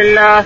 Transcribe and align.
الله 0.00 0.44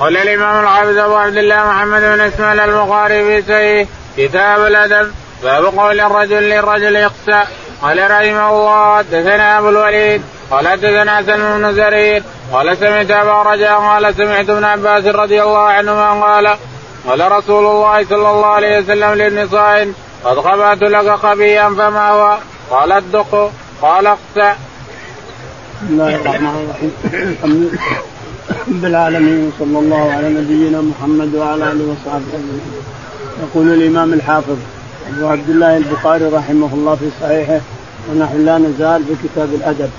قال 0.00 0.16
الإمام 0.16 0.64
الحافظ 0.64 0.98
أبو 0.98 1.14
عبد 1.14 1.36
الله 1.36 1.66
محمد 1.66 2.00
بن 2.00 2.20
إسماعيل 2.20 2.60
البخاري 2.60 3.24
في 3.24 3.46
سيه 3.46 3.86
كتاب 4.16 4.66
الأدب 4.66 5.12
باب 5.42 5.64
قول 5.64 6.00
الرجل 6.00 6.42
للرجل 6.42 6.96
اخسا 6.96 7.46
قال 7.82 8.10
رحمه 8.10 8.50
الله 8.50 8.96
حدثنا 8.98 9.58
أبو 9.58 9.68
الوليد 9.68 10.22
قال 10.50 10.68
حدثنا 10.68 11.22
سلم 11.22 11.58
بن 11.58 11.74
زرير 11.74 12.22
قال 12.52 12.76
سمعت 12.76 13.10
أبا 13.10 13.42
رجاء 13.42 13.78
قال 13.78 14.14
سمعت 14.14 14.50
ابن 14.50 14.64
عباس 14.64 15.04
رضي 15.04 15.42
الله 15.42 15.68
عنهما 15.68 16.26
قال 16.26 16.56
قال 17.08 17.32
رسول 17.32 17.66
الله 17.66 18.04
صلى 18.04 18.30
الله 18.30 18.46
عليه 18.46 18.78
وسلم 18.78 19.14
للنساء 19.14 19.92
قد 20.24 20.40
خبأت 20.40 20.82
لك 20.82 21.10
خبيئا 21.14 21.68
فما 21.68 22.08
هو؟ 22.10 22.38
قال 22.70 22.92
الدق 22.92 23.52
قال 23.82 24.06
اخسأ. 24.06 24.56
بسم 25.82 25.86
الله 25.90 26.14
الرحمن 26.16 26.64
الرحيم 26.64 27.78
رب 28.50 28.84
العالمين 28.84 29.52
صلى 29.58 29.78
الله 29.78 30.12
على 30.12 30.28
نبينا 30.28 30.80
محمد 30.80 31.34
وعلى 31.34 31.72
آله 31.72 31.84
وصحبه 31.84 32.24
أجمعين. 32.34 32.72
يقول 33.42 33.72
الإمام 33.72 34.12
الحافظ 34.12 34.56
أبو 35.16 35.26
عبد 35.26 35.48
الله 35.50 35.76
البخاري 35.76 36.24
رحمه 36.24 36.74
الله 36.74 36.94
في 36.94 37.08
صحيحه 37.20 37.60
ونحن 38.10 38.44
لا 38.44 38.58
نزال 38.58 39.02
في 39.04 39.28
كتاب 39.28 39.48
الأدب 39.54 39.90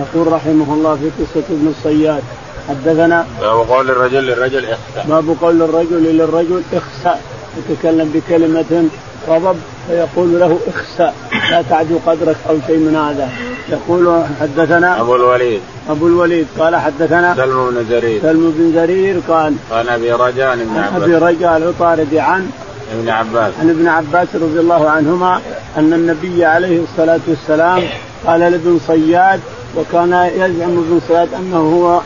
يقول 0.00 0.32
رحمه 0.32 0.74
الله 0.74 0.94
في 0.96 1.24
قصة 1.24 1.44
ابن 1.50 1.74
الصياد 1.78 2.22
حدثنا 2.68 3.26
باب 3.40 3.68
قول 3.68 3.90
الرجل 3.90 4.26
للرجل 4.26 4.64
إخسأ 4.64 5.08
باب 5.08 5.36
قول 5.40 5.62
الرجل 5.62 6.02
للرجل 6.02 6.62
إخسأ 6.72 7.20
يتكلم 7.58 8.10
بكلمة 8.14 8.88
غضب 9.28 9.56
فيقول 9.88 10.40
له 10.40 10.58
اخسأ 10.74 11.12
لا 11.50 11.62
تعدو 11.70 11.98
قدرك 12.06 12.36
أو 12.48 12.56
شيء 12.66 12.76
من 12.76 12.96
هذا. 12.96 13.28
يقول 13.68 14.22
حدثنا 14.40 15.00
أبو 15.00 15.16
الوليد. 15.16 15.60
أبو 15.88 16.06
الوليد 16.06 16.46
قال 16.58 16.76
حدثنا 16.76 17.34
سلم 17.36 17.70
بن 17.70 17.84
زرير 17.90 18.22
سلم 18.22 18.54
بن 18.58 18.72
زرير 18.74 19.20
قال 19.28 19.54
عن 19.72 19.88
أبي 19.88 20.12
رجاء 20.12 20.48
عن 20.48 20.60
عباس. 20.76 21.02
ابي 21.02 21.14
رجاء 21.14 21.56
العطاردي 21.56 22.20
عن 22.20 22.50
ابن 22.92 23.08
عباس. 23.08 23.52
عن 23.60 23.70
ابن 23.70 23.88
عباس 23.88 24.28
رضي 24.34 24.60
الله 24.60 24.90
عنهما 24.90 25.40
أن 25.76 25.92
النبي 25.92 26.44
عليه 26.44 26.80
الصلاة 26.82 27.20
والسلام 27.28 27.82
قال 28.26 28.40
لابن 28.40 28.80
صياد 28.86 29.40
وكان 29.76 30.30
يزعم 30.34 30.70
ابن 30.70 31.00
صياد 31.08 31.28
أنه 31.34 31.58
هو 31.58 32.00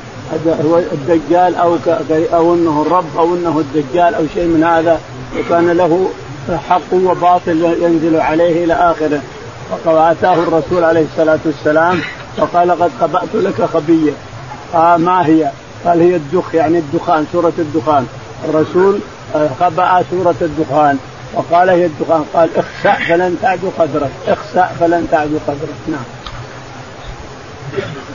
هو 0.64 0.78
الدجال 0.78 1.54
أو 1.54 1.76
أو 2.32 2.54
أنه 2.54 2.84
الرب 2.86 3.18
أو 3.18 3.34
أنه 3.34 3.58
الدجال 3.58 4.14
أو 4.14 4.22
شيء 4.34 4.44
من 4.44 4.64
هذا 4.64 5.00
وكان 5.38 5.70
له 5.70 6.08
حق 6.50 6.92
وباطل 6.92 7.76
ينزل 7.82 8.20
عليه 8.20 8.64
إلى 8.64 8.74
آخره. 8.74 9.20
فاتاه 9.84 10.34
الرسول 10.34 10.84
عليه 10.84 11.04
الصلاة 11.12 11.38
والسلام 11.44 12.00
فقال 12.36 12.70
قد 12.70 12.90
خبأت 13.00 13.34
لك 13.34 13.62
خبية. 13.62 14.12
آه 14.74 14.96
ما 14.96 15.26
هي؟ 15.26 15.50
قال 15.84 16.00
هي 16.00 16.16
الدخ 16.16 16.54
يعني 16.54 16.78
الدخان 16.78 17.26
سورة 17.32 17.52
الدخان. 17.58 18.06
الرسول 18.48 19.00
خبأ 19.60 20.04
سورة 20.10 20.34
الدخان. 20.40 20.98
وقال 21.34 21.68
هي 21.68 21.86
الدخان. 21.86 22.24
قال 22.34 22.48
اخسأ 22.56 23.04
فلن 23.04 23.36
تعدو 23.42 23.70
قدرك 23.78 24.10
اخسأ 24.28 24.70
فلن 24.80 25.08
تعدو 25.10 25.38
قدرك. 25.46 25.78
نعم. 25.88 26.17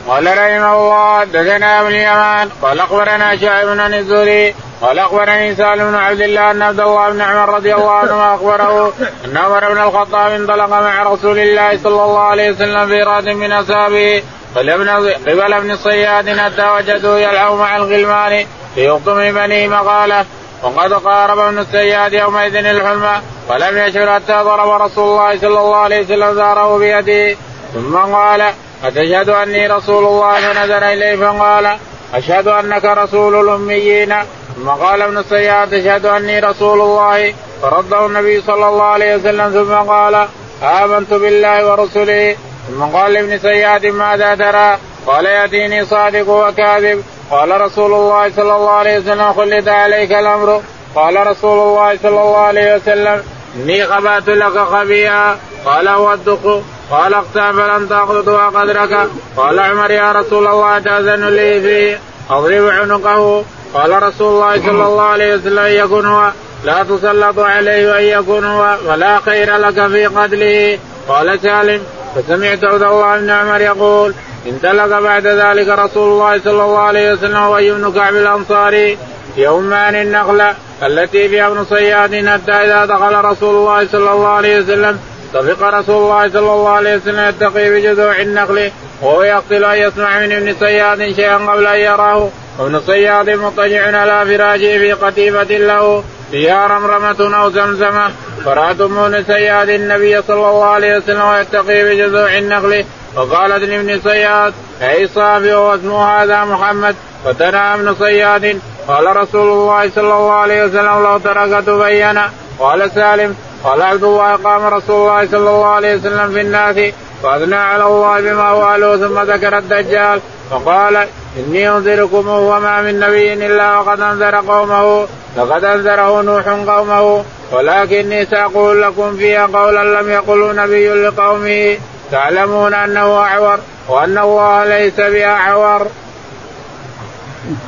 قال 0.07 0.27
رحمه 0.27 0.73
الله 0.73 1.19
حدثنا 1.19 1.81
ابن 1.81 1.87
اليمان 1.87 2.49
قال 2.61 2.79
أخبرنا 2.79 3.37
شعيب 3.37 3.67
بن 3.67 3.79
الزهري 3.79 4.55
قال 4.81 4.99
أخبرني 4.99 5.55
سالم 5.55 5.91
بن 5.91 5.95
عبد 5.95 6.21
الله 6.21 6.51
أن 6.51 6.61
عبد 6.61 6.79
الله 6.79 7.09
بن 7.09 7.21
عمر 7.21 7.53
رضي 7.53 7.75
الله 7.75 7.91
عنهما 7.91 8.35
أخبره 8.35 8.93
أن 9.25 9.37
عمر 9.37 9.73
بن 9.73 9.81
الخطاب 9.81 10.31
انطلق 10.31 10.69
مع 10.69 11.03
رسول 11.03 11.39
الله 11.39 11.77
صلى 11.77 12.03
الله 12.03 12.19
عليه 12.19 12.51
وسلم 12.51 12.87
في 12.87 13.03
راد 13.03 13.29
من 13.29 13.51
أصحابه 13.51 14.23
قبل 14.55 15.53
ابن 15.53 15.75
صياد 15.75 16.39
حتى 16.39 16.69
وجدوا 16.69 17.17
يلعب 17.17 17.53
مع 17.53 17.75
الغلمان 17.77 18.45
في 18.75 18.87
يخطم 18.87 19.31
بني 19.31 19.67
مقاله 19.67 20.25
وقد 20.63 20.93
قارب 20.93 21.39
ابن 21.39 21.59
السياد 21.59 22.13
يومئذ 22.13 22.55
الحلم 22.55 23.21
ولم 23.49 23.77
يشعر 23.77 24.15
حتى 24.15 24.33
ضرب 24.33 24.81
رسول 24.81 25.03
الله 25.03 25.37
صلى 25.37 25.59
الله 25.59 25.75
عليه 25.75 26.01
وسلم 26.01 26.35
ثاره 26.35 26.77
بيده. 26.77 27.37
ثم 27.73 27.97
قال 27.97 28.53
أتشهد 28.83 29.29
أني 29.29 29.67
رسول 29.67 30.05
الله 30.05 30.53
فنزل 30.53 30.83
إليه 30.83 31.15
فقال 31.15 31.77
أشهد 32.13 32.47
أنك 32.47 32.85
رسول 32.85 33.49
الأميين. 33.49 34.15
ثم 34.55 34.69
قال 34.69 35.01
ابن 35.01 35.17
الصياد 35.17 35.73
أشهد 35.73 36.05
أني 36.05 36.39
رسول 36.39 36.81
الله. 36.81 37.33
فرده 37.61 38.05
النبي 38.05 38.41
صلى 38.41 38.67
الله 38.67 38.83
عليه 38.83 39.15
وسلم 39.15 39.49
ثم 39.49 39.73
قال 39.91 40.27
آمنت 40.63 41.13
بالله 41.13 41.71
ورسله. 41.71 42.35
ثم 42.67 42.83
قال 42.83 43.13
لابن 43.13 43.37
سياد 43.37 43.85
ماذا 43.85 44.35
ترى؟ 44.35 44.77
قال 45.07 45.25
يأتيني 45.25 45.85
صادق 45.85 46.29
وكاذب. 46.29 47.03
قال 47.31 47.61
رسول 47.61 47.93
الله 47.93 48.29
صلى 48.29 48.55
الله 48.55 48.71
عليه 48.71 48.99
وسلم 48.99 49.33
خلد 49.33 49.69
عليك 49.69 50.11
الأمر. 50.11 50.61
قال 50.95 51.27
رسول 51.27 51.59
الله 51.59 51.97
صلى 52.03 52.09
الله 52.09 52.37
عليه 52.37 52.75
وسلم 52.75 53.23
إني 53.55 53.85
خبأت 53.85 54.27
لك 54.27 54.57
خبيئا. 54.57 55.37
قال 55.65 55.87
هو 55.87 56.13
الدق. 56.13 56.63
قال 56.91 57.13
اقسم 57.13 57.51
فلم 57.51 57.87
تاخذها 57.87 58.49
قدرك 58.49 59.07
قال 59.37 59.59
عمر 59.59 59.91
يا 59.91 60.11
رسول 60.11 60.47
الله 60.47 60.79
تأذن 60.79 61.25
لي 61.29 61.61
فيه 61.61 61.99
أضرب 62.29 62.67
عنقه. 62.67 63.45
قال 63.73 64.03
رسول 64.03 64.33
الله 64.33 64.61
صلى 64.65 64.85
الله 64.85 65.03
عليه 65.03 65.35
وسلم 65.35 65.59
أن 65.59 65.71
يكن 65.71 66.05
هو. 66.05 66.31
لا 66.63 66.83
تسلط 66.83 67.39
عليه 67.39 67.97
أن 67.97 68.03
يكون 68.03 68.45
هو 68.45 68.77
ولا 68.87 69.19
خير 69.19 69.57
لك 69.57 69.87
في 69.87 70.05
قتله. 70.05 70.79
قال 71.07 71.39
سالم 71.39 71.81
فسمعت 72.15 72.63
عبد 72.63 72.83
الله 72.83 73.19
بن 73.19 73.29
عمر 73.29 73.61
يقول 73.61 74.13
انطلق 74.47 74.99
بعد 74.99 75.27
ذلك 75.27 75.67
رسول 75.67 76.11
الله 76.11 76.39
صلى 76.39 76.63
الله 76.63 76.79
عليه 76.79 77.13
وسلم 77.13 77.41
وابي 77.41 77.71
بن 77.71 77.91
كعب 77.91 78.15
الأنصاري. 78.15 78.97
يومان 79.37 79.95
النخلة 79.95 80.55
التي 80.83 81.29
فيها 81.29 81.47
ابن 81.47 81.65
صياد 81.65 82.27
حتى 82.27 82.51
إذا 82.51 82.85
دخل 82.85 83.25
رسول 83.25 83.55
الله 83.55 83.87
صلى 83.87 84.11
الله 84.11 84.27
عليه 84.27 84.59
وسلم 84.59 84.99
طفق 85.33 85.63
رسول 85.63 85.95
الله 85.95 86.29
صلى 86.29 86.39
الله 86.39 86.69
عليه 86.69 86.95
وسلم 86.95 87.29
يتقي 87.29 87.69
بجذوع 87.69 88.21
النخل 88.21 88.71
وهو 89.01 89.23
يقتل 89.23 89.63
ان 89.63 89.77
يسمع 89.77 90.19
من 90.19 90.31
ابن 90.31 90.55
صياد 90.59 91.15
شيئا 91.15 91.37
قبل 91.37 91.67
أن 91.67 91.79
يراه. 91.79 92.29
وابن 92.59 92.79
صياد 92.79 93.29
مضطجع 93.29 93.99
على 93.99 94.37
فراشه 94.37 94.77
في 94.77 94.93
قتيبة 94.93 95.43
له 95.43 96.03
فيها 96.31 96.67
رمرمة 96.67 97.37
أو 97.37 97.49
زمزمة. 97.49 98.11
فرأت 98.45 98.81
ابن 98.81 99.23
صياد 99.27 99.69
النبي 99.69 100.21
صلى 100.21 100.49
الله 100.49 100.65
عليه 100.65 100.97
وسلم 100.97 101.25
ويتقي 101.25 101.83
بجذوع 101.83 102.37
النخل 102.37 102.85
فقالت 103.15 103.63
لابن 103.63 103.99
صياد 104.03 104.53
أي 104.81 105.07
صافي 105.07 105.53
واسمه 105.53 106.05
هذا 106.05 106.43
محمد؟ 106.43 106.95
فتنى 107.25 107.73
ابن 107.73 107.95
صياد 107.95 108.59
قال 108.87 109.15
رسول 109.15 109.49
الله 109.49 109.89
صلى 109.89 110.03
الله 110.03 110.33
عليه 110.33 110.63
وسلم 110.63 111.03
لو 111.03 111.17
ترك 111.17 111.63
تبين 111.65 112.19
قال 112.59 112.91
سالم 112.91 113.35
قال 113.63 113.81
عبد 113.81 114.03
الله 114.03 114.35
قام 114.35 114.65
رسول 114.65 114.95
الله 114.95 115.27
صلى 115.27 115.37
الله 115.37 115.65
عليه 115.65 115.95
وسلم 115.95 116.31
في 116.33 116.41
الناس 116.41 116.93
واثنى 117.23 117.55
على 117.55 117.85
الله 117.85 118.21
بما 118.21 118.47
هو 118.49 118.63
اهله 118.63 118.97
ثم 118.97 119.19
ذكر 119.19 119.57
الدجال 119.57 120.19
فقال 120.51 121.07
إني 121.37 121.69
أنذركم 121.69 122.27
وما 122.27 122.81
من 122.81 122.99
نبي 122.99 123.33
إلا 123.33 123.79
وقد 123.79 124.01
أنذر 124.01 124.35
قومه 124.35 125.07
لقد 125.37 125.63
أنذره 125.63 126.21
نوح 126.21 126.47
قومه 126.47 127.23
ولكني 127.51 128.25
سأقول 128.25 128.81
لكم 128.81 129.17
فيها 129.17 129.45
قولا 129.45 130.01
لم 130.01 130.09
يقله 130.09 130.51
نبي 130.53 130.89
لقومه 130.89 131.77
تعلمون 132.11 132.73
أنه 132.73 133.17
أعور 133.17 133.59
وأن 133.89 134.17
الله 134.17 134.65
ليس 134.65 134.95
بأعور. 134.99 135.87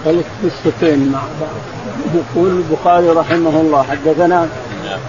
قصتين 0.06 1.12
مع 1.12 1.20
بعض 1.42 1.76
يقول 2.16 2.50
البخاري 2.50 3.10
رحمه 3.10 3.62
الله 3.62 3.84
حدثنا 3.84 4.50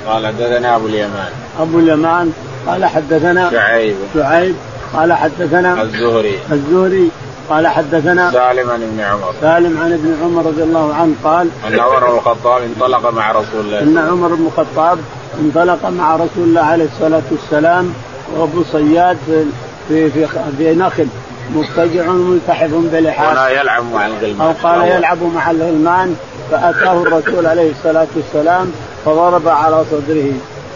قال 0.07 0.27
حدثنا 0.27 0.77
أبو 0.77 0.87
اليمان. 0.87 1.31
أبو 1.61 1.79
اليمان 1.79 2.33
قال 2.67 2.85
حدثنا 2.85 3.51
شعيب. 3.51 3.97
شعيب 4.15 4.55
قال 4.95 5.13
حدثنا 5.13 5.83
الزهري. 5.83 6.39
الزهري 6.53 7.11
قال 7.51 7.67
حدثنا 7.67 8.31
سالم 8.33 8.71
عن 8.71 8.83
ابن 8.83 9.01
عمر. 9.01 9.33
سالم 9.41 9.79
عن 9.83 9.93
ابن 9.93 10.17
عمر 10.23 10.47
رضي 10.47 10.63
الله 10.63 10.95
عنه 10.95 11.15
قال 11.25 11.49
أن 11.69 11.81
عمر 11.81 12.11
بن 12.11 12.17
الخطاب 12.17 12.63
انطلق 12.63 13.11
مع 13.11 13.33
رسول 13.33 13.61
الله. 13.61 13.81
إن 13.81 13.99
عمر 13.99 14.29
بن 14.35 14.47
الخطاب 14.47 14.99
انطلق 15.41 15.89
مع 15.89 16.17
رسول 16.17 16.45
الله 16.45 16.63
عليه 16.63 16.85
الصلاة 16.85 17.23
والسلام 17.31 17.95
وأبو 18.37 18.65
صياد 18.73 19.17
في 19.27 19.45
في 19.89 20.11
في, 20.11 20.27
في 20.59 20.75
نخل 20.75 21.07
مضطجع 21.55 22.07
ملتحف 22.07 22.71
بلحاف 22.73 23.33
ولا 23.33 23.49
يلعب 23.49 23.85
مع 23.93 24.07
الغلمان. 24.07 24.41
أو 24.41 24.53
قال 24.63 24.89
يلعب 24.89 25.19
مع 25.35 25.51
الغلمان 25.51 26.17
فأتاه 26.51 27.03
الرسول 27.03 27.47
عليه 27.47 27.71
الصلاة 27.71 28.07
والسلام 28.17 28.73
فضرب 29.07 29.49
على 29.49 29.85
صدره. 29.91 30.33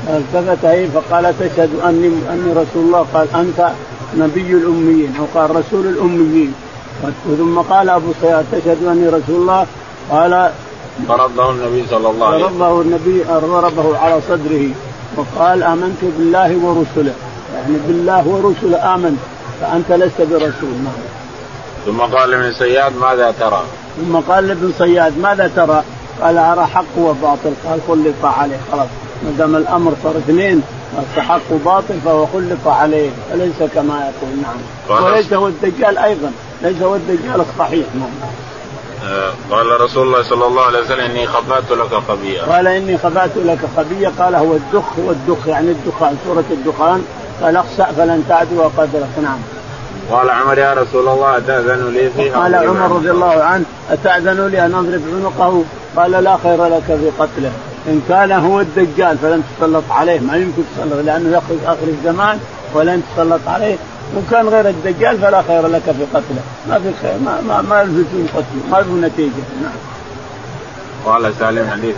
التفت 0.09 0.65
اليه 0.65 0.89
فقال 0.89 1.35
تشهد 1.41 1.71
أني 1.85 2.09
أني 2.33 2.53
رسول 2.53 2.85
الله. 2.87 3.07
قال 3.15 3.29
أنت 3.35 3.71
نبي 4.17 4.51
الأميين. 4.53 5.17
أو 5.19 5.41
قال 5.41 5.57
رسول 5.57 5.87
الأميين. 5.87 6.55
ثم 7.39 7.59
قال 7.59 7.91
أبو 7.91 8.13
سياد 8.21 8.45
تشهد 8.53 8.85
أني 8.85 9.09
رسول 9.09 9.37
الله. 9.41 9.67
قال 10.11 10.51
فرده 11.09 11.51
النبي 11.51 11.87
صلى 11.91 12.11
الله 12.11 12.27
عليه 12.27 12.45
وسلم. 12.45 12.59
فرده 12.59 12.81
النبي 12.81 13.23
ضربه 13.23 13.99
على 13.99 14.21
صدره. 14.29 14.69
وقال 15.17 15.63
آمنت 15.63 16.01
بالله 16.03 16.57
ورسله. 16.65 17.15
يعني 17.55 17.77
بالله 17.87 18.29
ورسله 18.29 18.95
آمنت. 18.95 19.19
فأنت 19.61 19.93
لست 19.93 20.21
برسول. 20.21 20.75
نعم. 20.85 21.01
ثم 21.87 22.01
قال 22.01 22.31
لابن 22.31 22.53
سياد 22.53 22.93
ماذا 22.97 23.35
ترى؟ 23.41 23.63
ثم 24.01 24.17
قال 24.17 24.49
لابن 24.49 24.73
صياد 24.79 25.19
ماذا 25.19 25.51
ترى؟ 25.57 25.83
قال 26.23 26.39
ارى 26.39 26.67
حق 26.67 26.99
وباطل. 26.99 27.53
قال 27.69 27.81
خلف 27.89 28.25
عليه. 28.25 28.59
خلاص. 28.73 28.89
ما 29.25 29.31
دام 29.39 29.57
الأمر 29.57 29.93
صار 30.03 30.17
اثنين 30.19 30.63
حق 31.17 31.53
باطل 31.65 32.01
فهو 32.05 32.27
خلف 32.27 32.69
عليه. 32.69 33.11
وليس 33.33 33.63
كما 33.75 33.95
يقول؟ 33.95 34.43
نعم. 34.43 35.05
وليس 35.05 35.33
هو 35.33 35.47
الدجال 35.47 35.99
أيضا. 35.99 36.33
ليس 36.63 36.83
هو 36.83 36.95
الدجال 36.95 37.41
الصحيح. 37.41 37.87
نعم. 37.95 38.11
آه، 39.05 39.33
قال 39.51 39.81
رسول 39.81 40.07
الله 40.07 40.23
صلى 40.23 40.47
الله 40.47 40.63
عليه 40.63 40.81
وسلم 40.81 41.01
إني 41.01 41.27
خبأت 41.27 41.71
لك 41.71 41.95
خبيئة. 42.09 42.43
قال 42.43 42.67
إني 42.67 42.99
خبأت 42.99 43.37
لك 43.37 43.59
خبيئة. 43.77 44.13
قال 44.19 44.35
هو 44.35 44.53
الدخ 44.53 44.99
والدخ. 44.99 45.47
يعني 45.47 45.71
الدخان 45.71 46.17
سورة 46.25 46.45
الدخان. 46.51 47.05
قال 47.43 47.57
أخسأ 47.57 47.85
فلن 47.85 48.25
تعدو 48.29 48.63
قدرك. 48.63 49.09
نعم. 49.23 49.39
قال 50.11 50.31
عمر 50.31 50.59
يا 50.59 50.75
رسول 50.75 51.09
الله 51.09 51.37
أتأذن 51.37 51.93
لي 51.93 52.11
فيه 52.11 52.33
قال 52.33 52.55
عمر 52.55 52.97
رضي 52.97 53.11
الله 53.11 53.43
عنه 53.43 53.65
أتأذن 53.91 54.47
لي 54.47 54.67
أن 54.67 54.75
أضرب 54.75 55.03
عنقه؟ 55.15 55.65
قال 55.97 56.11
لا 56.11 56.37
خير 56.43 56.67
لك 56.67 56.85
في 56.87 57.11
قتله. 57.19 57.53
إن 57.89 58.03
كان 58.09 58.33
هو 58.33 58.61
الدجال 58.61 59.19
فلن 59.19 59.43
تسلط 59.59 59.85
عليه. 59.91 60.21
ما 60.21 60.37
يمكن 60.37 60.63
تسلط 60.77 61.05
لأنه 61.05 61.29
يخرج 61.29 61.59
آخر 61.67 61.87
الزمان 61.89 62.39
ولن 62.75 63.03
تسلط 63.15 63.41
عليه. 63.47 63.77
وإن 64.15 64.27
كان 64.31 64.49
غير 64.49 64.69
الدجال 64.69 65.19
فلا 65.19 65.43
خير 65.43 65.67
لك 65.67 65.83
في 65.83 66.05
قتله. 66.15 66.43
ما 66.69 66.79
في 66.79 66.93
خير 67.03 67.19
ما 67.25 67.41
ما 67.49 67.63
ما 67.63 67.85
في 67.85 68.23
قتله 68.37 68.71
ما 68.71 68.83
في 68.83 68.91
نتيجة. 68.91 69.45
نعم. 69.63 69.73
قال 71.07 71.33
سالم 71.39 71.71
حديث 71.71 71.97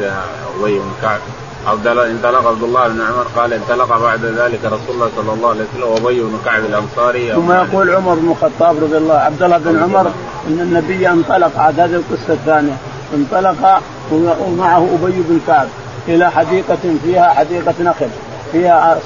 أبي 0.60 0.78
بن 0.78 0.92
كعب 1.02 1.20
عبد 1.66 1.86
الله 1.86 2.10
انطلق 2.10 2.46
عبد 2.46 2.62
الله 2.62 2.88
بن 2.88 3.00
عمر 3.00 3.26
قال 3.36 3.52
انطلق 3.52 3.98
بعد 3.98 4.24
ذلك 4.24 4.64
رسول 4.64 4.94
الله 4.94 5.10
صلى 5.16 5.32
الله 5.32 5.48
عليه 5.48 5.60
وسلم 5.60 5.88
وأبي 5.88 6.20
بن 6.20 6.38
كعب 6.44 6.64
الأنصاري. 6.64 7.32
ثم 7.32 7.52
يقول 7.52 7.90
عمر 7.90 8.14
بن 8.14 8.30
الخطاب 8.30 8.76
رضي 8.84 8.96
الله 8.96 9.14
عبد 9.14 9.42
الله 9.42 9.58
بن 9.58 9.82
عمر 9.82 10.06
إن 10.48 10.60
النبي 10.60 11.08
انطلق 11.08 11.58
عاد 11.58 11.80
هذه 11.80 11.94
القصة 11.94 12.32
الثانية. 12.32 12.76
انطلق 13.14 13.80
ومعه 14.12 14.88
أبي 15.02 15.22
بن 15.28 15.40
كعب 15.46 15.68
إلى 16.08 16.30
حديقة 16.30 16.78
فيها 17.04 17.28
حديقة 17.28 17.74
نخل. 17.80 18.08
فيها 18.52 18.98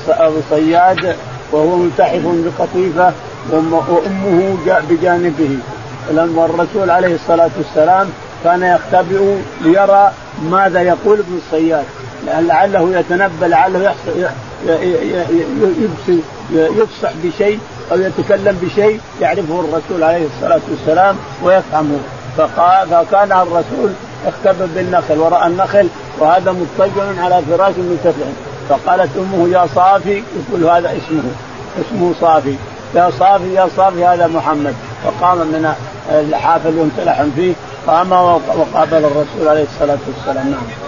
صياد 0.50 1.16
وهو 1.52 1.76
ملتحف 1.76 2.22
بقطيفة 2.24 3.12
وأمه 3.52 4.56
جاء 4.66 4.84
بجانبه. 4.90 5.58
لما 6.10 6.44
الرسول 6.44 6.90
عليه 6.90 7.14
الصلاة 7.14 7.50
والسلام 7.56 8.08
كان 8.44 8.62
يختبئ 8.62 9.36
ليرى 9.60 10.12
ماذا 10.50 10.82
يقول 10.82 11.18
ابن 11.18 11.38
الصياد. 11.46 11.84
لعله 12.26 12.98
يتنبأ 12.98 13.46
لعله 13.46 13.94
يفصح 16.52 17.10
بشيء 17.24 17.58
أو 17.92 18.00
يتكلم 18.00 18.58
بشيء 18.62 19.00
يعرفه 19.20 19.60
الرسول 19.60 20.02
عليه 20.02 20.26
الصلاة 20.26 20.60
والسلام 20.70 21.16
ويفهمه. 21.42 21.98
فقال 22.36 22.88
فكان 22.88 23.32
الرسول 23.32 23.90
اختبأ 24.26 24.68
بالنخل 24.74 25.18
ورأى 25.18 25.46
النخل 25.46 25.88
وهذا 26.18 26.52
مضطجع 26.52 27.22
على 27.24 27.42
فراش 27.50 27.74
مرتفع 27.78 28.26
فقالت 28.68 29.10
أمه 29.16 29.48
يا 29.48 29.66
صافي 29.74 30.22
يقول 30.48 30.64
هذا 30.64 30.88
اسمه 30.96 31.22
اسمه 31.80 32.14
صافي. 32.20 32.54
يا 32.94 33.10
صافي 33.18 33.54
يا 33.54 33.68
صافي 33.76 34.04
هذا 34.04 34.26
محمد. 34.26 34.74
فقام 35.04 35.38
من 35.38 35.72
اللحاف 36.10 36.66
اللي 36.66 36.82
امتلحن 36.82 37.30
فيه 37.36 37.52
قام 37.86 38.12
وقابل 38.12 39.04
الرسول 39.04 39.48
عليه 39.48 39.64
الصلاة 39.64 39.98
والسلام. 40.06 40.50
نعم. 40.50 40.85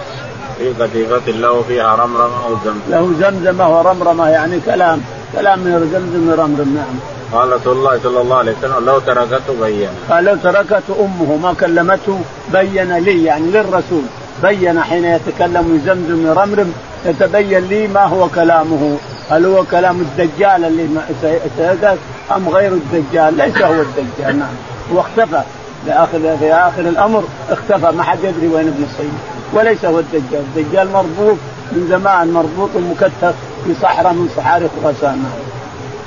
في 0.59 0.83
قتيفة 0.83 1.31
له 1.31 1.61
فيها 1.67 1.95
رمرمة 1.95 2.45
أو 2.45 2.55
زمزم. 2.65 2.79
له 2.89 3.13
زمزمة 3.19 3.77
ورمرمة 3.77 4.29
يعني 4.29 4.59
كلام 4.65 5.01
كلام 5.35 5.59
من 5.59 5.89
زمزم 5.93 6.29
ورمرم 6.29 6.75
نعم. 6.75 6.95
قال 7.33 7.53
رسول 7.53 7.77
الله 7.77 7.99
صلى 8.03 8.21
الله 8.21 8.35
عليه 8.35 8.53
وسلم 8.59 8.85
لو 8.85 8.99
تركته 8.99 9.53
بين. 9.61 9.89
قال 10.09 10.25
لو 10.25 10.35
تركته 10.35 10.95
أمه 10.99 11.37
ما 11.43 11.53
كلمته 11.53 12.19
بين 12.53 12.97
لي 12.97 13.23
يعني 13.23 13.51
للرسول 13.51 14.03
بين 14.43 14.81
حين 14.81 15.05
يتكلم 15.05 15.81
زمزم 15.85 16.27
رمرم 16.39 16.73
يتبين 17.05 17.59
لي 17.67 17.87
ما 17.87 18.03
هو 18.03 18.27
كلامه 18.27 18.97
هل 19.29 19.45
هو 19.45 19.63
كلام 19.71 20.01
الدجال 20.01 20.65
اللي 20.65 20.87
سيأتي 21.21 21.97
أم 22.35 22.49
غير 22.49 22.71
الدجال 22.71 23.37
ليس 23.37 23.61
هو 23.61 23.81
الدجال 23.81 24.39
نعم 24.39 24.55
واختفى 24.93 25.41
لآخر 25.87 26.37
في 26.39 26.53
آخر 26.53 26.81
الأمر 26.81 27.23
اختفى 27.49 27.91
ما 27.97 28.03
حد 28.03 28.23
يدري 28.23 28.47
وين 28.47 28.67
ابن 28.67 28.83
الصيد 28.83 29.13
وليس 29.53 29.85
هو 29.85 29.99
الدجال. 29.99 30.43
الدجال 30.55 30.91
مربوط 30.91 31.37
من 31.71 31.87
زمان 31.89 32.33
مربوط 32.33 32.69
مكتف 32.75 33.33
في 33.65 33.73
صحراء 33.81 34.13
من 34.13 34.29
صحاري 34.37 34.69
خراسان 34.83 35.17
نعم 35.17 35.49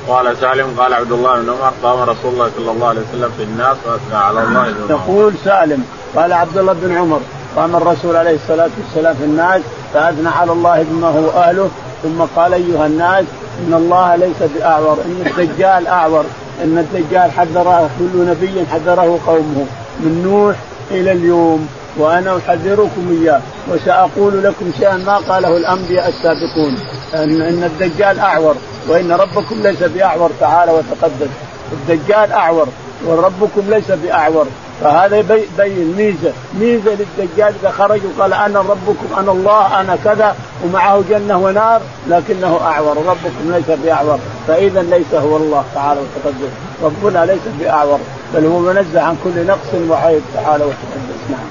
قال 0.09 0.37
سالم 0.37 0.75
قال 0.79 0.95
عبد 0.95 1.13
الله 1.13 1.41
بن 1.41 1.51
عمر 1.51 1.73
قام 1.83 1.99
رسول 1.99 2.33
الله 2.33 2.51
صلى 2.57 2.71
الله 2.71 2.89
عليه 2.89 3.01
وسلم 3.01 3.31
في 3.37 3.43
الناس 3.43 3.77
وأثنى 3.87 4.17
على 4.17 4.43
الله 4.43 4.75
يقول 4.91 5.33
سالم 5.45 5.85
قال 6.17 6.33
عبد 6.33 6.59
الله 6.59 6.73
بن 6.73 6.97
عمر 6.97 7.21
قام 7.57 7.77
الرسول 7.77 8.17
عليه 8.17 8.35
الصلاة 8.35 8.71
والسلام 8.79 9.15
في 9.15 9.25
الناس 9.25 9.63
فأثنى 9.95 10.29
على 10.29 10.53
الله 10.53 10.87
بما 10.91 11.09
هو 11.09 11.31
أهله 11.41 11.71
ثم 12.03 12.23
قال 12.37 12.55
أيها 12.55 12.87
الناس 12.87 13.25
إن 13.59 13.75
الله 13.75 14.17
ليس 14.17 14.43
بأعور 14.55 14.99
إن 15.05 15.27
الدجال 15.27 15.87
أعور. 15.87 16.25
أن 16.63 16.79
الدجال 16.79 17.31
حذره 17.31 17.91
كل 17.99 18.27
نبي 18.27 18.67
حذره 18.67 19.19
قومه 19.27 19.67
من 20.01 20.23
نوح 20.25 20.57
إلى 20.91 21.13
اليوم 21.13 21.69
وأنا 21.99 22.39
أحذركم 22.39 23.19
إياه 23.23 23.41
وسأقول 23.69 24.43
لكم 24.45 24.71
شيئا 24.79 24.97
ما 24.97 25.17
قاله 25.17 25.57
الأنبياء 25.57 26.09
السابقون 26.09 26.79
ان 27.15 27.43
أن 27.43 27.65
الدجال 27.65 28.19
أعور 28.19 28.55
وإن 28.89 29.13
ربكم 29.13 29.63
ليس 29.63 29.83
بأعور 29.83 30.31
تعالى 30.41 30.73
وتقدس. 30.73 31.29
الدجال 31.73 32.33
أعور 32.33 32.69
وربكم 33.07 33.63
ليس 33.71 33.91
بأعور. 33.91 34.47
فهذا 34.83 35.17
يبين 35.17 35.95
ميزة. 35.97 36.33
ميزة 36.55 36.91
للدجال 36.91 37.55
إذا 37.63 37.71
خرج 37.71 38.01
وقال 38.05 38.33
أنا 38.35 38.61
ربكم 38.61 39.07
أنا 39.19 39.33
الله 39.33 39.81
أنا 39.81 39.97
كذا 40.05 40.37
ومعه 40.65 41.03
جنة 41.11 41.39
ونار 41.39 41.81
لكنه 42.07 42.61
أعور. 42.63 42.97
ربكم 42.97 43.53
ليس 43.53 43.79
بأعور. 43.79 44.19
فإذا 44.49 44.83
ليس 44.83 45.15
هو 45.15 45.37
الله 45.37 45.65
تعالى 45.75 46.01
وتقدس 46.01 46.53
ربنا 46.83 47.25
ليس 47.25 47.43
بأعور 47.61 47.99
بل 48.35 48.47
هو 48.47 48.59
منزه 48.59 49.03
عن 49.03 49.17
كل 49.25 49.47
نقص 49.47 49.91
وعيب 49.91 50.23
تعالى 50.35 50.65
وتقدس 50.65 51.31
نعم. 51.31 51.47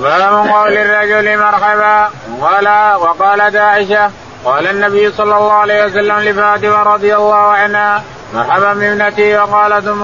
باب 0.00 0.48
قول 0.48 0.72
الرجل 0.72 1.38
مرحبا. 1.38 2.08
قال 2.40 2.68
وقالت 3.00 3.56
عائشة 3.56 4.10
قال 4.44 4.66
النبي 4.66 5.12
صلى 5.12 5.36
الله 5.36 5.52
عليه 5.52 5.84
وسلم 5.84 6.18
لفاطمة 6.18 6.82
رضي 6.82 7.16
الله 7.16 7.34
عنها 7.34 8.02
مرحبا 8.34 8.74
بابنتي 8.74 9.38
وقالت 9.38 9.86
ام 9.86 10.02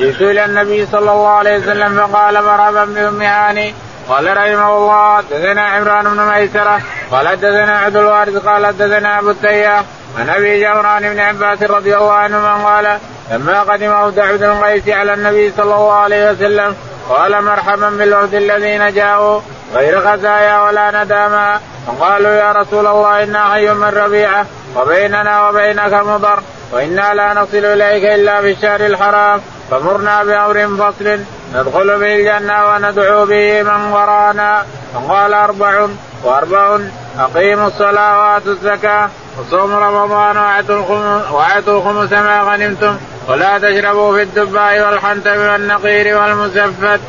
جئت 0.00 0.20
إلى 0.20 0.44
النبي 0.44 0.86
صلى 0.86 1.12
الله 1.12 1.28
عليه 1.28 1.58
وسلم 1.58 2.06
فقال 2.06 2.44
مرحبا 2.44 2.84
بام 2.84 3.22
هاني. 3.22 3.74
قال 4.08 4.36
رحمه 4.36 4.76
الله 4.76 5.16
حدثنا 5.16 5.62
عمران 5.62 6.04
بن 6.04 6.20
ميسرة. 6.20 6.80
قال 7.10 7.28
حدثنا 7.28 7.78
عبد 7.78 7.96
الوارث 7.96 8.36
قال 8.36 8.66
حدثنا 8.66 9.18
أبو 9.18 9.30
التياح 9.30 9.84
عن 10.18 10.28
أبي 10.28 10.60
جمران 10.60 11.02
بن 11.02 11.20
عباس 11.20 11.62
رضي 11.62 11.96
الله 11.96 12.12
عنهما 12.12 12.54
قال 12.64 12.98
لما 13.30 13.62
قدم 13.62 13.90
اودع 13.90 14.32
بن 14.32 14.44
القيس 14.44 14.88
على 14.88 15.14
النبي 15.14 15.52
صلى 15.56 15.74
الله 15.74 15.92
عليه 15.92 16.30
وسلم 16.30 16.76
قال 17.08 17.44
مرحبا 17.44 17.90
بالوفد 17.90 18.34
الذين 18.34 18.94
جاءوا 18.94 19.40
غير 19.74 20.00
خزايا 20.00 20.62
ولا 20.62 21.04
نداما 21.04 21.60
فقالوا 21.86 22.32
يا 22.32 22.52
رسول 22.52 22.86
الله 22.86 23.22
إنا 23.22 23.52
حي 23.52 23.70
من 23.70 23.88
ربيعة 23.88 24.46
وبيننا 24.76 25.48
وبينك 25.48 25.92
مضر 25.92 26.40
وإنا 26.72 27.14
لا 27.14 27.34
نصل 27.34 27.64
إليك 27.64 28.04
إلا 28.04 28.40
في 28.40 28.50
الشهر 28.50 28.80
الحرام. 28.86 29.40
فمرنا 29.70 30.24
بأمر 30.24 30.66
فصل. 30.76 31.20
ندخل 31.54 31.98
به 31.98 32.14
الجنة 32.16 32.68
وندعو 32.68 33.26
به 33.26 33.62
من 33.62 33.92
ورانا 33.92 34.64
فقال 34.94 35.34
أربع 35.34 35.86
واربع 36.24 36.78
أقيموا 37.18 37.66
الصلاة 37.66 38.18
وآتوا 38.20 38.52
الزكاة. 38.52 39.08
وصوموا 39.38 39.78
رمضان 39.78 40.36
واعطوا 41.32 41.78
الخمس 41.78 42.12
ما 42.12 42.42
غنمتم. 42.42 42.96
ولا 43.28 43.58
تشربوا 43.58 44.16
في 44.16 44.22
الدباء 44.22 44.86
والحنتم 44.86 45.30
والنقير 45.30 46.18
والمزفت. 46.18 47.00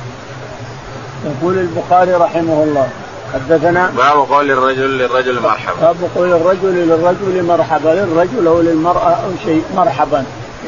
يقول 1.25 1.57
البخاري 1.57 2.13
رحمه 2.13 2.63
الله. 2.63 2.89
حدثنا 3.33 3.91
باب 3.97 4.17
قول 4.17 4.51
الرجل 4.51 4.97
للرجل 4.97 5.39
مرحبا. 5.39 5.81
باب 5.81 5.95
قول 6.15 6.31
الرجل 6.33 6.73
للرجل 6.89 7.43
مرحبا. 7.43 7.89
للرجل 7.89 8.47
أو 8.47 8.61
للمرأة 8.61 9.13
أو 9.25 9.31
شيء 9.45 9.63
مرحبا. 9.75 10.25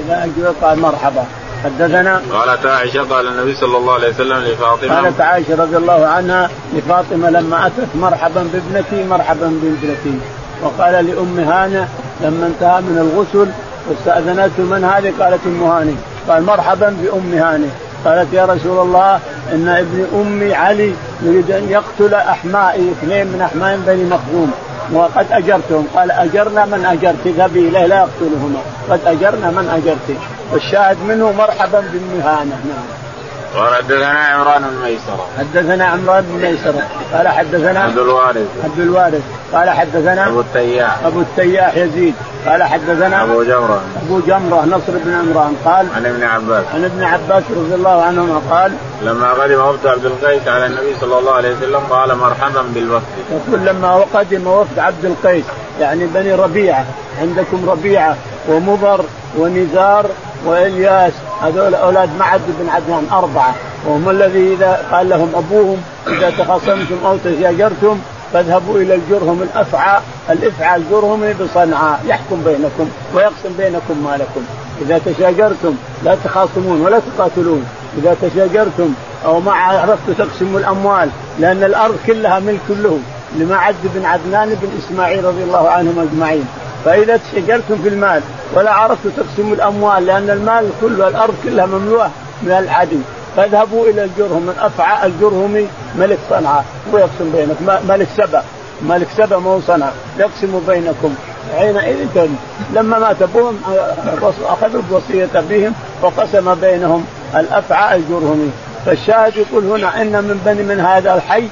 إذا 0.09 0.53
قال 0.61 0.79
مرحبا. 0.79 1.25
حدثنا 1.63 2.21
قالت 2.31 2.65
عائشة 2.65 3.01
قال 3.01 3.27
النبي 3.27 3.55
صلى 3.55 3.77
الله 3.77 3.93
عليه 3.93 4.09
وسلم 4.09 4.37
لفاطمة. 4.37 4.95
قالت 4.95 5.21
عائشة 5.21 5.63
رضي 5.63 5.77
الله 5.77 6.05
عنها 6.05 6.49
لفاطمة 6.73 7.29
لما 7.29 7.67
أتت 7.67 7.95
مرحبا 7.95 8.47
بابنتي 8.53 9.03
مرحبا 9.03 9.59
بابنتي. 9.63 10.19
وقال 10.63 11.05
لأم 11.05 11.39
هانة 11.39 11.87
لما 12.21 12.47
انتهى 12.47 12.81
من 12.81 12.97
الغسل 12.97 13.51
واستاذنته 13.89 14.63
من 14.63 14.83
هذه؟ 14.83 15.13
قالت 15.19 15.39
أم 15.45 15.63
هاني 15.63 15.95
قال 16.29 16.43
مرحبا 16.43 16.97
بأم 17.01 17.33
هاني 17.33 17.67
قالت 18.05 18.33
يا 18.33 18.45
رسول 18.45 18.79
الله 18.79 19.19
إن 19.53 19.67
ابن 19.67 20.07
امي 20.13 20.53
علي 20.53 20.93
يريد 21.21 21.51
أن 21.51 21.69
يقتل 21.69 22.13
أحمائي 22.13 22.91
اثنين 22.91 23.27
من 23.27 23.41
أحماء 23.41 23.79
بني 23.87 24.03
مخزوم. 24.03 24.51
وقد 24.93 25.25
أجرتهم. 25.31 25.87
قال 25.95 26.11
أجرنا 26.11 26.65
من 26.65 26.85
اجرت 26.85 27.27
ذهبي 27.37 27.59
اليه 27.59 27.85
لا 27.85 27.95
يقتلهما. 27.95 28.61
قد 28.89 28.99
أجرنا 29.05 29.51
من 29.51 29.69
اجرت 29.69 30.17
والشاهد 30.51 30.97
منه 31.07 31.31
مرحبا 31.31 31.79
بام 31.79 32.21
هانه 32.21 32.59
نعم. 32.65 33.03
قال 33.55 33.75
حدثنا 33.75 34.07
عمران 34.07 34.61
بن 34.61 34.83
ميسرة. 34.83 35.27
حدثنا 35.39 35.85
عمران 35.85 36.23
بن 36.29 36.45
ميسرة. 36.45 36.87
قال 37.13 37.27
حدثنا 37.27 37.79
عبد 37.79 37.97
الوارث. 37.97 38.47
عبد 38.63 38.79
الوارث. 38.79 39.21
قال 39.53 39.69
حدثنا 39.69 40.27
أبو 40.27 40.39
التياح. 40.39 40.97
أبو 41.05 41.21
التياح 41.21 41.77
يزيد. 41.77 42.13
قال 42.47 42.63
حدثنا 42.63 43.23
أبو 43.23 43.43
جمرة. 43.43 43.81
أبو 44.05 44.19
جمرة 44.19 44.65
نصر 44.65 44.93
بن 45.05 45.13
عمران. 45.13 45.55
قال 45.65 45.87
عن 45.95 46.05
ابن 46.05 46.23
عباس. 46.23 46.65
عن 46.73 46.83
ابن 46.85 47.03
عباس 47.03 47.43
رضي 47.49 47.75
الله 47.75 48.03
عنهما 48.03 48.41
قال 48.49 48.71
لما 49.01 49.33
قدم 49.33 49.61
وفد 49.61 49.87
عبد 49.87 50.05
القيس 50.05 50.47
على 50.47 50.65
النبي 50.65 50.95
صلى 51.01 51.19
الله 51.19 51.33
عليه 51.33 51.55
وسلم 51.55 51.79
قال 51.89 52.17
مرحبا 52.17 52.61
بالوفد. 52.61 53.05
يقول 53.31 53.65
لما 53.65 54.05
قدم 54.13 54.47
وفد 54.47 54.79
عبد 54.79 55.05
القيس 55.05 55.45
يعني 55.79 56.05
بني 56.05 56.35
ربيعة 56.35 56.85
عندكم 57.21 57.69
ربيعة 57.69 58.17
ومضر 58.49 59.05
ونزار 59.37 60.05
وإلياس. 60.45 61.13
هذول 61.41 61.75
أولاد 61.75 62.09
معد 62.19 62.41
بن 62.59 62.69
عدنان 62.69 63.07
أربعة. 63.11 63.55
وهم 63.85 64.09
الذي 64.09 64.53
إذا 64.53 64.85
قال 64.91 65.09
لهم 65.09 65.31
أبوهم 65.35 65.77
إذا 66.07 66.29
تخاصمتم 66.29 66.95
أو 67.05 67.17
تشاجرتم 67.17 67.99
فاذهبوا 68.33 68.77
إلى 68.77 68.95
الجرهم 68.95 69.41
الأفعى. 69.41 70.01
الإفعى 70.29 70.75
الجرهم 70.75 71.33
بصنعاء. 71.41 71.99
يحكم 72.05 72.43
بينكم 72.45 72.89
ويقسم 73.15 73.53
بينكم 73.57 74.03
مالكم. 74.03 74.41
إذا 74.81 75.01
تشاجرتم 75.05 75.75
لا 76.03 76.17
تخاصمون 76.23 76.81
ولا 76.81 76.99
تقاتلون. 76.99 77.65
إذا 77.97 78.15
تشاجرتم 78.21 78.93
أو 79.25 79.39
ما 79.39 79.51
عرفتوا 79.51 80.13
تقسموا 80.17 80.59
الأموال 80.59 81.09
لأن 81.39 81.63
الأرض 81.63 81.97
كلها 82.07 82.39
ملك 82.39 82.69
له 82.69 82.99
لمعد 83.35 83.75
بن 83.83 84.05
عدنان 84.05 84.49
بن 84.49 84.67
إسماعيل 84.79 85.25
رضي 85.25 85.43
الله 85.43 85.69
عنهم 85.69 85.99
أجمعين. 85.99 86.45
فإذا 86.85 87.17
تشاجرتم 87.17 87.81
في 87.83 87.89
المال 87.89 88.21
ولا 88.53 88.71
عرفتوا 88.71 89.11
تقسموا 89.17 89.55
الأموال 89.55 90.05
لأن 90.05 90.29
المال 90.29 90.69
كله 90.81 91.07
الأرض 91.07 91.33
كلها 91.43 91.65
مملوءه 91.65 92.11
من 92.41 92.51
العدو. 92.51 92.97
فاذهبوا 93.35 93.87
إلى 93.87 94.03
الجرهم 94.03 94.41
من 94.41 94.55
أفعى 94.59 95.07
الجرهمي 95.07 95.67
ملك 95.95 96.17
صنعاء. 96.29 96.65
ويقسم 96.91 97.31
بينكم 97.35 97.87
ملك 97.89 98.07
سبأ. 98.17 98.43
ملك 98.81 99.07
سبأ 99.17 99.37
مو 99.37 99.61
صنعاء. 99.67 99.93
يقسم 100.19 100.61
بينكم. 100.67 101.15
حينئذ 101.57 102.27
لما 102.73 102.99
مات 102.99 103.21
أبوهم 103.21 103.61
أخذوا 104.45 104.81
بوصية 104.89 105.29
أبيهم 105.35 105.73
وقسم 106.01 106.55
بينهم 106.55 107.05
الأفعى 107.35 107.97
الجرهمي 107.97 108.51
فالشاهد 108.85 109.37
يقول 109.37 109.65
هنا 109.65 110.01
إن 110.01 110.11
من 110.11 110.41
بني 110.45 110.63
من 110.63 110.79
هذا 110.79 111.15
الحي 111.15 111.47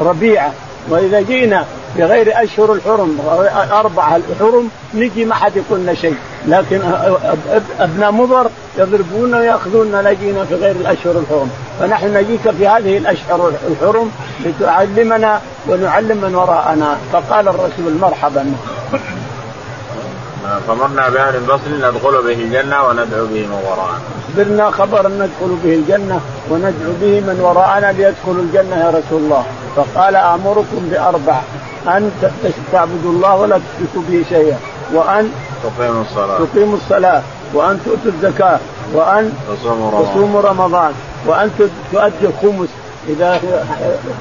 ربيعة. 0.00 0.52
وإذا 0.88 1.20
جينا 1.20 1.64
بغير 1.98 2.42
أشهر 2.42 2.72
الحرم 2.72 3.18
أربعة 3.72 4.16
الحرم 4.16 4.68
نجي 4.94 5.24
ما 5.24 5.34
حد 5.34 5.56
يقول 5.56 5.80
لنا 5.80 5.94
شيء. 5.94 6.16
لكن 6.46 6.80
أبناء 7.80 8.10
مضر 8.10 8.46
يضربون 8.78 9.34
وياخذون 9.34 10.04
نجينا 10.04 10.44
في 10.44 10.54
غير 10.54 10.76
الأشهر 10.76 11.12
الحرم. 11.18 11.50
فنحن 11.80 12.16
نجيك 12.16 12.50
في 12.58 12.68
هذه 12.68 12.98
الأشهر 12.98 13.52
الحرم 13.68 14.10
لتعلمنا 14.44 15.40
ونعلم 15.68 16.16
من 16.16 16.34
وراءنا. 16.34 16.96
فقال 17.12 17.48
الرسول 17.48 17.98
مرحبا. 18.00 18.52
فمرنا 20.68 21.08
بأهل 21.08 21.36
البصر 21.36 21.70
ندخل 21.78 22.22
به 22.22 22.32
الجنة 22.32 22.84
وندعو 22.84 23.26
به 23.26 23.46
من 23.46 23.60
وراءنا. 23.66 23.98
أخبرنا 24.28 24.70
خبرا 24.70 25.08
ندخل 25.08 25.56
به 25.64 25.74
الجنة 25.74 26.20
وندعو 26.50 26.92
به 27.00 27.20
من 27.20 27.40
وراءنا 27.40 27.92
ليدخلوا 27.92 28.42
الجنة 28.42 28.76
يا 28.76 28.90
رسول 28.90 29.22
الله، 29.22 29.44
فقال 29.76 30.16
آمركم 30.16 30.88
بأربع. 30.90 31.40
أن 31.88 32.10
تعبدوا 32.72 33.12
الله 33.12 33.34
ولا 33.36 33.56
تشركوا 33.56 34.02
به 34.08 34.24
شيئا، 34.28 34.58
وأن 34.94 35.32
تقيموا 35.62 36.02
الصلاة. 36.02 36.38
تقيموا 36.38 36.76
الصلاة، 36.76 37.22
وأن 37.54 37.80
تؤتوا 37.84 38.10
الزكاة، 38.12 38.58
وأن 38.94 39.32
تصوموا 39.48 40.40
رمضان, 40.40 40.44
رمضان، 40.44 40.92
وأن 41.26 41.50
تؤدوا 41.92 42.30
الخمس. 42.30 42.68
إذا 43.08 43.40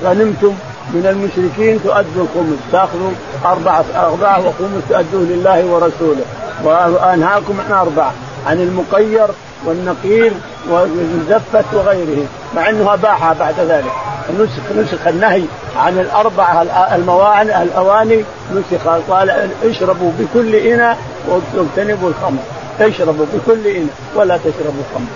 غنمتم 0.04 0.54
من 0.94 1.06
المشركين 1.06 1.84
تؤدوا 1.84 2.26
الخمس. 2.26 2.60
تأخذوا 2.72 3.12
أربعة 3.46 3.86
أربعة 3.96 4.40
وخمس 4.40 4.84
تؤدوه 4.90 5.22
لله 5.22 5.66
ورسوله. 5.66 6.26
وأنهاكم 6.64 7.56
عن 7.70 7.72
أربعة. 7.72 8.12
عن 8.48 8.62
المقير 8.62 9.28
والنقير 9.66 10.32
والمزفت 10.70 11.66
وغيره 11.74 12.26
مع 12.56 12.70
أنه 12.70 12.94
أباحها 12.94 13.36
بعد 13.40 13.60
ذلك. 13.60 13.92
نسخ 14.40 14.72
نسخ 14.78 15.08
النهي. 15.08 15.44
عن 15.76 16.00
الأربعة 16.00 16.62
المواعن 16.96 17.48
الأواني 17.48 18.24
نسخ 18.52 18.88
قال 19.10 19.50
اشربوا 19.64 20.12
بكل 20.20 20.56
إناء 20.56 20.98
واجتنبوا 21.28 22.10
الخمر. 22.10 22.40
اشربوا 22.80 23.26
بكل 23.34 23.68
إناء 23.68 23.96
ولا 24.16 24.38
تشربوا 24.38 24.84
الخمر. 24.90 25.08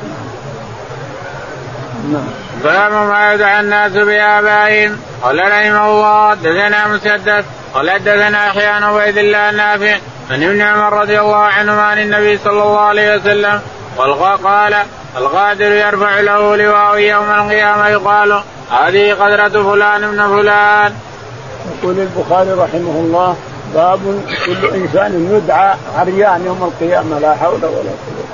نعم. 2.12 2.28
باب 2.63 2.92
ما 2.92 3.34
يدعى 3.34 3.60
الناس 3.60 3.92
بآبائهم. 3.92 5.00
قال 5.24 5.39
رحمه 5.39 5.88
الله 5.88 6.30
حدثنا 6.30 6.88
مسدد. 6.88 7.46
قال 7.74 7.88
يحيى 8.48 8.68
عن 8.68 8.84
عبيد 8.84 9.18
الله 9.18 9.50
النافع 9.50 9.98
عن 10.32 10.44
ابن 10.44 10.62
عمر 10.62 10.94
رضي 10.94 11.20
الله 11.20 11.36
عنهما 11.36 11.82
عن 11.82 12.00
النبي 12.00 12.38
صلى 12.38 12.63
الله 12.63 12.80
عليه 12.80 13.16
وسلم 13.16 13.62
قال 14.00 14.75
القادر 15.18 15.72
يرفع 15.72 16.20
له 16.20 16.56
لواء 16.56 16.98
يوم 16.98 17.32
القيامة 17.32 17.88
يقال 17.88 18.41
هذه 18.72 19.13
قدرة 19.13 19.63
فلان 19.63 20.03
ابن 20.03 20.27
فلان. 20.27 20.94
يقول 21.72 22.00
البخاري 22.00 22.51
رحمه 22.51 23.00
الله 23.00 23.36
باب 23.75 24.00
كل 24.46 24.75
إنسان 24.75 25.29
يدعى 25.32 25.75
عريان 25.98 26.46
يوم 26.46 26.63
القيامة 26.63 27.20
لا 27.20 27.36
حول 27.36 27.65
ولا 27.65 27.72
قوة. 27.72 28.25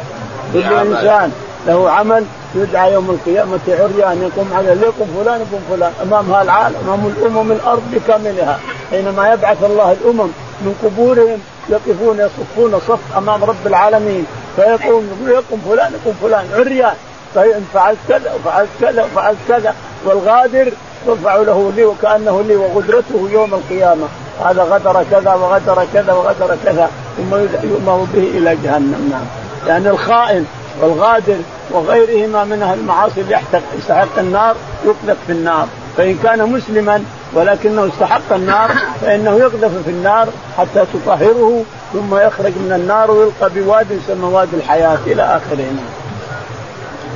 كل 0.54 0.74
إنسان 0.74 1.32
له 1.68 1.90
عمل 1.92 2.26
يدعى 2.56 2.94
يوم 2.94 3.10
القيامة 3.10 3.60
عريان 3.68 4.22
يقوم 4.22 4.54
على 4.58 4.76
ليكم 4.76 5.06
فلان 5.18 5.42
ابن 5.42 5.60
فلان 5.70 5.92
أمام 6.04 6.42
العالم 6.42 6.76
أمام 6.86 7.14
الأمم 7.18 7.52
الأرض 7.52 7.84
بكاملها 7.94 8.60
حينما 8.92 9.34
يبعث 9.34 9.64
الله 9.64 9.92
الأمم 9.92 10.30
من 10.62 10.76
قبورهم 10.84 11.40
يقفون 11.70 12.20
يصفون 12.20 12.80
صف 12.88 13.18
أمام 13.18 13.44
رب 13.44 13.68
العالمين 13.68 14.26
فيقوم 14.56 15.10
يقوم 15.28 15.62
فلان 15.70 15.92
يقوم 15.94 16.16
فلان 16.22 16.46
عريان. 16.54 16.96
فإن 17.36 17.66
فعلت 17.74 17.98
كذا 18.10 18.34
وفعلت 18.36 18.70
كذا 18.82 19.04
وفعلت 19.04 19.38
كذا 19.48 19.76
والغادر 20.06 20.72
يرفع 21.08 21.36
له 21.36 21.72
لي 21.76 21.86
وكأنه 21.86 22.44
لي 22.48 22.56
وقدرته 22.56 23.30
يوم 23.32 23.54
القيامة. 23.54 24.08
هذا 24.46 24.64
غدر 24.64 25.06
كذا 25.12 25.34
وغدر 25.34 25.86
كذا 25.94 26.14
وغدر 26.14 26.58
كذا 26.66 26.90
ثم 27.18 27.36
يؤمر 27.64 28.08
به 28.14 28.24
إلى 28.38 28.58
جهنم. 28.64 29.10
نعم. 29.12 29.26
يعني 29.68 29.90
الخائن 29.90 30.46
والغادر 30.82 31.38
وغيرهما 31.72 32.44
من 32.44 32.64
المعاصي 32.80 33.22
اللي 33.22 33.40
يستحق 33.78 34.20
النار 34.20 34.56
يقذف 34.86 35.18
في 35.28 35.32
النار. 35.32 35.68
فإن 35.98 36.18
كان 36.24 36.52
مسلما 36.52 37.04
ولكنه 37.34 37.88
استحق 37.88 38.34
النار 38.34 38.72
فإنه 39.02 39.38
يقذف 39.38 39.72
في 39.86 39.92
النار 39.92 40.28
حتى 40.58 40.86
تطهره 40.94 41.64
ثم 41.96 42.16
يخرج 42.16 42.54
من 42.58 42.74
النار 42.76 43.12
ويلقى 43.12 43.50
بواد 43.56 43.92
يسمى 43.92 44.26
وادي 44.26 44.56
الحياة 44.56 44.98
إلى 45.08 45.22
آخره. 45.22 45.66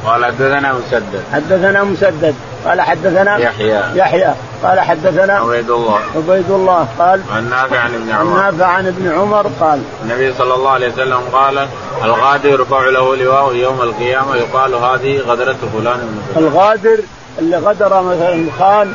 قال 0.06 0.26
حدثنا 0.26 0.74
مسدد. 0.74 1.24
حدثنا 1.34 1.84
مسدد. 1.84 2.36
قال 2.66 2.82
حدثنا 2.82 3.38
يحيى. 3.38 3.82
يحيى. 3.96 4.34
قال 4.64 4.80
حدثنا 4.80 5.34
عبيد 5.34 5.70
الله. 5.70 6.00
عبيد 6.16 6.52
الله. 6.52 6.88
قال 7.00 7.22
عن 7.36 7.50
نافع 7.50 7.80
عن 7.80 7.96
ابن 7.96 8.12
عمر. 8.12 8.40
عن 8.40 8.52
نافع 8.52 8.66
عن 8.66 8.88
ابن 8.88 9.12
عمر 9.12 9.52
قال 9.60 9.82
النبي 10.04 10.34
صلى 10.34 10.54
الله 10.54 10.70
عليه 10.70 10.94
وسلم 10.94 11.20
قال 11.34 11.68
الغادر 12.04 12.50
يرفع 12.50 12.90
له 12.90 13.16
لواء 13.16 13.56
يوم 13.56 13.82
القيامة 13.82 14.36
يقال 14.36 14.76
هذه 14.76 15.20
غدرة 15.20 15.58
فلان 15.74 16.22
الغادر 16.38 17.00
اللي 17.40 17.58
غدر 17.58 18.02
مثلا 18.02 18.46
خان 18.60 18.94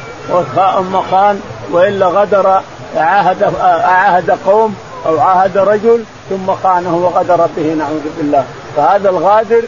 أم 0.79 1.03
خان 1.11 1.41
وإلا 1.73 2.07
غدر 2.07 2.61
عاهد 2.97 3.55
عاهد 3.61 4.31
قوم 4.47 4.77
أو 5.07 5.21
عاهد 5.21 5.59
رجل 5.59 6.05
ثم 6.31 6.55
خانه 6.63 6.97
وغدر 6.97 7.47
به 7.57 7.75
نعوذ 7.75 8.05
بالله. 8.19 8.45
فهذا 8.77 9.11
الغادر 9.11 9.63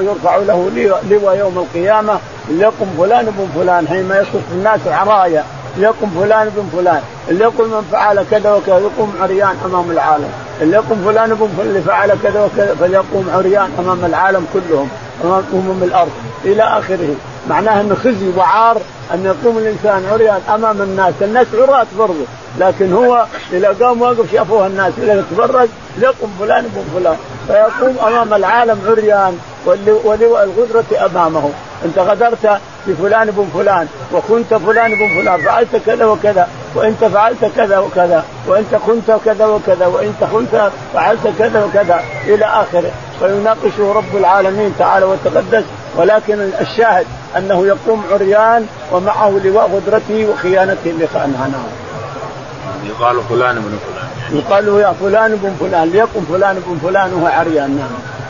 يرفع 0.00 0.36
له 0.36 0.70
لواء 1.10 1.38
يوم 1.38 1.58
القيامة 1.58 2.18
ليقم 2.48 2.86
فلان 2.98 3.24
بن 3.24 3.48
فلان 3.54 3.88
حينما 3.88 4.18
يصف 4.18 4.52
الناس 4.52 4.80
عرايا 4.86 5.44
ليقم 5.76 6.10
فلان 6.20 6.48
بن 6.56 6.68
فلان 6.78 7.02
اللي 7.28 7.44
يقول 7.44 7.68
من 7.68 7.88
فعل 7.92 8.24
كذا 8.30 8.54
وكذا 8.54 8.78
يقوم 8.78 9.14
عريان 9.20 9.56
أمام 9.64 9.90
العالم. 9.90 10.30
اللي 10.60 10.76
يقوم 10.76 11.02
فلان 11.06 11.34
بن 11.34 11.48
اللي 11.60 11.80
فعل 11.80 12.16
كذا 12.22 12.44
وكذا 12.44 12.74
فليقوم 12.80 13.30
عريان 13.34 13.70
أمام 13.78 14.04
العالم 14.04 14.46
كلهم 14.52 14.88
أمام 15.24 15.42
أمم 15.52 15.82
الأرض 15.82 16.10
إلى 16.44 16.62
آخره. 16.62 17.14
معناه 17.48 17.80
إنه 17.80 17.94
خزي 17.94 18.28
وعار 18.36 18.76
أن 19.14 19.24
يقوم 19.24 19.58
الإنسان 19.58 20.04
عريان 20.12 20.40
أمام 20.54 20.82
الناس، 20.82 21.14
الناس 21.22 21.46
عراة 21.54 21.86
برضه، 21.98 22.24
لكن 22.58 22.92
هو 22.92 23.26
إذا 23.52 23.76
قام 23.80 24.02
واقف 24.02 24.32
شافوه 24.32 24.66
الناس 24.66 24.92
إذا 24.98 25.14
يتفرج 25.14 25.68
يقوم 25.98 26.36
فلان 26.40 26.64
ابن 26.64 26.84
فلان، 26.94 27.16
فيقوم 27.46 27.96
أمام 28.08 28.34
العالم 28.34 28.78
عريان 28.88 29.38
ولواء 30.04 30.44
الغدرة 30.44 31.06
أمامه، 31.06 31.50
أنت 31.84 31.98
غدرت 31.98 32.60
بفلان 32.86 33.30
بن 33.30 33.48
فلان 33.54 33.86
وكنت 34.12 34.54
فلان 34.54 34.90
بن 34.90 35.22
فلان 35.22 35.40
فعلت 35.40 35.76
كذا 35.86 36.04
وكذا 36.04 36.48
وإنت 36.74 37.04
فعلت 37.04 37.44
كذا 37.56 37.78
وكذا 37.78 38.24
وإنت 38.46 38.74
كنت 38.86 39.18
كذا 39.24 39.46
وكذا 39.46 39.86
وإنت 39.86 40.24
كنت 40.32 40.70
فعلت 40.94 41.32
كذا 41.38 41.64
وكذا 41.64 42.00
إلى 42.26 42.44
آخره. 42.44 42.90
فيناقشه 43.20 43.92
رب 43.92 44.16
العالمين 44.16 44.74
تعالى 44.78 45.06
وتقدس 45.06 45.64
ولكن 45.96 46.50
الشاهد 46.60 47.06
أنه 47.36 47.66
يقوم 47.66 48.04
عريان 48.12 48.66
ومعه 48.92 49.40
لواء 49.44 49.64
قدرته 49.64 50.26
وخيانته 50.30 50.90
لخانها 50.90 51.48
نعم. 51.48 51.90
يقال 52.84 53.22
فلان 53.28 53.54
بن 53.54 53.78
فلان 53.86 54.38
يقال 54.38 54.66
له 54.66 54.80
يا 54.80 54.94
فلان 55.00 55.36
بن 55.36 55.56
فلان 55.60 55.90
ليقم 55.90 56.24
فلان 56.32 56.62
بن 56.66 56.78
فلان 56.88 57.12
وهو 57.12 57.26
عريان 57.26 57.76
نعم. 57.76 58.20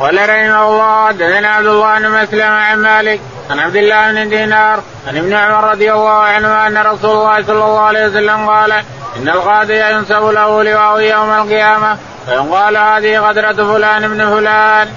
قال 0.00 0.14
رحمه 0.14 0.68
الله 0.68 1.06
حدثنا 1.08 1.48
عبد 1.48 1.66
الله 1.66 1.98
بن 1.98 2.10
مسلم 2.10 2.50
عن 2.52 2.78
مالك 2.78 3.20
عن 3.50 3.58
عبد 3.58 3.76
الله 3.76 4.12
بن 4.12 4.28
دينار 4.28 4.80
عن 5.08 5.16
ابن 5.16 5.32
عمر 5.32 5.70
رضي 5.70 5.92
الله 5.92 6.10
عنه 6.10 6.66
أن 6.66 6.76
رسول 6.78 7.10
الله 7.10 7.42
صلى 7.42 7.64
الله 7.64 7.80
عليه 7.80 8.06
وسلم 8.06 8.48
قال 8.48 8.72
إن 9.16 9.28
القاضي 9.28 9.80
ينسب 9.80 10.24
له 10.24 10.62
لواء 10.62 11.00
يوم 11.00 11.32
القيامة 11.32 11.96
فيقال 12.26 12.76
هذه 12.76 13.18
غدرة 13.18 13.52
فلان 13.52 14.08
بن 14.08 14.30
فلان. 14.30 14.88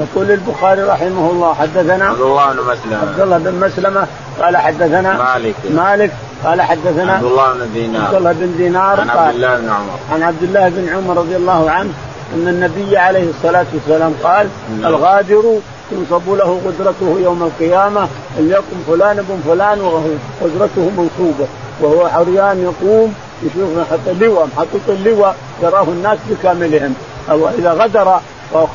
يقول 0.00 0.30
البخاري 0.30 0.82
رحمه 0.82 1.30
الله 1.30 1.54
حدثنا 1.54 2.04
عبد 2.04 2.20
الله 2.20 2.52
بن 2.52 2.58
مسلمة. 2.58 3.00
عبد 3.02 3.20
الله 3.20 3.38
بن 3.38 3.66
مسلمة 3.66 4.06
قال 4.40 4.56
حدثنا 4.56 5.34
مالك. 5.34 5.54
مالك 5.70 6.10
قال 6.44 6.62
حدثنا 6.62 7.12
عبد 7.12 7.24
الله 7.24 7.52
بن 7.52 7.72
دينار. 7.74 8.06
عبد 8.06 8.14
الله 8.14 8.32
بن 8.32 8.56
دينار 8.56 9.00
عن 9.00 9.10
عبد 9.10 9.34
الله 9.34 9.58
بن 9.58 9.68
عمر. 9.68 9.98
عن 10.12 10.22
عبد 10.22 10.42
الله 10.42 10.68
بن 10.68 10.88
عمر 10.88 11.16
رضي 11.16 11.36
الله 11.36 11.70
عنه 11.70 11.92
أن 12.34 12.48
النبي 12.48 12.96
عليه 12.96 13.30
الصلاة 13.30 13.66
والسلام 13.74 14.14
قال 14.22 14.48
نعم. 14.80 14.94
الغادر 14.94 15.42
تنصب 15.90 16.28
له 16.28 16.60
قدرته 16.66 17.20
يوم 17.20 17.42
القيامة 17.42 18.08
ليقم 18.38 18.82
فلان 18.86 19.16
بن 19.16 19.40
فلان 19.46 19.80
وقدرته 19.80 20.90
منصوبة 20.96 21.46
وهو 21.80 22.06
عريان 22.06 22.62
يقوم 22.62 23.14
يشوف 23.42 23.92
حتى 23.92 24.10
اللواء 24.10 24.48
محطوط 24.56 24.80
اللواء 24.88 25.36
يراه 25.62 25.82
الناس 25.82 26.18
بكاملهم 26.30 26.94
أو 27.30 27.48
إذا 27.48 27.72
غدر 27.72 28.20
أو 28.54 28.66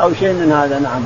أو 0.00 0.14
شيء 0.14 0.32
من 0.32 0.52
هذا 0.52 0.78
نعم. 0.78 1.04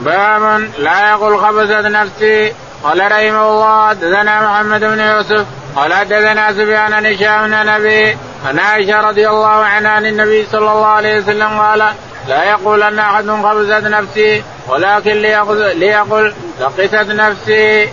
باب 0.00 0.70
لا 0.78 1.10
يقول 1.10 1.38
خبزت 1.38 1.86
نفسي 1.86 2.52
قال 2.84 3.00
رحمه 3.00 3.48
الله 3.48 3.88
حدثنا 3.88 4.50
محمد 4.50 4.80
بن 4.80 5.00
يوسف 5.00 5.46
قال 5.76 5.92
حدثنا 5.92 6.52
سفيان 6.52 6.92
عن 6.92 7.06
هشام 7.06 7.46
بن 7.46 7.66
نبي 7.66 8.16
عن 8.46 8.58
عائشة 8.58 9.00
رضي 9.00 9.28
الله 9.28 9.48
عنها 9.48 9.90
عن 9.90 10.06
النبي 10.06 10.46
صلى 10.52 10.72
الله 10.72 10.86
عليه 10.86 11.20
وسلم 11.20 11.60
قال 11.60 11.84
لا 12.28 12.44
يقول 12.44 12.82
أن 12.82 12.98
أحد 12.98 13.30
خبزت 13.30 13.84
نفسي 13.84 14.42
ولكن 14.68 15.12
ليقل, 15.76 16.34
لقست 16.60 16.94
نفسي. 16.94 17.88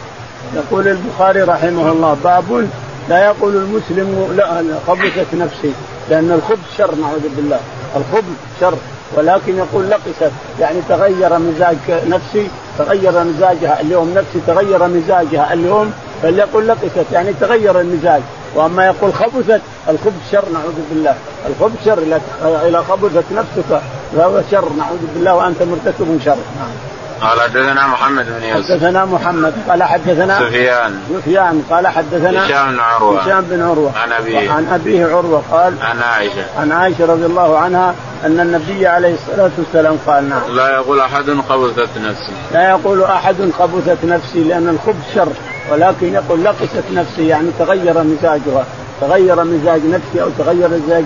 يقول 0.55 0.87
البخاري 0.87 1.41
رحمه 1.41 1.91
الله 1.91 2.17
باب 2.23 2.69
لا 3.09 3.25
يقول 3.25 3.55
المسلم 3.55 4.33
لا 4.37 4.63
خبثت 4.87 5.33
نفسي 5.33 5.73
لأن 6.09 6.31
الخبث 6.31 6.77
شر 6.77 6.95
نعوذ 6.95 7.35
بالله 7.35 7.59
الخبث 7.95 8.35
شر 8.59 8.77
ولكن 9.15 9.57
يقول 9.57 9.89
لقست 9.89 10.31
يعني 10.59 10.79
تغير 10.89 11.39
مزاج 11.39 11.77
نفسي 12.07 12.47
تغير 12.77 13.23
مزاجها 13.23 13.81
اليوم 13.81 14.13
نفسي 14.13 14.39
تغير 14.47 14.87
مزاجها 14.87 15.53
اليوم 15.53 15.93
فليقول 16.23 16.67
لقست 16.67 17.11
يعني 17.11 17.33
تغير 17.33 17.81
المزاج. 17.81 18.21
وأما 18.55 18.85
يقول 18.85 19.13
خبثت 19.13 19.61
الخبث 19.89 20.31
شر 20.31 20.45
نعوذ 20.53 20.75
بالله. 20.89 21.15
الخبث 21.47 21.85
شر 21.85 22.19
اذا 22.67 22.81
خبثت 22.89 23.25
نفسك 23.31 23.81
فهو 24.15 24.41
شر 24.51 24.69
نعوذ 24.77 24.99
بالله 25.13 25.35
وأنت 25.35 25.63
مرتكب 25.63 26.19
شر. 26.25 26.37
نعم. 26.59 26.96
قال 27.21 27.41
حدثنا 27.41 27.87
محمد 27.87 28.25
بن 28.25 28.43
يوسف. 28.43 28.71
حدثنا 28.71 29.05
محمد 29.05 29.53
قال 29.69 29.83
حدثنا 29.83 30.39
سفيان. 30.39 30.99
سفيان 31.13 31.63
قال 31.69 31.87
حدثنا 31.87 32.45
هشام 32.45 32.71
بن 32.71 32.79
عروة. 32.79 33.21
هشام 33.21 33.41
بن 33.41 33.61
عروة. 33.61 33.91
عن 33.97 34.11
أبيه. 34.11 34.51
عن 34.51 34.67
أبيه 34.67 35.05
عروة 35.05 35.43
قال 35.51 35.73
عن 35.81 36.01
عائشة. 36.01 36.45
عن 36.59 36.71
عائشة 36.71 37.05
رضي 37.05 37.25
الله 37.25 37.59
عنها 37.59 37.95
أن 38.25 38.39
النبي 38.39 38.87
عليه 38.87 39.13
الصلاة 39.13 39.51
والسلام 39.57 39.97
قال 40.07 40.29
نعم. 40.29 40.41
لا 40.55 40.69
يقول 40.69 40.99
أحد 40.99 41.25
خبثت 41.49 41.97
نفسي. 41.97 42.33
لا 42.53 42.69
يقول 42.69 43.03
أحد 43.03 43.35
خبثت 43.59 43.97
نفسي 44.05 44.43
لأن 44.43 44.69
الخبث 44.69 45.15
شر 45.15 45.33
ولكن 45.71 46.13
يقول 46.13 46.43
لقست 46.43 46.83
نفسي 46.93 47.27
يعني 47.27 47.49
تغير 47.59 48.03
مزاجها 48.03 48.65
تغير 49.01 49.43
مزاج 49.43 49.81
نفسي 49.85 50.21
أو 50.21 50.29
تغير 50.37 50.69
مزاج 50.69 51.03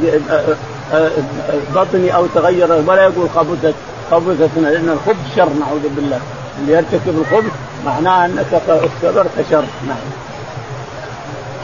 بطني 1.75 2.15
أو 2.15 2.25
تغير 2.25 2.71
ولا 2.87 3.03
يقول 3.03 3.29
خبثت 3.35 3.75
خبثت 4.11 4.49
لأن 4.57 4.89
الخبث 4.89 5.35
شر 5.35 5.49
نعوذ 5.49 5.89
بالله. 5.95 6.19
اللي 6.59 6.73
يرتكب 6.73 7.25
الخبث 7.27 7.51
معناه 7.85 8.25
أنك 8.25 8.61
اختبرت 8.69 9.45
شر. 9.51 9.63
نعم. 9.87 9.97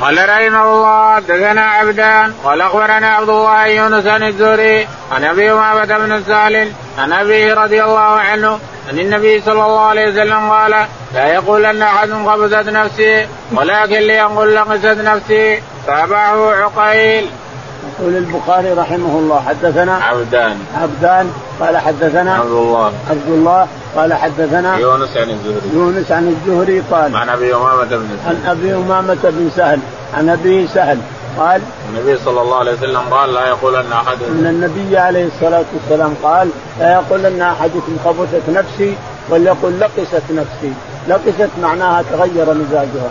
قال 0.02 0.30
رحمه 0.30 0.74
الله 0.74 1.16
حدثنا 1.16 1.62
عبدان 1.62 2.34
قال 2.44 2.62
أخبرنا 2.62 3.08
عبد 3.08 3.30
الله 3.30 3.66
يونس 3.66 4.06
عن 4.08 4.24
الزهري 4.24 4.88
عن 5.12 5.24
أبي 5.24 5.52
امامه 5.52 5.86
بن 5.86 6.24
سهل 6.24 6.72
عن 6.98 7.14
أبيه 7.14 7.54
رضي 7.54 7.84
الله 7.84 8.00
عنه 8.00 8.60
عن 8.90 9.00
النبي 9.00 9.42
صلى 9.42 9.66
الله 9.66 9.80
عليه 9.80 10.10
وسلم 10.10 10.50
قال 10.50 10.86
لا 11.14 11.28
يقول 11.28 11.66
أن 11.66 11.82
أحد 11.82 12.10
قبضت 12.12 12.70
نفسي 12.70 13.28
ولكن 13.52 13.96
ليقول 13.96 14.56
لقست 14.56 14.86
نفسي 14.86 15.62
تابعه 15.88 16.52
عقيل. 16.52 17.30
يقول 18.00 18.18
البخاري 18.18 18.74
رحمه 18.74 19.20
الله 19.20 19.44
حدثنا 19.48 19.96
عبدان. 19.96 20.60
عبدان 20.82 21.32
قال 21.60 21.78
حدثنا 21.78 22.36
عبد 22.36 22.52
الله. 22.52 22.94
عبد 23.10 23.28
الله 23.28 23.68
قال 23.96 24.14
حدثنا 24.14 24.78
يونس 24.78 25.18
عن 25.18 25.30
الزهري. 25.30 25.70
يونس 25.74 26.12
عن 26.12 26.28
الزهري 26.28 26.84
قال 26.92 27.16
عن 27.16 27.30
أبي 27.30 27.56
أمامة 27.56 27.86
بن 27.86 28.18
سهل. 28.24 28.36
عن 28.36 28.46
أبي 28.46 28.76
أمامة 28.76 29.18
بن 29.24 29.50
سهل. 29.56 29.80
عن 30.18 30.30
أبي 30.30 30.68
سهل. 30.68 30.98
قال 31.38 31.62
النبي 31.90 32.18
صلى 32.26 32.42
الله 32.42 32.58
عليه 32.58 32.74
وسلم 32.74 33.02
قال 33.12 33.34
لا 33.34 33.48
يقول 33.48 33.76
أن 33.76 33.92
أحد 33.92 34.18
إن 34.24 34.46
النبي 34.46 34.98
عليه 34.98 35.26
الصلاة 35.26 35.66
والسلام 35.74 36.14
قال 36.24 36.50
لا 36.80 36.94
يقول 36.94 37.26
أن 37.26 37.42
أحدكم 37.42 37.98
خبثت 38.06 38.50
نفسي 38.50 38.98
وليقل 39.30 39.80
لقست 39.80 40.24
نفسي. 40.32 40.74
لقست 41.08 41.50
معناها 41.62 42.04
تغير 42.12 42.54
مزاجها 42.54 43.10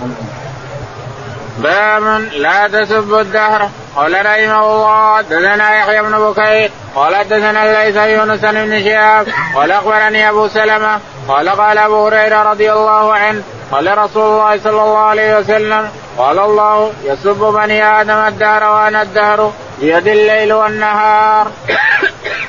باب 1.62 2.22
لا 2.32 2.68
تسبوا 2.68 3.20
الدهر. 3.20 3.68
قال 3.96 4.12
رحمه 4.26 4.72
الله 4.72 5.16
حدثنا 5.16 5.78
يحيى 5.78 6.02
بن 6.02 6.18
بكير 6.18 6.70
قال 6.94 7.16
حدثنا 7.16 7.84
ليس 7.84 7.96
يونس 7.96 8.40
بن 8.40 8.84
شهاب 8.84 9.26
قال 9.54 9.70
أخبرني 9.70 10.28
أبو 10.28 10.48
سلمة 10.48 11.00
قال 11.28 11.48
قال 11.48 11.78
أبو 11.78 12.06
هريرة 12.06 12.42
رضي 12.42 12.72
الله 12.72 13.14
عنه 13.14 13.42
قال 13.72 13.98
رسول 13.98 14.22
الله 14.22 14.58
صلى 14.58 14.82
الله 14.82 14.98
عليه 14.98 15.38
وسلم 15.38 15.88
قال 16.18 16.38
الله 16.38 16.92
يسب 17.04 17.52
بني 17.54 18.00
آدم 18.00 18.18
الدهر 18.18 18.64
وأنا 18.64 19.02
الدهر 19.02 19.52
بيد 19.80 20.06
الليل 20.06 20.52
والنهار. 20.52 21.46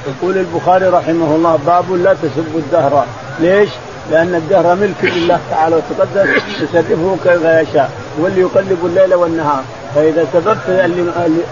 يقول 0.07 0.37
البخاري 0.37 0.85
رحمه 0.85 1.35
الله 1.35 1.59
باب 1.65 1.91
لا 1.91 2.13
تسبوا 2.13 2.59
الدهر 2.59 3.05
ليش؟ 3.39 3.69
لأن 4.11 4.35
الدهر 4.35 4.75
ملك 4.75 5.03
لله 5.03 5.39
تعالى 5.49 5.75
وتقدس 5.75 6.27
يصرفه 6.61 7.17
كيف 7.23 7.41
يشاء 7.41 7.91
واللي 8.19 8.41
يقلب 8.41 8.77
الليل 8.85 9.13
والنهار. 9.15 9.63
فإذا 9.95 10.27
سببت 10.33 10.69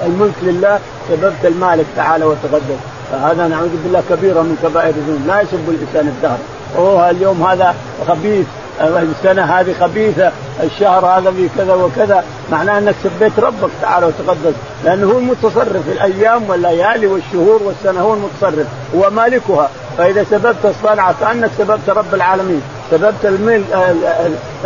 الملك 0.06 0.34
لله 0.44 0.80
سببت 1.10 1.46
المالك 1.46 1.86
تعالى 1.96 2.26
وتقدس 2.26 2.80
فهذا 3.12 3.48
نعوذ 3.48 3.70
بالله 3.84 4.04
كبيره 4.10 4.42
من 4.42 4.58
كبائر 4.64 4.90
الذنوب. 4.90 5.28
لا 5.28 5.42
يسب 5.42 5.70
الإنسان 5.70 6.08
الدهر. 6.08 6.38
أوه 6.78 7.10
اليوم 7.10 7.44
هذا 7.44 7.76
خبيث. 8.08 8.46
السنة 8.82 9.44
هذه 9.44 9.76
خبيثة. 9.80 10.32
الشهر 10.64 11.06
هذا 11.06 11.32
في 11.32 11.50
كذا 11.58 11.74
وكذا. 11.74 12.24
معناه 12.52 12.78
أنك 12.78 12.96
سبيت 13.04 13.40
ربك 13.40 13.70
تعالى 13.82 14.06
وتقدس 14.06 14.54
لأنه 14.86 15.08
هو 15.08 15.20
المتصرف. 15.20 15.84
في 15.86 15.92
الأيام 15.92 16.50
والليالي 16.50 17.08
والشهور 17.08 17.64
والسنة 17.64 18.02
هو 18.02 18.14
المتصرف. 18.14 18.68
هو 18.96 19.10
مالكها. 19.10 19.70
فإذا 19.98 20.24
سببت 20.24 20.66
الصنعه 20.66 21.16
كأنك 21.20 21.52
سببت 21.58 21.90
رب 21.90 22.14
العالمين. 22.14 22.62
سببت 22.92 23.26
الملك 23.26 23.66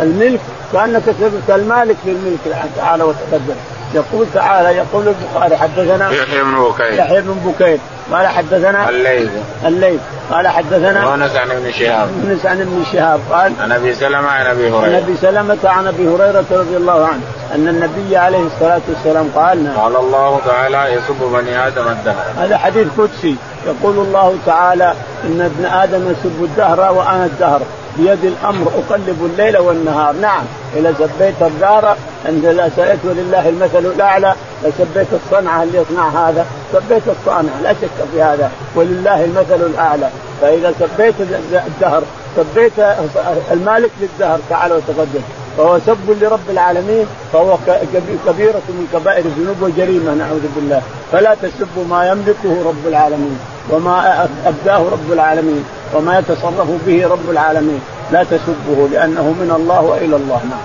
الملك 0.00 0.40
كأنك 0.72 1.02
سببت 1.20 1.50
المالك 1.50 1.96
للملك 2.04 2.38
تعالى 2.76 3.04
وتقدم. 3.04 3.54
يقول 3.94 4.26
تعالى 4.34 4.68
يقول 4.68 5.08
البخاري 5.08 5.56
حدثنا 5.56 6.10
يحيى 6.10 6.42
بن 6.42 6.54
بكير. 6.54 6.94
يحيى 6.94 7.20
بن 7.20 7.34
بكير. 7.44 7.78
قال 8.12 8.26
حدثنا 8.26 8.88
الليث. 8.88 9.30
الليث. 9.66 10.00
قال 10.30 10.48
حدثنا 10.48 11.04
يونس 11.04 11.36
عن 11.36 11.50
ابن 11.50 11.72
شهاب. 11.72 12.08
يونس 12.24 12.46
عن 12.46 12.60
ابن 12.60 12.84
شهاب. 12.92 13.20
قال 13.30 13.52
عن 13.60 13.72
أبي 13.72 13.94
سلمة 13.94 14.28
عن 14.28 14.46
أبي 14.46 14.70
هريرة. 14.70 14.84
عن 14.84 14.94
أبي 14.94 15.16
سلمة 15.16 15.58
عن 15.64 15.86
أبي 15.86 16.08
هريرة 16.08 16.44
رضي 16.50 16.76
الله 16.76 17.06
عنه 17.06 17.20
أن 17.54 17.68
النبي 17.68 18.16
عليه 18.16 18.42
الصلاة 18.46 18.80
والسلام 18.88 19.28
قال 19.36 19.64
نعم. 19.64 19.76
قال 19.76 19.96
الله 19.96 20.40
تعالى 20.46 20.94
يسب 20.94 21.22
بني 21.32 21.66
آدم 21.66 21.88
الدهر. 21.88 22.24
هذا 22.38 22.56
حديث 22.58 22.86
قدسي. 22.98 23.36
يقول 23.66 23.98
الله 23.98 24.36
تعالى 24.46 24.94
إن 25.24 25.40
ابن 25.40 25.64
آدم 25.64 26.10
يسب 26.10 26.44
الدهر 26.44 26.92
وأنا 26.92 27.24
الدهر. 27.24 27.60
بيد 27.96 28.24
الأمر 28.24 28.66
أقلب 28.66 29.30
الليل 29.32 29.58
والنهار. 29.58 30.14
نعم. 30.14 30.42
إذا 30.76 30.94
سبيت 30.98 31.42
الدار 31.42 31.96
عند 32.26 32.46
لا 32.46 32.68
سألت 32.76 33.00
ولله 33.04 33.48
المثل 33.48 33.78
الأعلى 33.78 34.34
لسبيت 34.64 35.08
الصنعة 35.12 35.62
اللي 35.62 35.78
يصنع 35.78 36.08
هذا؟ 36.08 36.46
سبيت 36.72 37.02
الصانع 37.08 37.52
لا 37.62 37.72
شك 37.72 37.98
في 38.12 38.22
هذا 38.22 38.50
ولله 38.74 39.24
المثل 39.24 39.60
الأعلى. 39.66 40.08
فإذا 40.40 40.74
سبيت 40.80 41.14
الدهر 41.68 42.02
سبيت 42.36 42.72
المالك 43.50 43.90
للدهر 44.00 44.38
تعالى 44.50 44.74
وتقدم. 44.74 45.20
فهو 45.56 45.78
سب 45.86 46.10
لرب 46.22 46.50
العالمين 46.50 47.06
فهو 47.32 47.58
كبيرة 48.26 48.62
من 48.68 48.86
كبائر 48.92 49.24
الذنوب 49.24 49.62
وجريمة 49.62 50.14
نعوذ 50.14 50.46
بالله. 50.56 50.82
فلا 51.12 51.34
تسبوا 51.42 51.84
ما 51.90 52.08
يملكه 52.08 52.68
رب 52.68 52.86
العالمين 52.86 53.38
وما 53.70 54.28
أبداه 54.46 54.78
رب 54.78 55.12
العالمين 55.12 55.64
وما 55.94 56.18
يتصرف 56.18 56.68
به 56.86 57.06
رب 57.06 57.30
العالمين. 57.30 57.80
لا 58.12 58.22
تسبه 58.24 58.88
لأنه 58.92 59.22
من 59.22 59.52
الله 59.56 59.80
وإلى 59.80 60.16
الله. 60.16 60.40
نعم. 60.50 60.60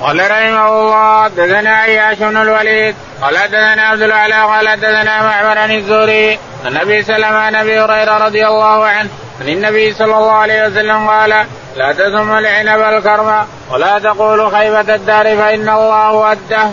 قال 0.00 0.30
رحمه 0.30 0.68
الله 0.68 1.24
حدثنا 1.24 1.76
عياش 1.76 2.18
بن 2.18 2.36
الوليد 2.36 2.94
قال 3.22 3.38
حدثنا 3.38 3.82
عبد 3.82 4.02
الأعلى 4.02 4.34
قال 4.34 4.68
حدثنا 4.68 5.22
معمر 5.22 5.58
عن 5.58 5.72
الزهري 5.72 6.38
عن 6.64 6.76
أبي 6.76 7.02
سلمة 7.02 7.36
عن 7.38 7.54
أبي 7.54 7.80
هريرة 7.80 8.26
رضي 8.26 8.46
الله 8.46 8.86
عنه 8.86 9.10
عن 9.40 9.48
النبي 9.48 9.94
صلى 9.94 10.18
الله 10.18 10.32
عليه 10.32 10.66
وسلم 10.66 11.08
قال 11.08 11.46
لا 11.76 11.92
تثم 11.92 12.32
العنب 12.32 12.80
الكرم 12.80 13.46
ولا 13.70 13.98
تقول 13.98 14.52
خيبة 14.52 14.94
الدار 14.94 15.36
فإن 15.36 15.68
الله 15.68 16.12
وده 16.12 16.70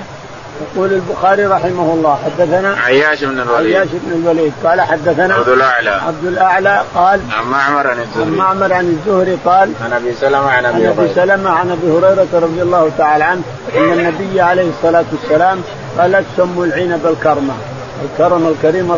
يقول 0.62 0.94
البخاري 0.94 1.46
رحمه 1.46 1.94
الله 1.94 2.20
حدثنا 2.26 2.76
عياش 2.86 3.24
بن 3.24 3.40
الوليد. 3.40 3.76
عياش 3.76 3.88
بن 3.94 4.12
الوليد. 4.12 4.54
قال 4.64 4.82
حدثنا 4.82 5.34
عبد 5.34 5.48
الأعلى. 5.48 5.90
عبد 5.90 6.26
الأعلى 6.26 6.84
قال 6.96 7.20
عن 7.32 7.46
معمر 7.46 7.88
عن 7.88 8.00
الزهري. 8.00 8.26
عن 8.26 8.32
معمر 8.32 8.74
عن 8.74 8.86
الزهري 8.86 9.38
قال 9.46 9.72
عن 9.84 9.94
أبي 9.94 10.14
سلمة 10.14 10.50
عن 10.50 10.66
أبي 10.66 10.78
عن 10.78 10.86
أبي 10.86 11.02
هريرة. 11.02 11.14
سلمة 11.16 11.50
عن 11.50 11.72
أبي 11.72 11.92
هريرة 11.92 12.28
رضي 12.34 12.62
الله 12.62 12.92
تعالى 12.98 13.24
عنه 13.24 13.42
إن 13.78 13.92
النبي 13.92 14.42
عليه 14.42 14.70
الصلاة 14.70 15.06
والسلام 15.12 15.62
قال 15.98 16.12
لا 16.12 16.24
تسموا 16.34 16.66
العنب 16.66 17.06
الكرمه 17.06 17.54
الكرم 18.06 18.48
الكريم 18.48 18.92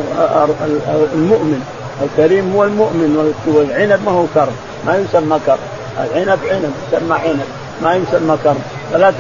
المؤمن. 1.14 1.64
الكريم 2.04 2.54
هو 2.56 2.64
المؤمن 2.64 3.34
والعنب 3.48 4.00
ما 4.06 4.12
هو 4.12 4.26
كرم. 4.34 4.56
ما 4.86 4.98
يسمى 4.98 5.40
كرم. 5.46 5.58
العنب 5.98 6.40
عنب 6.52 6.72
يسمى 6.88 7.16
عنب. 7.26 7.46
ما 7.84 7.96
يسمى 7.96 8.38
كرم. 8.44 8.62
فلا 8.94 9.12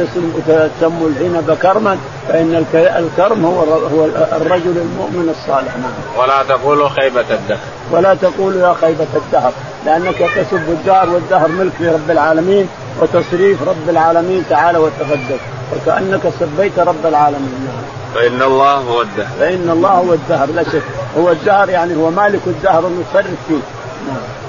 تسموا 0.79 1.09
العنب 1.09 1.57
كرما 1.61 1.97
فإن 2.27 2.65
الكرم 2.75 3.45
هو 3.45 3.59
هو 3.63 4.05
الرجل 4.31 4.77
المؤمن 4.77 5.35
الصالح 5.39 5.77
نعم. 5.77 6.21
ولا 6.21 6.43
تقولوا 6.43 6.89
خيبة 6.89 7.25
الدهر. 7.31 7.59
ولا 7.91 8.15
تقولوا 8.15 8.67
يا 8.67 8.73
خيبة 8.81 9.07
الدهر 9.15 9.51
لأنك 9.85 10.17
تسب 10.17 10.69
الدهر 10.69 11.09
والدهر 11.09 11.47
ملك 11.47 11.73
لرب 11.79 12.11
العالمين 12.11 12.67
وتصريف 13.01 13.67
رب 13.67 13.89
العالمين 13.89 14.43
تعالى 14.49 14.77
وتقدس 14.77 15.39
وكأنك 15.75 16.21
سبيت 16.39 16.79
رب 16.79 17.05
العالمين 17.05 17.67
نعم. 17.67 17.83
فإن 18.15 18.41
الله 18.41 18.75
هو 18.75 19.01
الدهر. 19.01 19.27
فإن 19.39 19.69
الله 19.69 19.89
هو 19.89 20.13
الدهر 20.13 20.47
لا 20.55 20.63
شك 20.63 20.83
هو 21.17 21.31
الدهر 21.31 21.69
يعني 21.69 21.95
هو 21.95 22.09
مالك 22.09 22.41
الدهر 22.47 22.87
المتصرف 22.87 23.37
فيه. 23.47 23.61
نعم. 24.07 24.46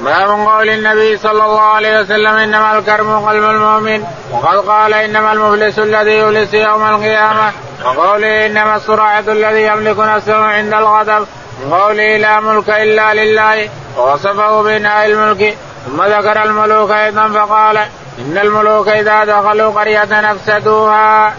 باب 0.00 0.30
قول 0.30 0.68
النبي 0.68 1.16
صلى 1.16 1.44
الله 1.44 1.60
عليه 1.60 2.00
وسلم 2.00 2.34
إنما 2.36 2.78
الكرم 2.78 3.26
قلب 3.28 3.44
المؤمن. 3.44 4.04
وقد 4.32 4.56
قال 4.56 4.94
إنما 4.94 5.32
المفلس 5.32 5.78
الذي 5.78 6.10
يفلس 6.10 6.54
يوم 6.54 6.88
القيامة. 6.88 7.52
وقوله 7.84 8.46
إنما 8.46 8.76
الصراعة 8.76 9.24
الذي 9.28 9.62
يملك 9.62 9.98
نفسه 9.98 10.44
عند 10.44 10.74
الغضب. 10.74 11.26
وقوله 11.68 12.16
لا 12.16 12.40
ملك 12.40 12.70
إلا 12.70 13.14
لله. 13.14 13.68
ووصفه 13.98 14.62
بناء 14.62 15.06
الملك. 15.06 15.58
ثم 15.86 16.02
ذكر 16.02 16.42
الملوك 16.42 16.90
أيضا 16.90 17.28
فقال 17.28 17.76
إن 18.18 18.38
الملوك 18.38 18.88
إذا 18.88 19.24
دخلوا 19.24 19.72
قرية 19.72 20.32
افسدوها 20.32 21.34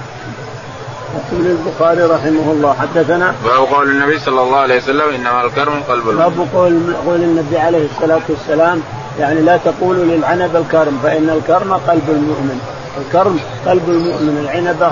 يقول 1.16 1.46
البخاري 1.48 2.04
رحمه 2.04 2.52
الله 2.52 2.74
حدثنا 2.74 3.34
باب 3.44 3.68
قول 3.74 3.90
النبي 3.90 4.20
صلى 4.20 4.42
الله 4.42 4.58
عليه 4.58 4.78
وسلم 4.78 5.10
إنما 5.16 5.46
الكرم 5.46 5.84
قلب 5.90 6.10
المؤمن. 6.10 6.36
باب 6.36 6.48
قول 6.54 6.94
قول 7.06 7.22
النبي 7.24 7.58
عليه 7.58 7.86
الصلاة 7.86 8.22
والسلام 8.30 8.82
يعني 9.20 9.42
لا 9.42 9.58
تقولوا 9.58 10.06
للعنب 10.06 10.56
الكرم 10.56 11.00
فإن 11.04 11.30
الكرم 11.30 11.74
قلب 11.74 12.10
المؤمن. 12.10 12.60
الكرم 12.98 13.40
قلب 13.68 13.90
المؤمن 13.90 14.38
العنبه 14.44 14.90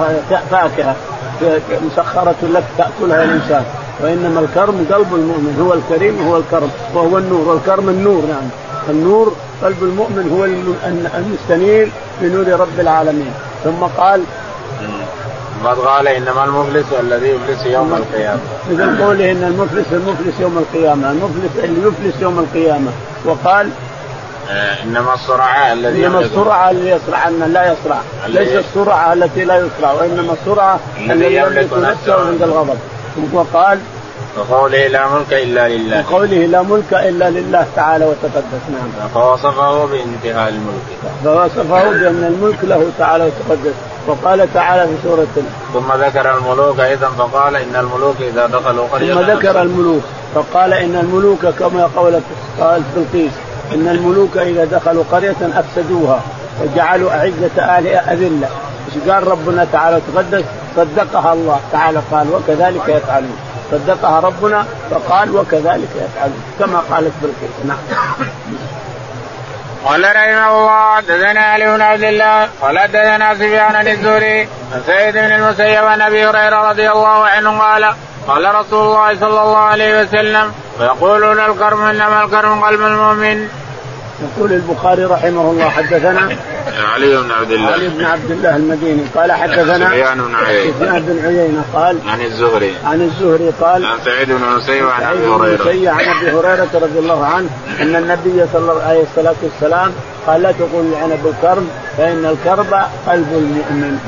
فاكهة 0.52 0.96
مسخرة 1.86 2.36
لك 2.44 2.64
تأكلها 2.78 3.24
الإنسان 3.24 3.64
وإنما 4.02 4.40
الكرم 4.40 4.86
قلب 4.92 5.16
المؤمن 5.16 5.58
هو 5.62 5.74
الكريم 5.74 6.28
هو 6.28 6.38
الكرم 6.38 6.70
وهو 6.94 7.18
النور 7.18 7.48
والكرم 7.50 7.90
النور 7.90 8.24
يعني. 8.30 8.50
النور 8.90 9.36
قلب 9.64 9.84
المؤمن 9.84 10.30
هو 10.38 10.46
المستنير 11.20 11.92
بنور 12.22 12.60
رب 12.60 12.80
العالمين. 12.80 13.34
ثم 13.64 13.84
قال 13.98 14.24
قد 15.65 15.80
قال 15.80 16.08
إنما 16.08 16.43
المفلس 16.43 16.86
الذي 17.00 17.28
يفلس 17.28 17.65
يوم 17.65 17.93
القيامة. 17.93 18.39
إذا 18.72 19.06
قوله 19.06 19.32
إن 19.32 19.43
المفلس 19.43 19.88
المفلس 19.91 20.39
يوم 20.39 20.58
القيامة، 20.58 21.12
المفلس 21.12 21.63
اللي 21.63 21.88
يفلس 21.88 22.22
يوم 22.22 22.39
القيامة، 22.39 22.91
وقال 23.26 23.70
آه 24.50 24.84
إنما 24.84 25.13
السرعة 25.13 25.74
الذي 25.74 26.06
إنما 26.06 26.20
السرعة 26.20 26.72
اللي 26.72 26.91
يسرع 26.91 27.28
أن 27.28 27.54
لا 27.54 27.74
يسرع، 27.74 28.02
ليس 28.28 28.65
السرعة 28.65 29.13
التي 29.13 29.46
لا 29.46 29.58
يسرع 29.58 29.91
وإنما 29.91 30.34
السرعة 30.34 30.80
الذي 31.00 31.36
يملك 31.36 31.74
نفسه 31.74 32.28
عند 32.28 32.41
الغضب، 32.41 32.78
وقال 33.34 33.80
وقوله 34.38 34.88
لا 34.88 35.08
ملك 35.08 35.34
إلا 35.34 35.67
لله. 35.67 36.04
وقوله 36.10 36.45
لا 36.45 36.62
ملك 36.62 36.93
إلا 36.93 37.30
لله 37.30 37.65
تعالى 37.76 38.06
وتقدس. 38.06 38.63
نعم. 38.71 39.10
فوصفه 39.13 39.86
بانتهاء 39.86 40.50
الملك. 40.50 40.88
فوصفه 41.23 41.89
بأن 41.89 42.23
الملك 42.23 42.58
له 42.63 42.91
تعالى 42.97 43.23
وتقدس. 43.23 43.73
وقال 44.08 44.54
تعالى 44.54 44.88
في 44.88 44.93
سورة 45.04 45.28
ثم 45.73 46.04
ذكر 46.04 46.38
الملوك 46.38 46.80
أيضا 46.80 47.08
فقال 47.08 47.56
إن 47.56 47.76
الملوك 47.76 48.15
إذا 48.21 48.45
دخلوا 48.47 48.88
قرية 48.88 49.13
ثم 49.13 49.19
ذكر 49.19 49.62
الملوك. 49.62 50.04
فقال 50.36 50.73
إن 50.73 50.95
الملوك 50.95 51.45
كما 51.45 51.89
قال 51.95 52.21
قال 52.60 52.82
بلقيس 52.95 53.32
إن 53.73 53.88
الملوك 53.88 54.38
إذا 54.38 54.65
دخلوا 54.65 55.04
قرية 55.12 55.36
أفسدوها 55.41 56.21
وجعلوا 56.62 57.12
أعزة 57.12 57.62
أهلها 57.62 58.13
أذلة. 58.13 58.50
إيش 58.95 59.10
قال 59.10 59.28
ربنا 59.28 59.67
تعالى 59.71 60.02
وتقدس؟ 60.08 60.43
صدقها 60.76 61.34
الله 61.34 61.60
تعالى. 61.71 62.02
قال 62.12 62.28
وكذلك 62.34 62.88
يفعلون. 62.88 63.38
صدقها 63.72 64.20
ربنا 64.20 64.66
فقال 64.92 65.36
وكذلك 65.36 65.90
يفعلون 65.96 66.44
كما 66.60 66.80
قالت 66.80 67.14
بلقيس 67.22 67.66
نعم. 67.66 67.78
قال 69.86 70.04
رحمه 70.04 70.60
الله 70.60 70.96
حدثنا 70.96 71.40
علي 71.40 71.66
بن 71.66 71.82
عبد 71.82 72.04
الله 72.04 72.50
قال 72.62 72.80
حدثنا 72.80 73.36
سفيان 73.36 73.88
الزهري 73.88 74.42
عن 74.74 74.82
سيد 74.86 75.14
بن 75.14 75.32
المسيب 75.32 75.86
عن 75.86 76.02
أبي 76.02 76.26
هريرة 76.26 76.70
رضي 76.70 76.92
الله 76.92 77.26
عنه 77.26 77.60
قال 77.60 77.94
قال 78.28 78.56
رسول 78.56 78.86
الله 78.86 79.20
صلى 79.20 79.42
الله 79.42 79.58
عليه 79.58 80.02
وسلم 80.02 80.52
ويقولون 80.80 81.40
الكرم 81.40 81.82
إنما 81.84 82.24
الكرم 82.24 82.64
قلب 82.64 82.82
المؤمن. 82.82 83.50
يقول 84.22 84.54
البخاري 84.54 85.06
رحمه 85.06 85.52
الله 85.52 85.70
حدثنا 85.70 86.30
علي 86.94 87.22
بن 87.22 87.32
عبد 87.32 87.52
الله. 87.52 87.72
علي 87.72 87.88
بن 87.88 88.06
عبد 88.06 88.32
الله 88.32 88.56
المديني. 88.56 89.06
قال 89.16 89.32
حدثنا 89.32 89.88
سفيان 89.88 90.18
بن 90.18 90.36
عيينة. 90.36 90.74
سفيان 90.74 91.02
بن 91.02 91.26
عيينة 91.26 91.64
قال 91.74 91.98
عن 92.08 92.22
الزهري. 92.22 92.74
عن 92.86 93.02
الزهري 93.02 93.54
قال 93.62 93.86
عن 93.86 93.98
سعيد 94.06 94.32
بن 94.32 94.44
المسيب 94.44 94.90
عن 94.90 95.04
أبي 95.04 95.28
هريرة. 95.28 95.92
عن 95.92 96.06
أبي 96.18 96.32
هريرة 96.32 96.70
رضي 96.74 97.00
الله 97.00 97.26
عنه 97.26 97.50
أن 97.82 97.96
النبي 97.96 98.46
صلى 98.54 98.72
الله 98.72 98.84
عليه 98.84 99.04
الصلاة 99.04 99.36
والسلام 99.44 99.92
قال 100.28 100.42
لا 100.42 100.52
تقول 100.52 100.86
العنب 100.94 101.28
الكرب 101.28 101.68
فإن 101.98 102.26
الكرب 102.26 102.74
قلب 103.08 103.32
المؤمن. 103.32 104.00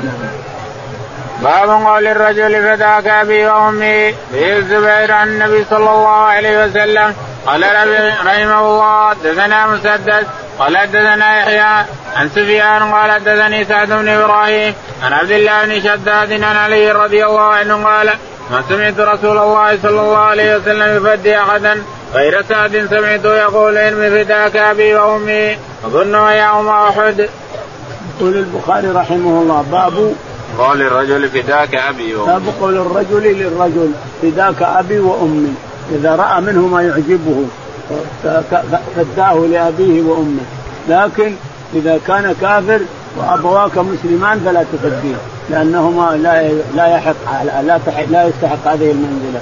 باب 1.42 1.68
قول 1.68 2.06
الرجل 2.06 2.62
فداك 2.62 3.06
أبي 3.06 3.46
وأمي 3.46 4.14
به 4.32 4.58
الزبير 4.58 5.12
عن 5.12 5.28
النبي 5.28 5.64
صلى 5.70 5.90
الله 5.90 6.16
عليه 6.16 6.64
وسلم 6.64 7.14
قال 7.46 7.62
رحمه 8.26 8.60
الله 8.60 9.08
حدثنا 9.08 9.66
مسدد 9.66 10.26
قال 10.60 10.76
حدثنا 10.78 11.40
يحيى 11.40 11.86
عن 12.16 12.28
سفيان 12.28 12.82
قال 12.82 13.10
حدثني 13.10 13.64
سعد 13.64 13.88
بن 13.88 14.08
إبراهيم 14.08 14.74
عن 15.02 15.12
عبد 15.12 15.30
الله 15.30 15.64
بن 15.64 15.80
شداد 15.80 16.32
عن 16.32 16.56
علي 16.56 16.92
رضي 16.92 17.26
الله 17.26 17.40
عنه 17.40 17.84
قال 17.84 18.10
ما 18.50 18.62
سمعت 18.68 19.00
رسول 19.00 19.38
الله 19.38 19.78
صلى 19.82 20.00
الله 20.00 20.18
عليه 20.18 20.56
وسلم 20.56 20.96
يفدي 20.96 21.38
أحدا 21.38 21.82
غير 22.14 22.42
سعد 22.48 22.86
سمعته 22.90 23.36
يقول 23.36 23.78
ارمي 23.78 24.10
فداك 24.10 24.56
أبي 24.56 24.94
وأمي 24.94 25.58
أظن 25.84 26.14
يوم 26.14 26.68
أحد. 26.68 27.28
يقول 28.16 28.36
البخاري 28.36 28.88
رحمه 28.88 29.42
الله 29.42 29.64
باب 29.72 30.14
قول 30.58 30.82
الرجل 30.82 31.28
فداك 31.28 31.74
أبي 31.74 32.14
وأمي. 32.14 32.32
باب 32.32 32.42
قول 32.60 32.76
الرجل 32.76 33.22
للرجل 33.22 33.92
فداك 34.22 34.62
أبي 34.62 34.98
وأمي. 34.98 35.54
إذا 35.92 36.16
رأى 36.16 36.40
منه 36.40 36.66
ما 36.66 36.82
يعجبه. 36.82 37.44
فداه 38.96 39.34
لأبيه 39.34 40.02
وأمه. 40.02 40.42
لكن 40.88 41.34
إذا 41.74 42.00
كان 42.06 42.34
كافر 42.40 42.80
وأبواك 43.16 43.78
مسلمان 43.78 44.40
فلا 44.44 44.64
تفديه 44.72 45.14
لأنهما 45.50 46.16
لا 46.16 46.52
لا 46.76 46.86
يحق 46.86 47.42
لا 47.44 47.78
لا 48.10 48.24
يستحق 48.24 48.72
هذه 48.72 48.90
المنزلة. 48.90 49.40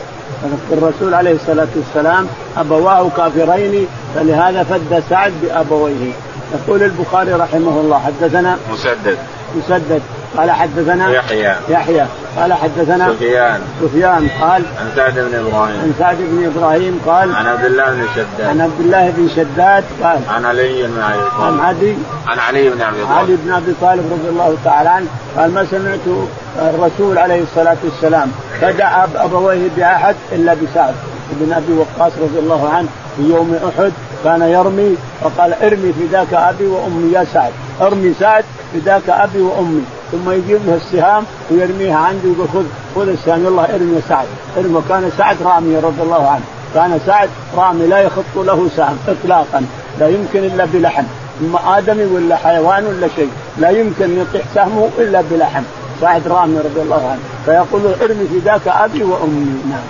الرسول 0.73 1.15
عليه 1.15 1.33
الصلاة 1.33 1.69
والسلام 1.77 2.27
أبواه 2.57 3.11
كافرين 3.17 3.87
فلهذا 4.15 4.63
فد 4.63 5.03
سعد 5.11 5.33
بأبويه. 5.43 6.13
يقول 6.55 6.83
البخاري 6.83 7.33
رحمه 7.33 7.81
الله 7.81 7.99
حدثنا 7.99 8.57
مسدد. 8.73 9.19
مسدد. 9.57 10.03
قال 10.37 10.51
حدثنا 10.51 11.11
يحيى. 11.11 11.55
يحيى. 11.69 12.07
قال 12.37 12.53
حدثنا 12.53 13.13
سفيان. 13.13 13.61
سفيان. 13.83 14.29
قال 14.41 14.63
عن 14.81 14.91
سعد 14.97 15.15
بن 15.15 15.35
إبراهيم. 15.35 15.81
عن 15.81 15.93
سعد 15.99 16.17
بن 16.17 16.45
إبراهيم 16.45 17.01
قال 17.07 17.35
عن 17.35 17.47
عبد 17.47 17.65
الله 17.65 17.91
بن 17.91 18.07
شداد. 18.15 18.49
عن 18.49 18.61
عبد 18.61 18.81
الله 18.81 19.11
بن 19.17 19.29
شداد 19.37 19.85
قال 20.03 20.21
عن 20.29 20.45
علي 20.45 20.83
بن 20.83 21.01
أبي 21.01 21.31
طالب. 21.39 21.61
عن 21.61 21.61
علي 21.61 21.97
عن 22.27 22.39
علي 22.39 22.69
بن 22.69 22.81
أبي 22.81 23.05
طالب. 23.05 23.19
علي 23.19 23.37
بن 23.45 23.53
أبي 23.53 23.75
طالب 23.81 24.13
رضي 24.13 24.29
الله 24.29 24.57
تعالى 24.65 24.89
عنه 24.89 25.07
قال 25.37 25.55
ما 25.55 25.67
سمعت 25.71 26.27
الرسول 26.59 27.19
عليه 27.19 27.43
الصلاة 27.43 27.77
والسلام 27.85 28.33
فدعا 28.61 29.09
أبويه 29.17 29.69
بأحد 29.77 30.17
إلا 30.33 30.55
بسعد 30.55 30.95
بن 31.31 31.53
أبي 31.53 31.73
وقاص 31.73 32.13
رضي 32.21 32.39
الله 32.39 32.69
عنه 32.69 32.89
في 33.17 33.23
يوم 33.23 33.59
أحد 33.69 33.93
كان 34.25 34.43
يرمي 34.43 34.97
فقال 35.21 35.55
ارمي 35.63 35.93
فداك 35.93 36.35
أبي 36.35 36.67
وأمي 36.67 37.13
يا 37.13 37.25
سعد. 37.35 37.53
ارمي 37.81 38.15
سعد 38.21 38.45
فداك 38.75 39.09
أبي 39.09 39.41
وأمي. 39.41 39.85
ثم 40.13 40.31
يجيب 40.31 40.61
له 40.67 40.75
السهام 40.75 41.25
ويرميها 41.51 41.97
عنده 41.97 42.29
يقول 42.29 42.49
خذ 42.49 42.65
خذ 42.95 43.09
السهام 43.09 43.45
يلا 43.45 43.75
ارمي 43.75 43.97
يا 43.97 44.01
سعد. 44.09 44.27
ارمي. 44.59 44.75
وكان 44.75 45.11
سعد 45.19 45.37
رامي 45.43 45.77
رضي 45.77 46.03
الله 46.03 46.29
عنه. 46.29 46.45
كان 46.75 47.01
سعد 47.07 47.29
رامي 47.57 47.87
لا 47.87 47.99
يخط 47.99 48.37
له 48.37 48.69
سهم 48.77 48.99
اطلاقا 49.09 49.67
لا 50.01 50.09
يمكن 50.09 50.45
إلا 50.45 50.65
بلحم. 50.65 51.05
اما 51.41 51.79
آدمي 51.79 52.05
ولا 52.05 52.37
حيوان 52.37 52.87
ولا 52.87 53.09
شيء. 53.17 53.31
لا 53.59 53.71
يمكن 53.71 54.19
يطيح 54.19 54.43
سهمه 54.55 54.89
إلا 54.99 55.23
بلحم. 55.31 55.63
سعد 56.01 56.29
رامي 56.29 56.59
رضي 56.59 56.83
الله 56.83 57.09
عنه. 57.11 57.21
فيقول 57.47 57.83
ارمي 58.03 58.41
فداك 58.41 58.69
أبي 58.69 59.03
وأمي. 59.03 59.63
نعم. 59.71 59.81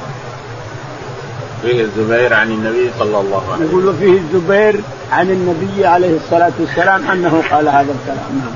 فيه 1.63 1.83
الزبير 1.83 2.35
عن 2.35 2.51
النبي 2.51 2.91
صلى 2.99 3.21
الله 3.21 3.43
عليه 3.53 3.65
وسلم. 3.65 3.81
يقول 3.81 3.95
فيه 3.97 4.19
الزبير 4.19 4.81
عن 5.13 5.31
النبي 5.31 5.87
عليه 5.87 6.17
الصلاة 6.17 6.53
والسلام 6.61 7.11
أنه 7.11 7.43
قال 7.51 7.69
هذا 7.69 7.81
الكلام. 8.01 8.31
نعم. 8.39 8.55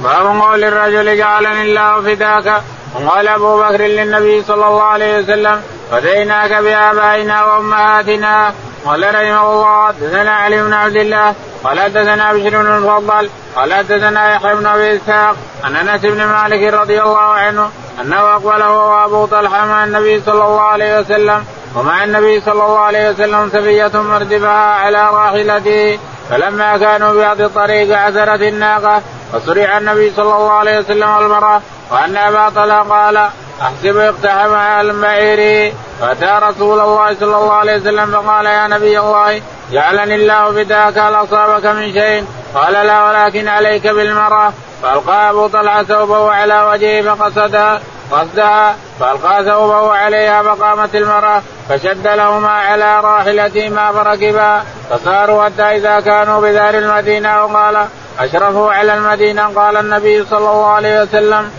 باب 0.00 0.40
قول 0.40 0.64
الرجل 0.64 1.18
جعلني 1.18 1.62
الله 1.62 2.02
فداك. 2.02 2.62
وقال 2.94 3.28
أبو 3.28 3.62
بكر 3.62 3.82
للنبي 3.82 4.42
صلى 4.42 4.66
الله 4.66 4.82
عليه 4.82 5.18
وسلم 5.18 5.62
فديناك 5.90 6.52
بآبائنا 6.52 7.44
وأمهاتنا. 7.44 8.54
قال 8.84 9.14
رحمه 9.14 9.52
الله 9.52 9.86
حدثنا 9.86 10.30
علي 10.30 10.62
بن 10.62 10.72
عبد 10.72 10.96
الله 10.96 11.34
قال 11.64 11.80
حدثنا 11.80 12.32
بشر 12.32 12.62
بن 12.62 12.66
المفضل 12.66 13.30
قال 13.56 13.74
حدثنا 13.74 14.34
يحيى 14.34 14.54
بن 14.54 14.66
أبي 14.66 14.96
إسحاق 14.96 15.36
عن 15.64 15.76
أنس 15.76 16.00
بن 16.00 16.24
مالك 16.24 16.74
رضي 16.74 17.02
الله 17.02 17.18
عنه 17.18 17.70
أنه 18.00 18.20
اقبل 18.20 18.62
هو 18.62 18.92
وابو 18.92 19.26
طلحة 19.26 19.66
مع 19.66 19.84
النبي 19.84 20.22
صلى 20.26 20.44
الله 20.44 20.60
عليه 20.60 21.00
وسلم 21.00 21.44
ومع 21.76 22.04
النبي 22.04 22.40
صلى 22.40 22.52
الله 22.52 22.78
عليه 22.78 23.10
وسلم 23.10 23.50
سفية 23.52 23.90
مردفها 23.94 24.74
على 24.74 25.10
راحلته. 25.10 25.98
فلما 26.30 26.78
كانوا 26.78 27.12
بهذه 27.12 27.44
الطريق 27.46 27.98
عثرت 27.98 28.42
الناقة 28.42 29.02
فصرع 29.32 29.78
النبي 29.78 30.12
صلى 30.16 30.36
الله 30.36 30.52
عليه 30.52 30.78
وسلم 30.78 31.18
المرأة 31.18 31.60
وأن 31.90 32.16
أبا 32.16 32.48
طلحة 32.48 32.82
قال 32.82 33.16
أحسب 33.62 33.96
اقتحم 33.96 34.54
على 34.54 34.90
المعير 34.90 35.72
فأتى 36.00 36.38
رسول 36.42 36.80
الله 36.80 37.14
صلى 37.14 37.36
الله 37.36 37.52
عليه 37.52 37.76
وسلم 37.76 38.06
فقال 38.12 38.46
يا 38.46 38.66
نبي 38.66 38.98
الله 38.98 39.42
جعلني 39.72 40.14
الله 40.14 40.52
فداك 40.52 40.98
هل 40.98 41.14
أصابك 41.14 41.66
من 41.66 41.92
شيء؟ 41.92 42.24
قال 42.54 42.72
لا 42.72 43.04
ولكن 43.04 43.48
عليك 43.48 43.86
بالمرأة. 43.86 44.52
فألقى 44.82 45.30
أبو 45.30 45.46
طلحة 45.46 45.82
ثوبه 45.82 46.32
على 46.32 46.62
وجهه 46.62 47.02
فقصدها 47.02 47.80
قصدها 48.12 48.76
فألقى 49.00 49.44
ثوبه 49.44 49.92
عليها 49.92 50.42
فقامت 50.42 50.94
المرأة 50.94 51.42
فشد 51.68 52.06
لهما 52.06 52.50
على 52.50 53.00
راحلتهما 53.00 53.92
فركبا 53.92 54.62
فصاروا 54.90 55.44
حتى 55.44 55.62
إذا 55.62 56.00
كانوا 56.00 56.40
بدار 56.40 56.74
المدينة 56.74 57.44
وقال 57.44 57.86
أشرفوا 58.18 58.72
على 58.72 58.94
المدينة 58.94 59.42
قال 59.42 59.76
النبي 59.76 60.24
صلى 60.24 60.38
الله 60.38 60.66
عليه 60.66 61.02
وسلم 61.02 61.50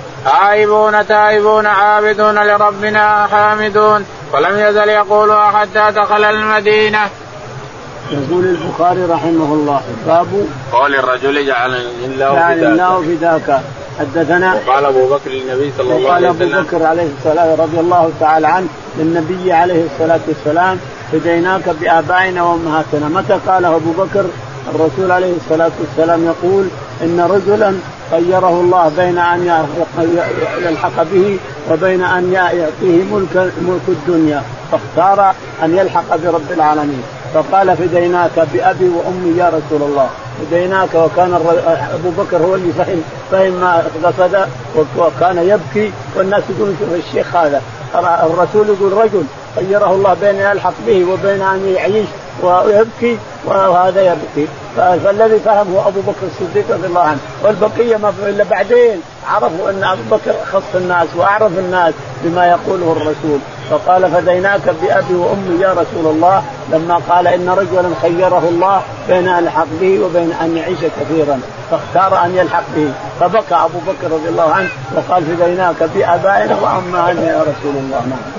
آيبون 0.50 1.08
تائبون 1.08 1.66
عابدون 1.66 2.36
لربنا 2.36 3.28
حامدون. 3.32 4.06
ولم 4.34 4.60
يزل 4.60 4.90
يقولها 4.90 5.52
حتى 5.52 5.92
دخل 6.00 6.24
المدينة. 6.24 7.00
يقول 8.12 8.46
البخاري 8.46 9.04
رحمه 9.06 9.54
الله 9.54 9.82
باب 10.08 10.48
قول 10.72 10.96
الرجل 10.96 11.48
جعلني 11.48 12.06
الله 12.06 12.34
جعل 12.34 12.64
الله 12.64 13.02
فداك. 13.02 13.62
حدثنا 14.00 14.56
وقال 14.56 14.86
أبو 14.86 15.08
بكر 15.08 15.30
للنبي 15.30 15.74
صلى 15.78 15.96
الله 15.96 16.14
عليه 16.14 16.30
وسلم 16.30 16.48
قال 16.48 16.56
ابو 16.56 16.68
بكر 16.68 16.86
عليه 16.86 17.08
الصلاه 17.18 17.56
رضي 17.56 17.80
الله 17.80 18.12
تعالى 18.20 18.48
عنه 18.48 18.68
للنبي 18.98 19.54
عليه 19.54 19.86
الصلاة 19.86 20.20
والسلام 20.28 20.80
فديناك 21.12 21.70
بآبائنا 21.70 22.44
وأمهاتنا. 22.44 23.10
متى 23.10 23.40
قاله 23.48 23.76
أبو 23.76 23.92
بكر؟ 23.92 24.26
الرسول 24.76 25.12
عليه 25.12 25.34
الصلاة 25.36 25.72
والسلام 25.80 26.26
يقول 26.26 26.68
إن 27.02 27.20
رجلا 27.20 27.74
خيره 28.12 28.50
الله 28.50 28.92
بين 28.98 29.18
أن 29.18 29.66
يلحق 30.66 31.04
به 31.14 31.38
وبين 31.72 32.04
أن 32.04 32.34
يعطيه 32.34 33.04
ملك 33.12 33.52
ملك 33.62 33.82
الدنيا 33.88 34.42
فاختار 34.72 35.34
أن 35.64 35.78
يلحق 35.78 36.16
برب 36.24 36.52
العالمين. 36.52 37.04
فقال 37.34 37.78
فديناك 37.78 38.48
بأبي 38.54 38.90
وأمي 38.90 39.38
يا 39.38 39.48
رسول 39.48 39.90
الله. 39.90 40.10
فديناك 40.40 40.96
وكان 40.96 41.34
أبو 41.94 42.10
بكر 42.24 42.38
هو 42.38 42.56
اللي 42.56 42.74
فهم 42.74 43.02
فهم 43.32 43.52
ما 43.52 43.84
قصد 44.04 44.48
وكان 44.98 45.38
يبكي 45.38 45.92
والناس 46.16 46.44
يقولون 46.50 46.78
شوف 46.80 47.08
الشيخ 47.08 47.36
هذا. 47.36 47.62
الرسول 47.96 48.68
يقول 48.68 48.94
رجل 48.94 49.24
خيره 49.56 49.92
الله 49.92 50.14
بين 50.22 50.36
يلحق 50.36 50.74
به 50.88 51.06
وبين 51.12 51.42
أن 51.42 51.74
يعيش 51.76 52.08
ويبكي 52.44 53.18
وهذا 53.46 54.02
يبكي. 54.02 54.48
فالذي 54.78 55.40
فهمه 55.40 55.88
أبو 55.88 56.02
بكر 56.02 56.28
الصديق 56.28 56.66
رضي 56.72 56.88
الله 56.88 57.02
عنه 57.02 57.20
والبقية 57.44 57.98
ما 57.98 58.14
إلا 58.24 58.44
بعدين 58.44 59.02
عرفوا 59.28 59.70
أن 59.70 59.84
أبو 59.84 60.02
بكر 60.16 60.34
اخص 60.44 60.76
الناس 60.76 61.08
وأعرف 61.16 61.52
الناس 61.60 61.94
بما 62.24 62.48
يقوله 62.48 62.96
الرسول. 62.98 63.40
فقال 63.70 64.12
فديناك 64.12 64.62
بأبي 64.82 65.14
وأمي 65.14 65.62
يا 65.62 65.72
رسول 65.72 66.14
الله. 66.14 66.44
لما 66.72 67.02
قال 67.10 67.28
إن 67.28 67.50
رجلا 67.50 67.90
خيره 68.02 68.44
الله 68.50 68.82
بين 69.08 69.28
ان 69.28 69.44
يلحق 69.44 69.68
به 69.82 70.00
وبين 70.00 70.32
أن 70.42 70.58
يعيش 70.58 70.80
كثيرا 70.80 71.40
فاختار 71.72 72.26
أن 72.26 72.36
يلحق 72.36 72.64
به. 72.76 72.92
فبكى 73.20 73.56
أبو 73.56 73.80
بكر 73.88 74.14
رضي 74.14 74.30
الله 74.30 74.54
عنه 74.54 74.70
وقال 74.96 75.24
فديناك 75.24 75.84
بأبائنا 75.96 76.58
وامهاتنا 76.62 77.30
يا 77.30 77.42
رسول 77.42 77.76
الله. 77.76 78.00
نعم. 78.10 78.39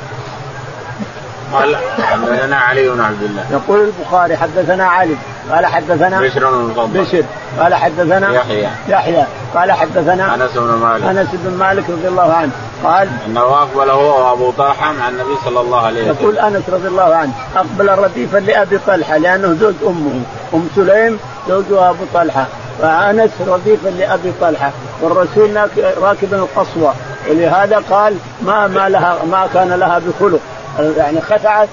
قال 1.53 1.77
حدثنا 2.03 2.57
علي 2.57 2.89
بن 2.89 3.01
عبد 3.01 3.23
الله. 3.23 3.45
يقول 3.51 3.81
البخاري 3.81 4.37
حدثنا 4.37 4.85
علي 4.85 5.17
قال 5.51 5.67
حدثنا 5.67 6.21
بشر 6.21 6.51
بن 6.51 7.03
بشر 7.03 7.25
قال 7.61 7.75
حدثنا 7.75 8.33
يحيى. 8.33 8.69
يحيى 8.89 9.25
قال 9.55 9.73
حدثنا 9.73 10.35
أنس 10.35 10.51
بن 10.55 10.75
مالك. 10.75 11.05
أنس 11.05 11.29
بن 11.33 11.59
مالك 11.59 11.91
رضي 11.91 12.09
الله 12.09 12.33
عنه 12.33 12.51
قال 12.85 13.09
أنه 13.27 13.41
اقبل 13.41 13.91
هو 13.91 14.31
وابو 14.31 14.51
طلحة 14.51 14.93
مع 14.93 15.09
النبي 15.09 15.37
صلى 15.45 15.61
الله 15.61 15.87
عليه 15.87 16.11
وسلم. 16.11 16.17
يقول 16.21 16.39
أنس 16.39 16.63
رضي 16.69 16.89
الله 16.89 17.15
عنه 17.15 17.33
أقبل 17.57 17.99
رديفا 17.99 18.39
لأبي 18.39 18.79
طلحة 18.87 19.17
لأنه 19.17 19.57
زوج 19.61 19.75
أمه 19.87 20.23
أم 20.55 20.69
سليم 20.77 21.19
زوجها 21.49 21.91
أبو 21.91 22.05
طلحة 22.15 22.47
فانس 22.83 23.31
رديفا 23.47 23.89
لأبي 23.89 24.33
طلحة 24.41 24.71
والرسول 25.01 25.57
راكبا 26.03 26.37
القصوى 26.37 26.93
ولهذا 27.31 27.83
قال 27.91 28.17
ما 28.43 28.67
ما 28.67 28.89
لها 28.89 29.19
ما 29.31 29.49
كان 29.55 29.69
لها 29.69 29.99
بخلق. 29.99 30.41
يعني 30.79 31.21
خدعت 31.21 31.69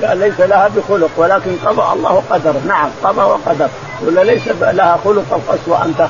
ليس 0.00 0.40
لها 0.40 0.68
بخلق 0.76 1.10
ولكن 1.16 1.56
قضى 1.66 1.92
الله 1.92 2.22
قدر. 2.30 2.54
نعم 2.68 2.88
قضى 3.04 3.20
وقدر. 3.20 3.68
ولا 4.06 4.24
ليس 4.24 4.42
لها 4.60 4.98
خلق 5.04 5.24
القسوة 5.32 5.84
أن 5.84 6.08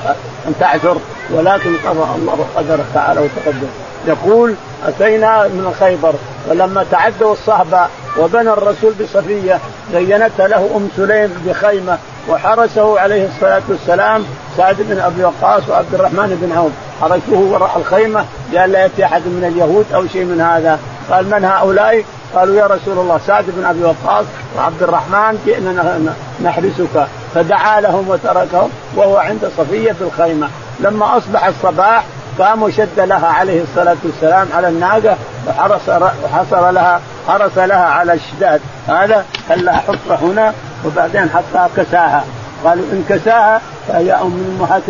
أن 0.48 0.54
تعثر 0.60 0.96
ولكن 1.30 1.76
قضى 1.86 2.06
الله 2.16 2.46
قدر 2.56 2.78
تعالى 2.94 3.20
وتقدم. 3.20 3.68
يقول 4.06 4.54
أتينا 4.86 5.42
من 5.42 5.74
خيبر 5.80 6.12
فلما 6.48 6.84
تعدوا 6.90 7.32
الصهبة 7.32 7.86
وبنى 8.18 8.50
الرسول 8.50 8.92
بصفية 9.00 9.58
زينتها 9.92 10.48
له 10.48 10.70
أم 10.76 10.88
سليم 10.96 11.42
بخيمة 11.46 11.98
وحرسه 12.28 13.00
عليه 13.00 13.28
الصلاة 13.28 13.62
والسلام 13.68 14.24
سعد 14.56 14.76
بن 14.78 14.98
أبي 14.98 15.24
وقاص 15.24 15.68
وعبد 15.68 15.94
الرحمن 15.94 16.38
بن 16.42 16.56
عوف. 16.58 16.72
حرسوه 17.00 17.52
وراء 17.52 17.72
الخيمة 17.76 18.24
لئلا 18.52 18.66
لا 18.66 18.82
يأتي 18.82 19.04
أحد 19.04 19.20
من 19.20 19.44
اليهود 19.52 19.86
أو 19.94 20.06
شيء 20.06 20.24
من 20.24 20.40
هذا. 20.40 20.78
قال 21.10 21.30
من 21.30 21.44
هؤلاء؟ 21.44 22.04
قالوا 22.34 22.56
يا 22.56 22.66
رسول 22.66 22.98
الله 22.98 23.20
سعد 23.26 23.44
بن 23.48 23.64
أبي 23.64 23.84
وقاص 23.84 24.24
وعبد 24.56 24.82
الرحمن 24.82 25.38
جئنا 25.46 25.98
نحرسك 26.44 27.06
فدعا 27.34 27.80
لهم 27.80 28.08
وتركهم 28.08 28.70
وهو 28.96 29.16
عند 29.16 29.50
صفية 29.56 29.92
في 29.92 30.02
الخيمة. 30.02 30.48
لما 30.80 31.16
أصبح 31.16 31.46
الصباح 31.46 32.04
قام 32.38 32.62
وشد 32.62 33.00
لها 33.00 33.26
عليه 33.26 33.62
الصلاة 33.62 33.96
والسلام 34.04 34.48
على 34.54 34.68
الناقة 34.68 35.16
وحرس 35.48 35.88
وحصر 36.24 36.70
لها 36.70 37.00
حرس 37.28 37.58
لها 37.58 37.84
على 37.84 38.12
الشداد. 38.12 38.60
هذا 38.88 39.24
خلاها 39.48 39.76
حفره 39.76 40.18
هنا 40.22 40.52
وبعدين 40.84 41.30
حطها 41.30 41.68
كساها. 41.76 42.24
قالوا 42.64 42.84
إن 42.92 43.04
كساها 43.08 43.60
فهي 43.88 44.12
أم 44.12 44.56
امهات 44.60 44.82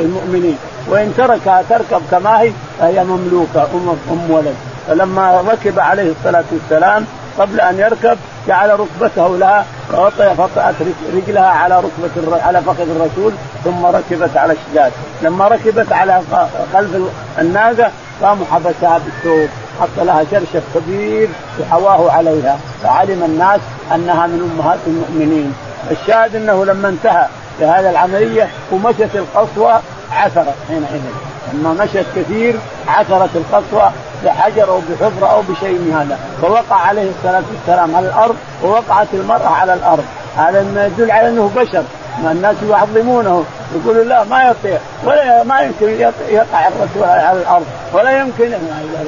المؤمنين. 0.00 0.58
وإن 0.88 1.14
تركها 1.16 1.62
تركب 1.68 2.02
كما 2.10 2.40
هي 2.40 2.52
فهي 2.78 3.04
مملوكة 3.04 3.62
ام 3.74 3.96
أم 4.10 4.30
ولد. 4.30 4.54
فلما 4.88 5.44
ركب 5.52 5.78
عليه 5.78 6.12
الصلاة 6.12 6.44
والسلام 6.52 7.06
قبل 7.38 7.60
أن 7.60 7.78
يركب 7.78 8.18
جعل 8.48 8.80
ركبته 8.80 9.36
لها 9.38 9.64
فوطأت 10.36 10.74
رجلها 11.14 11.48
على 11.48 11.80
ركبة 11.80 12.42
على 12.42 12.62
فخذ 12.62 12.90
الرسول 12.90 13.32
ثم 13.64 13.86
ركبت 13.86 14.36
على 14.36 14.52
الشداد. 14.52 14.92
لما 15.22 15.48
ركبت 15.48 15.92
على 15.92 16.22
خلف 16.72 16.90
الناقة 17.38 17.90
قاموا 18.22 18.46
حبسها 18.52 18.98
بالثوب 18.98 19.48
حط 19.80 20.04
لها 20.04 20.24
شرشف 20.30 20.62
كبير 20.74 21.28
وحواه 21.60 22.12
عليها. 22.12 22.58
فعلم 22.82 23.24
الناس 23.24 23.60
أنها 23.94 24.26
من 24.26 24.50
أمهات 24.54 24.78
المؤمنين. 24.86 25.54
الشاهد 25.90 26.36
أنه 26.36 26.64
لما 26.64 26.88
انتهى 26.88 27.26
لهذه 27.60 27.90
العملية 27.90 28.48
ومشت 28.72 29.10
القصوى 29.14 29.80
عثرت 30.12 30.54
حينئذ. 30.68 31.02
لما 31.52 31.72
مشت 31.84 32.06
كثير 32.16 32.56
عثرت 32.88 33.30
القصوى 33.34 33.90
بحجر 34.26 34.68
أو 34.68 34.78
بحفرة 34.78 35.26
أو 35.26 35.42
بشيء 35.42 35.78
من 35.78 35.92
هذا. 36.00 36.18
فوقع 36.42 36.76
عليه 36.76 37.10
الصلاة 37.10 37.42
والسلام 37.52 37.96
على 37.96 38.06
الأرض 38.08 38.36
ووقعت 38.64 39.06
المرأة 39.14 39.48
على 39.48 39.74
الأرض. 39.74 40.04
هذا 40.36 40.62
ما 40.62 40.86
يدل 40.86 41.10
على 41.10 41.28
أنه 41.28 41.50
بشر. 41.56 41.82
ما 42.24 42.32
الناس 42.32 42.56
يعظمونه. 42.70 43.44
يقولوا 43.74 44.04
لا 44.04 44.24
ما 44.24 44.42
يطيع. 44.50 44.78
ولا 45.04 45.42
ما 45.42 45.60
يمكن 45.60 45.90
يقع 46.30 46.68
الرسول 46.68 47.04
على 47.04 47.38
الأرض. 47.38 47.66
ولا 47.92 48.20
يمكن 48.20 48.52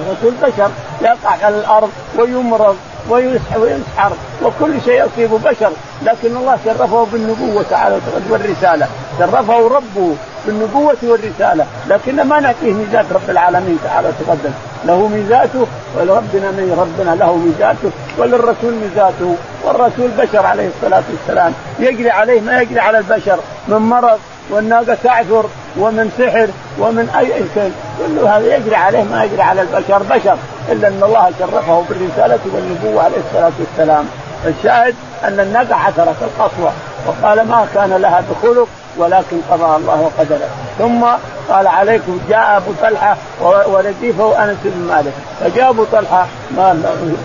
الرسول 0.06 0.34
بشر. 0.42 0.70
يقع 1.02 1.30
على 1.44 1.56
الأرض 1.56 1.90
ويمرض 2.18 2.76
ويسحر. 3.10 4.12
وكل 4.42 4.80
شيء 4.84 5.04
يصيب 5.04 5.30
بشر. 5.30 5.72
لكن 6.02 6.36
الله 6.36 6.58
شرفه 6.64 7.06
بالنبوة 7.12 7.64
تعالى 7.70 7.98
والرسالة. 8.30 8.86
شرفه 9.18 9.68
ربه. 9.68 10.14
بالنبوة 10.48 10.96
والرسالة. 11.02 11.66
لكن 11.88 12.22
ما 12.22 12.40
نعطيه 12.40 12.72
ميزات 12.72 13.04
رب 13.12 13.30
العالمين 13.30 13.78
تعالى 13.84 14.08
تقدم. 14.20 14.50
له 14.86 15.08
ميزاته 15.08 15.66
ولربنا 15.96 16.50
من 16.50 16.76
ربنا 16.82 17.14
له 17.14 17.36
ميزاته 17.36 17.90
وللرسول 18.18 18.74
ميزاته. 18.74 19.36
والرسول 19.64 20.10
بشر 20.18 20.46
عليه 20.46 20.68
الصلاة 20.68 21.02
والسلام. 21.12 21.52
يجري 21.78 22.10
عليه 22.10 22.40
ما 22.40 22.60
يجري 22.62 22.80
على 22.80 22.98
البشر. 22.98 23.38
من 23.68 23.76
مرض 23.76 24.18
والناقة 24.50 24.96
تعثر 25.04 25.44
ومن 25.78 26.10
سحر 26.18 26.48
ومن 26.78 27.08
أي 27.18 27.32
شيء 27.54 27.72
كل 27.98 28.26
هذا 28.26 28.56
يجري 28.56 28.76
عليه 28.76 29.02
ما 29.02 29.24
يجري 29.24 29.42
على 29.42 29.60
البشر. 29.62 30.02
بشر 30.02 30.36
إلا 30.72 30.88
أن 30.88 31.02
الله 31.02 31.30
شرفه 31.38 31.84
بالرسالة 31.88 32.38
والنبوة 32.54 33.02
عليه 33.02 33.16
الصلاة 33.26 33.52
والسلام. 33.60 34.04
الشاهد 34.46 34.94
أن 35.24 35.40
الناقة 35.40 35.74
عثرت 35.74 36.16
القصوى 36.22 36.70
وقال 37.06 37.48
ما 37.48 37.66
كان 37.74 37.92
لها 37.92 38.22
بخلق 38.30 38.68
ولكن 38.96 39.36
قضى 39.50 39.76
الله 39.76 40.00
وقدره 40.00 40.48
ثم 40.78 41.04
قال 41.48 41.66
عليكم 41.66 42.20
جاء 42.28 42.56
أبو 42.56 42.72
طلحة 42.82 43.16
ورديفه 43.42 44.24
وانس 44.24 44.56
بن 44.64 44.86
مالك. 44.88 45.12
فجاء 45.40 45.70
أبو 45.70 45.84
طلحة 45.92 46.26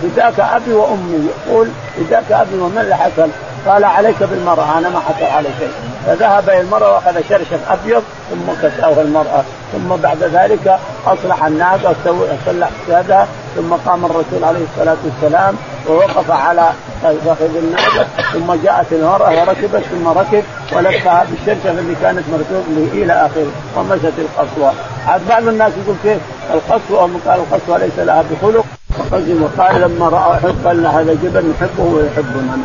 فداك 0.01 0.39
أبي 0.39 0.73
وأمي؟ 0.73 1.29
يقول 1.47 1.67
فداك 1.97 2.31
أبي 2.31 2.57
ومن 2.59 2.77
اللي 2.77 2.95
حصل؟ 2.95 3.29
قال 3.67 3.83
عليك 3.83 4.23
بالمرأة 4.23 4.77
أنا 4.77 4.89
ما 4.89 4.99
حصل 4.99 5.25
علي 5.25 5.49
شيء. 5.59 5.71
فذهب 6.07 6.49
إلى 6.49 6.61
المرأة 6.61 6.93
وأخذ 6.93 7.21
شرشف 7.29 7.59
أبيض 7.71 8.03
ثم 8.29 8.67
كساه 8.67 9.01
المرأة. 9.01 9.43
ثم 9.73 9.95
بعد 9.95 10.23
ذلك 10.23 10.79
أصلح 11.07 11.45
الناقه 11.45 11.95
وصلح 12.05 12.69
سادها 12.87 13.27
ثم 13.55 13.73
قام 13.73 14.05
الرسول 14.05 14.43
عليه 14.43 14.65
الصلاة 14.71 14.97
والسلام 15.05 15.55
ووقف 15.89 16.31
على 16.31 16.69
فخذ 17.03 17.57
الناقه 17.57 18.05
ثم 18.33 18.53
جاءت 18.63 18.85
المرأة 18.91 19.29
وركبت 19.29 19.83
ثم 19.91 20.07
ركب 20.07 20.43
ولفها 20.71 21.25
بالشرشف 21.29 21.79
اللي 21.79 21.95
كانت 22.01 22.23
مركوب 22.31 22.65
إلى 22.93 23.13
آخره 23.13 23.51
ومشت 23.75 24.13
القصوى. 24.17 24.71
عاد 25.07 25.21
بعض 25.29 25.47
الناس 25.47 25.71
يقول 25.83 25.95
كيف؟ 26.03 26.17
القصوى 26.53 27.09
قال 27.27 27.39
القصوى 27.39 27.77
ليس 27.79 27.99
لها 27.99 28.23
بخلق. 28.31 28.65
فقسم 28.99 29.43
وقال 29.43 29.81
لما 29.81 30.09
رأى 30.09 30.39
حب 30.39 30.67
هذا 30.67 31.13
جبل 31.23 31.53
نحبه 31.59 31.83
ويحبنا 31.83 32.57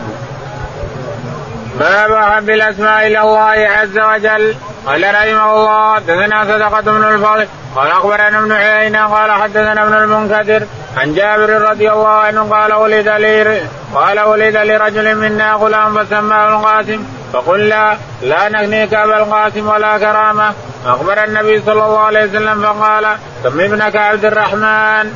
باب 1.81 2.13
احب 2.13 2.51
الاسماء 2.51 3.07
إلى 3.07 3.21
الله 3.21 3.69
عز 3.69 3.99
وجل. 3.99 4.55
قال 4.87 5.15
رحمه 5.15 5.57
الله 5.57 5.95
حدثنا 5.95 6.45
صدقة 6.45 6.81
بن 6.81 7.05
الفضل 7.05 7.47
قال 7.77 7.91
أخبرنا 7.91 8.39
ابن 8.39 8.53
عيينة 8.53 9.07
قال 9.07 9.33
حدثنا 9.33 9.83
ابن 9.83 9.95
المنكدر. 9.95 10.67
عن 10.99 11.15
جابر 11.15 11.51
رضي 11.71 11.93
الله 11.93 12.09
عنه 12.09 12.43
قال 12.51 12.73
ولد 12.73 13.09
لي 13.09 13.63
قال 13.95 14.21
ولد 14.21 14.57
لرجل 14.57 15.15
منا 15.15 15.53
غلام 15.53 16.05
فسماه 16.05 16.49
القاسم 16.49 17.05
فقلنا 17.33 17.99
لا 18.23 18.49
نغنيك 18.49 18.95
أبا 18.95 19.17
القاسم 19.19 19.69
ولا 19.69 19.99
كرامة. 19.99 20.53
أخبر 20.87 21.25
النبي 21.25 21.63
صلى 21.67 21.87
الله 21.87 21.99
عليه 21.99 22.25
وسلم 22.25 22.63
فقال 22.63 23.07
سم 23.43 23.61
ابنك 23.61 23.97
عبد 23.97 24.25
الرحمن. 24.25 25.13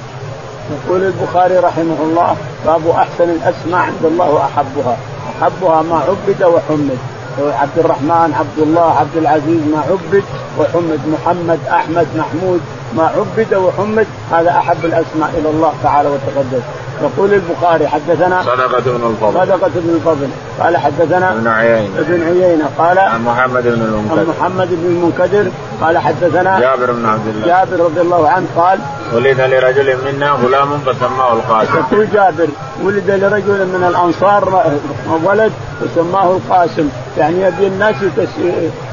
يقول 0.71 1.03
البخاري 1.03 1.57
رحمه 1.57 1.99
الله 2.03 2.37
باب 2.66 2.88
أحسن 2.88 3.31
الأسماء 3.31 3.81
عند 3.81 4.05
الله 4.05 4.31
واحبها 4.31 4.97
أحبها 5.33 5.83
ما 5.83 5.97
عبد 6.09 6.42
وحمد. 6.42 6.99
عبد 7.38 7.79
الرحمن 7.79 8.35
عبد 8.38 8.59
الله 8.59 8.99
عبد 9.01 9.16
العزيز 9.16 9.61
ما 9.73 9.81
عبد 9.90 10.25
وحمد 10.59 11.01
محمد 11.07 11.61
أحمد 11.71 12.07
محمود. 12.16 12.61
ما 12.96 13.11
عبد 13.16 13.55
وحمد 13.55 14.07
هذا 14.33 14.50
أحب 14.50 14.85
الأسماء 14.85 15.31
إلى 15.38 15.50
الله 15.50 15.72
تعالى 15.83 16.09
وتقدس. 16.09 16.62
يقول 17.02 17.35
البخاري 17.35 17.88
حدثنا 17.88 18.42
صدقة 18.42 18.83
بن 18.87 19.11
الفضل. 19.11 19.46
صدقة 19.46 19.70
بن 19.74 19.94
الفضل. 19.94 20.28
قال 20.61 20.76
حدثنا 20.76 21.33
ابن 21.33 21.48
عيينة. 21.48 21.98
ابن 21.98 22.22
عيينة. 22.22 22.64
قال 22.78 22.98
عن 22.98 23.24
محمد 23.24 23.62
بن 23.62 23.68
المنكدر. 23.68 24.20
عن 24.20 24.26
محمد 24.38 24.68
بن 24.70 24.87
المنكدر. 24.87 25.50
قال 25.81 25.98
حدثنا 25.98 26.61
جابر 26.61 26.92
بن 26.92 27.07
عبد 27.07 27.26
الله. 27.26 27.46
جابر 27.46 27.85
رضي 27.85 28.00
الله 28.00 28.28
عنه 28.28 28.46
قال 28.57 28.78
ولد 29.12 29.40
لرجل 29.40 29.96
منا 30.07 30.31
غلام 30.31 30.78
فسماه 30.87 31.33
القاسم. 31.33 31.74
يقول 31.76 32.09
جابر 32.12 32.48
ولد 32.85 33.11
لرجل 33.11 33.66
من 33.66 33.85
الأنصار 33.88 34.72
ولد 35.24 35.52
وسماه 35.83 36.31
القاسم. 36.31 36.88
يعني 37.18 37.42
يبي 37.42 37.66
الناس 37.66 37.96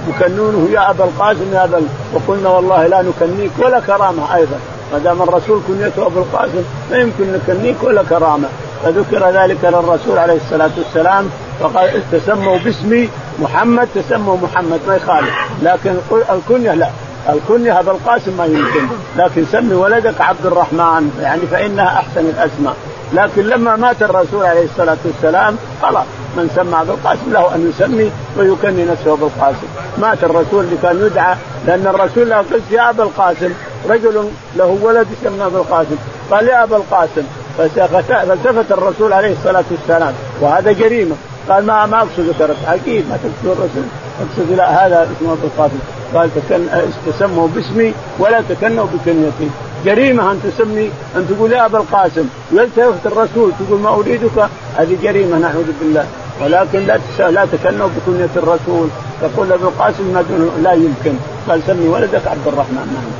يكنونه 0.08 0.70
يا 0.72 0.90
أبا 0.90 1.04
القاسم 1.04 1.54
يا 1.54 1.64
أبا 1.64 1.82
وقلنا 2.14 2.50
والله 2.50 2.88
لا 2.88 3.02
نكنيك 3.02 3.52
ولا 3.60 3.80
كرامة 3.80 4.36
أيضا. 4.36 4.60
ما 4.94 5.00
دام 5.00 5.22
الرسول 5.22 5.62
كنيته 5.68 6.06
أبو 6.06 6.20
القاسم 6.20 6.64
ما 6.92 6.98
يمكن 6.98 7.34
نكنيك 7.34 7.84
ولا 7.84 8.04
كرامة. 8.04 8.48
فذكر 8.84 9.30
ذلك 9.30 9.58
للرسول 9.64 10.18
عليه 10.18 10.36
الصلاة 10.36 10.70
والسلام 10.78 11.30
فقال 11.60 12.02
تسموا 12.12 12.58
باسمي 12.58 13.10
محمد 13.40 13.88
تسموا 13.96 14.38
محمد 14.38 14.80
ما 14.88 14.96
يخالف. 14.96 15.30
لكن 15.64 15.96
الكنية 16.12 16.74
لا. 16.74 16.90
الكنية 17.30 17.80
أبو 17.80 17.92
القاسم 17.92 18.38
ما 18.38 18.46
يمكن. 18.46 18.88
لكن 19.18 19.46
سمي 19.52 19.74
ولدك 19.74 20.22
عبد 20.22 20.46
الرحمن 20.46 21.12
يعني 21.22 21.42
فإنها 21.42 21.88
أحسن 21.88 22.20
الأسماء. 22.22 22.76
لكن 23.14 23.42
لما 23.42 23.76
مات 23.76 24.04
الرسول 24.04 24.46
عليه 24.46 24.66
الصلاة 24.66 24.98
والسلام 25.06 25.56
خلاص. 25.82 26.06
من 26.38 26.50
سمى 26.56 26.82
ابو 26.82 26.92
القاسم 26.92 27.34
له 27.34 27.56
أن 27.56 27.70
يسمي 27.70 28.12
ويكني 28.38 28.86
نفسه 28.86 29.14
ابو 29.14 29.26
القاسم. 29.28 29.68
مات 29.98 30.24
الرسول 30.24 30.66
اللي 30.66 30.78
كان 30.84 31.06
يدعى 31.06 31.36
لأن 31.68 31.88
الرسول 31.88 32.30
له 32.30 32.38
قلت 32.38 32.72
يا 32.72 32.90
ابا 32.90 33.04
القاسم. 33.04 33.52
رجل 33.90 34.30
له 34.58 34.78
ولد 34.82 35.08
يسمى 35.22 35.46
ابو 35.46 35.58
القاسم. 35.58 35.96
قال 36.32 36.48
يا 36.48 36.64
ابا 36.64 36.78
القاسم 36.78 37.24
فالتفت 37.58 38.72
الرسول 38.72 39.14
عليه 39.14 39.34
الصلاة 39.34 39.64
والسلام. 39.72 40.14
وهذا 40.42 40.72
جريمة. 40.72 41.16
قال 41.50 41.66
ما 41.66 41.86
ما 41.86 41.98
أقصد 41.98 42.34
ترك 42.40 42.58
أكيد 42.68 43.06
ما 43.10 43.18
تقصد 43.18 43.58
الرسول. 43.58 43.84
أقصد 44.22 44.52
لا 44.58 44.88
هذا 44.88 45.10
اسمه 45.18 45.34
ابو 45.34 45.48
القاسم. 45.48 45.80
قال 46.14 46.30
تسموا 47.08 47.48
باسمي 47.48 47.94
ولا 48.20 48.42
تكنوا 48.50 48.86
بكنيتي. 48.86 49.50
جريمة 49.86 50.32
أن 50.32 50.42
تسمي 50.44 50.92
أن 51.16 51.28
تقول 51.30 51.52
يا 51.52 51.66
أبا 51.66 51.78
القاسم 51.78 52.28
ويلتفت 52.54 53.06
الرسول 53.06 53.52
تقول 53.60 53.80
ما 53.80 53.90
أريدك. 53.90 54.38
هذه 54.78 54.98
جريمة 55.04 55.38
نعوذ 55.38 55.72
بالله 55.80 56.06
ولكن 56.42 56.80
لا 56.80 57.00
لا 57.32 57.46
تكنوا 57.46 57.90
بكنية 57.96 58.30
الرسول. 58.36 58.88
تقول 59.22 59.52
أبو 59.52 59.68
القاسم 59.68 60.04
ما 60.14 60.24
لا 60.64 60.74
يمكن. 60.74 61.16
قال 61.50 61.62
سمي 61.68 61.88
ولدك 61.88 62.28
عبد 62.28 62.48
الرحمن. 62.48 62.86
نعم. 62.96 63.12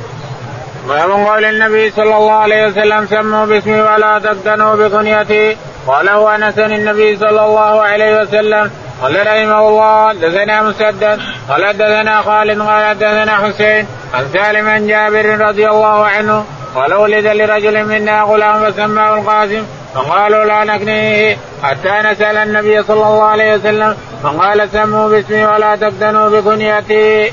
باب 0.88 1.10
قول 1.10 1.44
النبي 1.44 1.90
صلى 1.90 2.16
الله 2.16 2.32
عليه 2.32 2.66
وسلم 2.66 3.06
سموا 3.06 3.44
باسمي 3.44 3.80
ولا 3.80 4.18
تكتنوا 4.18 4.74
بكنيتي. 4.74 5.56
قاله 5.86 6.34
أنس 6.36 6.58
النبي 6.58 7.16
صلى 7.16 7.46
الله 7.46 7.80
عليه 7.80 8.20
وسلم 8.20 8.70
قال 9.02 9.26
رحمه 9.26 9.68
الله 9.68 10.08
حدثنا 10.08 10.62
مسدد 10.62 11.20
قال 11.48 11.66
حدثنا 11.66 12.22
خالد 12.22 12.60
قال 12.60 12.84
حدثنا 12.84 13.36
حسين 13.36 13.86
عن 14.14 14.24
سالم 14.32 14.68
عن 14.68 14.86
جابر 14.86 15.48
رضي 15.48 15.68
الله 15.68 16.06
عنه 16.06 16.44
قال 16.74 16.94
ولد 16.94 17.26
لرجل 17.26 17.84
منا 17.84 18.22
غلام 18.22 18.70
فسماه 18.70 19.14
القاسم 19.14 19.62
فقالوا 19.94 20.44
لا 20.44 20.64
نكنيه 20.64 21.36
حتى 21.62 21.94
نسأل 22.04 22.36
النبي 22.36 22.82
صلى 22.82 23.06
الله 23.06 23.22
عليه 23.22 23.54
وسلم 23.54 23.96
فقال 24.22 24.68
سموا 24.72 25.08
باسمي 25.08 25.46
ولا 25.46 25.76
تفتنوا 25.76 26.28
بكنيتي. 26.28 27.32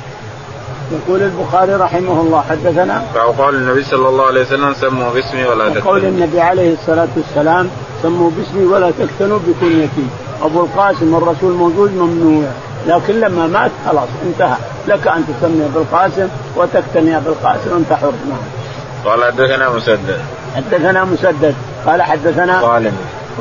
يقول 0.92 1.22
البخاري 1.22 1.74
رحمه 1.74 2.22
الله 2.22 2.44
حدثنا؟ 2.50 3.04
قول 3.38 3.56
النبي 3.56 3.84
صلى 3.84 4.10
الله 4.10 4.26
عليه 4.26 4.42
وسلم 4.42 4.74
سموا 4.74 5.10
باسمي 5.14 5.46
ولا 5.46 5.70
تكتنوا 5.70 5.92
قول 5.92 6.06
النبي 6.06 6.42
عليه 6.42 6.74
الصلاة 6.74 7.08
والسلام 7.18 7.70
سموا 8.04 8.32
باسمي 8.38 8.66
ولا 8.66 8.92
تكتنوا 8.92 9.40
بكنيتي. 9.48 10.08
أبو 10.44 10.62
القاسم 10.62 11.16
الرسول 11.16 11.54
موجود 11.54 11.92
ممنوع. 11.92 12.48
لكن 12.88 13.20
لما 13.20 13.48
مات 13.48 13.72
خلاص 13.86 14.10
انتهى. 14.26 14.58
لك 14.88 15.08
أن 15.08 15.24
تسمي 15.28 15.70
بالقاسم 15.76 16.28
وتكتني 16.56 17.20
بالقاسم 17.20 17.76
أنت 17.78 17.94
حر. 17.94 18.14
نعم. 18.30 18.40
قال 19.06 19.26
حدثنا 19.26 19.70
مسدد. 19.70 20.20
حدثنا 20.56 21.04
مسدد. 21.04 21.56
قال 21.86 22.02
حدثنا 22.02 22.62
قال 22.62 22.92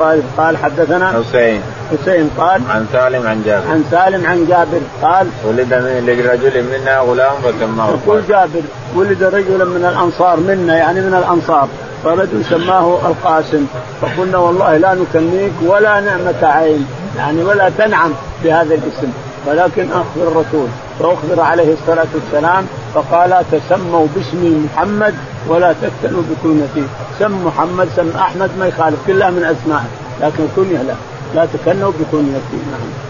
قال 0.00 0.22
قال 0.36 0.56
حدثنا 0.56 1.08
حسين. 1.08 1.60
حسين 1.92 2.30
قال 2.38 2.60
عن 2.70 2.86
سالم 2.92 3.26
عن 3.26 3.42
جابر. 3.46 3.70
عن 3.70 3.84
سالم 3.90 4.26
عن 4.26 4.46
جابر 4.46 4.80
قال 5.02 5.26
ولد 5.44 5.74
لرجل 6.06 6.64
منا 6.64 6.98
غلام 6.98 7.32
فسماه 7.42 7.88
يقول 7.90 8.22
جابر 8.28 8.62
ولد 8.96 9.22
رجل 9.22 9.68
من 9.68 9.84
الأنصار 9.92 10.36
منا 10.40 10.76
يعني 10.76 11.00
من 11.00 11.14
الأنصار. 11.14 11.68
فرجل 12.06 12.44
سماه 12.44 12.98
القاسم. 13.08 13.66
فقلنا 14.02 14.38
والله 14.38 14.76
لا 14.76 14.94
نكنيك 14.94 15.52
ولا 15.62 16.00
نعمة 16.00 16.42
عين 16.42 16.86
يعني 17.16 17.42
ولا 17.42 17.70
تنعم 17.78 18.10
بهذا 18.44 18.74
الاسم 18.74 19.10
ولكن 19.46 19.88
اخبر 19.92 20.28
الرسول. 20.28 20.68
فأخبر 20.98 21.40
عليه 21.40 21.72
الصلاة 21.72 22.06
والسلام 22.14 22.66
فقال 22.94 23.44
تسموا 23.52 24.06
باسمي 24.14 24.66
محمد 24.66 25.14
ولا 25.48 25.72
تكتنوا 25.72 26.22
بكنيتي. 26.30 26.88
سم 27.18 27.46
محمد 27.46 27.88
سم 27.96 28.10
أحمد 28.18 28.50
ما 28.58 28.66
يخالف 28.66 28.98
كلها 29.06 29.30
من 29.30 29.44
اسمائه 29.44 29.86
لكن 30.20 30.44
كنية 30.56 30.82
لا. 30.82 30.94
لا 31.34 31.46
تكنوا 31.46 31.90
بكنيتي. 31.90 32.58
نعم. 32.72 33.05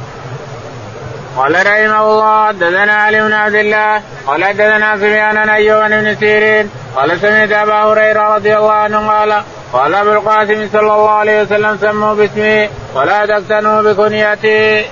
قال 1.36 1.54
رحمه 1.54 2.10
الله 2.10 2.46
حدثنا 2.46 2.92
علي 2.92 3.20
بن 3.20 3.32
عبد 3.32 3.54
الله 3.54 4.02
قال 4.26 4.44
حدثنا 4.44 4.96
سفيان 4.96 5.36
عن 5.36 5.48
أيوب 5.48 5.90
بن 5.90 6.16
سيرين 6.16 6.70
قال 6.96 7.20
سمعت 7.20 7.52
أبا 7.52 7.74
هريرة 7.74 8.34
رضي 8.34 8.56
الله 8.56 8.72
عنه 8.72 9.10
قال 9.10 9.42
قال 9.72 9.94
أبو 9.94 10.12
القاسم 10.12 10.68
صلى 10.72 10.80
الله 10.80 11.10
عليه 11.10 11.42
وسلم 11.42 11.78
سموا 11.80 12.14
باسمه 12.14 12.68
ولا 12.94 13.26
تقتنوا 13.26 13.82
بكنيته. 13.82 14.84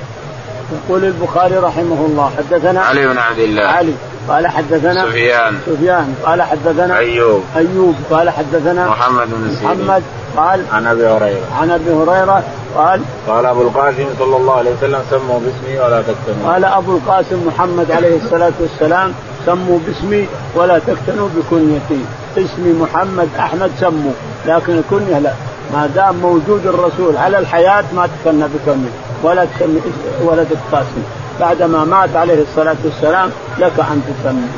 يقول 0.72 1.04
البخاري 1.04 1.56
رحمه 1.56 2.06
الله 2.06 2.32
حدثنا 2.38 2.80
علي 2.80 3.06
بن 3.06 3.18
عبد 3.18 3.38
الله. 3.38 3.62
علي 3.62 3.94
قال 4.28 4.46
حدثنا 4.46 5.06
سفيان. 5.06 5.58
سفيان 5.66 6.14
قال 6.24 6.42
حدثنا 6.42 6.98
أيوب. 6.98 7.44
أيوب 7.56 7.96
قال 8.10 8.30
حدثنا 8.30 8.88
محمد 8.88 9.28
بن 9.30 9.56
سيرين. 9.56 9.84
محمد 9.84 10.02
قال 10.36 10.64
عن 10.72 10.86
أبي 10.86 11.06
هريرة. 11.06 11.48
عن 11.60 11.70
أبي 11.70 11.90
هريرة 11.90 12.42
قال 12.76 13.00
قال 13.28 13.46
أبو 13.46 13.62
القاسم 13.62 14.06
صلى 14.18 14.36
الله 14.36 14.54
عليه 14.54 14.70
وسلم 14.70 15.02
سموا 15.10 15.40
باسمي 15.40 15.78
ولا 15.80 16.02
تكتموا 16.02 16.52
قال 16.52 16.64
أبو 16.64 16.92
القاسم 16.96 17.46
محمد 17.46 17.90
عليه 17.90 18.16
الصلاة 18.16 18.52
والسلام 18.60 19.12
سموا 19.46 19.78
باسمي 19.86 20.28
ولا 20.54 20.78
تكتنوا 20.78 21.28
بكنيتي 21.36 22.04
اسمي 22.38 22.72
محمد 22.72 23.28
أحمد 23.38 23.70
سموا 23.80 24.12
لكن 24.46 24.78
الكنيه 24.78 25.18
لا 25.18 25.32
ما 25.72 25.86
دام 25.94 26.14
موجود 26.16 26.66
الرسول 26.66 27.16
على 27.16 27.38
الحياة 27.38 27.84
ما 27.96 28.08
تكنى 28.12 28.44
بكنيه 28.44 28.94
ولا 29.22 29.44
تسمي 29.44 29.80
ولد 30.22 30.48
القاسم 30.52 31.02
بعدما 31.40 31.84
مات 31.84 32.16
عليه 32.16 32.42
الصلاة 32.42 32.76
والسلام 32.84 33.30
لك 33.58 33.72
أن 33.80 34.02
تسمي. 34.08 34.48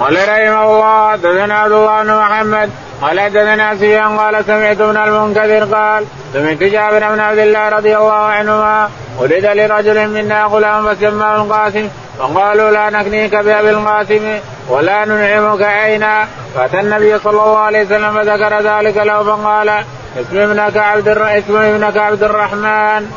قال 0.00 0.14
رحمه 0.14 0.64
الله 0.64 1.10
حدثنا 1.10 1.54
عبد 1.54 1.72
الله 1.72 2.02
بن 2.02 2.10
محمد 2.14 2.70
قال 3.02 3.20
حدثنا 3.20 3.74
سفيان 3.74 4.18
قال 4.18 4.44
سمعت 4.44 4.80
ابن 4.80 4.96
المنكدر 4.96 5.74
قال 5.74 6.04
سمعت 6.32 6.58
جابر 6.58 7.14
بن 7.14 7.20
عبد 7.20 7.38
الله 7.38 7.68
رضي 7.68 7.96
الله 7.96 8.12
عنهما 8.12 8.90
ولد 9.18 9.46
لرجل 9.46 10.08
منا 10.08 10.44
غلام 10.44 10.94
فسماه 10.94 11.36
القاسم 11.42 11.88
فقالوا 12.18 12.70
لا 12.70 12.90
نكنيك 12.90 13.34
بأبي 13.34 13.70
القاسم 13.70 14.38
ولا 14.68 15.04
ننعمك 15.04 15.62
عينا 15.62 16.26
فأتى 16.54 16.80
النبي 16.80 17.18
صلى 17.18 17.32
الله 17.32 17.58
عليه 17.58 17.84
وسلم 17.84 18.12
فذكر 18.14 18.60
ذلك 18.60 18.96
له 18.96 19.22
فقال 19.22 19.68
اسم 20.16 20.38
ابنك 20.38 20.76
عبد. 20.76 21.08
اسم 21.08 21.56
ابنك 21.56 21.96
عبد 21.96 22.22
الرحمن. 22.22 23.10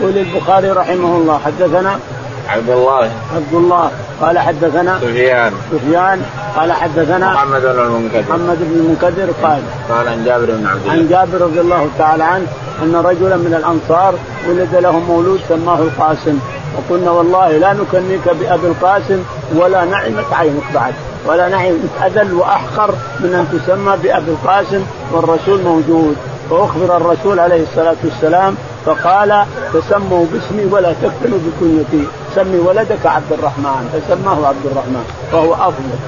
يقول 0.00 0.18
البخاري 0.18 0.70
رحمه 0.70 1.16
الله 1.16 1.40
حدثنا 1.44 2.00
عبد 2.48 2.70
الله. 2.70 3.10
عبد 3.34 3.52
الله. 3.52 3.90
قال 4.20 4.38
حدثنا 4.38 4.98
سفيان. 5.00 5.52
سفيان. 5.72 6.22
قال 6.56 6.72
حدثنا 6.72 7.32
محمد 7.32 7.62
بن 7.62 7.80
المنكدر. 7.80 8.22
محمد 8.28 8.58
بن 8.60 8.80
المنكدر 8.80 9.32
قال 9.42 9.62
قال 9.88 10.08
عن 10.08 10.24
جابر 10.24 10.46
بن 10.46 10.66
عبد 10.66 10.80
الله. 10.82 10.92
عن 10.92 11.08
جابر 11.08 11.44
رضي 11.44 11.60
الله 11.60 11.88
تعالى 11.98 12.24
عنه 12.24 12.46
أن 12.82 12.96
رجلا 12.96 13.36
من 13.36 13.54
الأنصار 13.54 14.14
ولد 14.48 14.74
له 14.74 14.98
مولود 14.98 15.40
سماه 15.48 15.78
القاسم. 15.78 16.38
وقلنا 16.76 17.10
والله 17.10 17.58
لا 17.58 17.72
نكنيك 17.72 18.28
بأبي 18.40 18.66
القاسم 18.66 19.22
ولا 19.54 19.84
نعمك 19.84 20.32
عينك 20.32 20.62
بعد. 20.74 20.94
ولا 21.26 21.48
نعم 21.48 21.74
اذل 22.06 22.32
وأحقر 22.32 22.94
من 23.20 23.34
أن 23.34 23.46
تسمى 23.52 23.96
بأبي 24.02 24.30
القاسم 24.30 24.82
والرسول 25.12 25.62
موجود. 25.62 26.16
فأخبر 26.50 26.96
الرسول 26.96 27.40
عليه 27.40 27.62
الصلاة 27.62 27.96
والسلام 28.04 28.54
فقال 28.86 29.44
تسموا 29.74 30.26
باسمي 30.32 30.64
ولا 30.72 30.92
تفتنوا 30.92 31.38
بكنيتي 31.38 32.06
سمي 32.34 32.58
ولدك 32.58 33.06
عبد 33.06 33.32
الرحمن. 33.32 34.02
فسماه 34.08 34.46
عبد 34.46 34.66
الرحمن. 34.66 35.04
وهو 35.32 35.54
أفضل. 35.54 35.98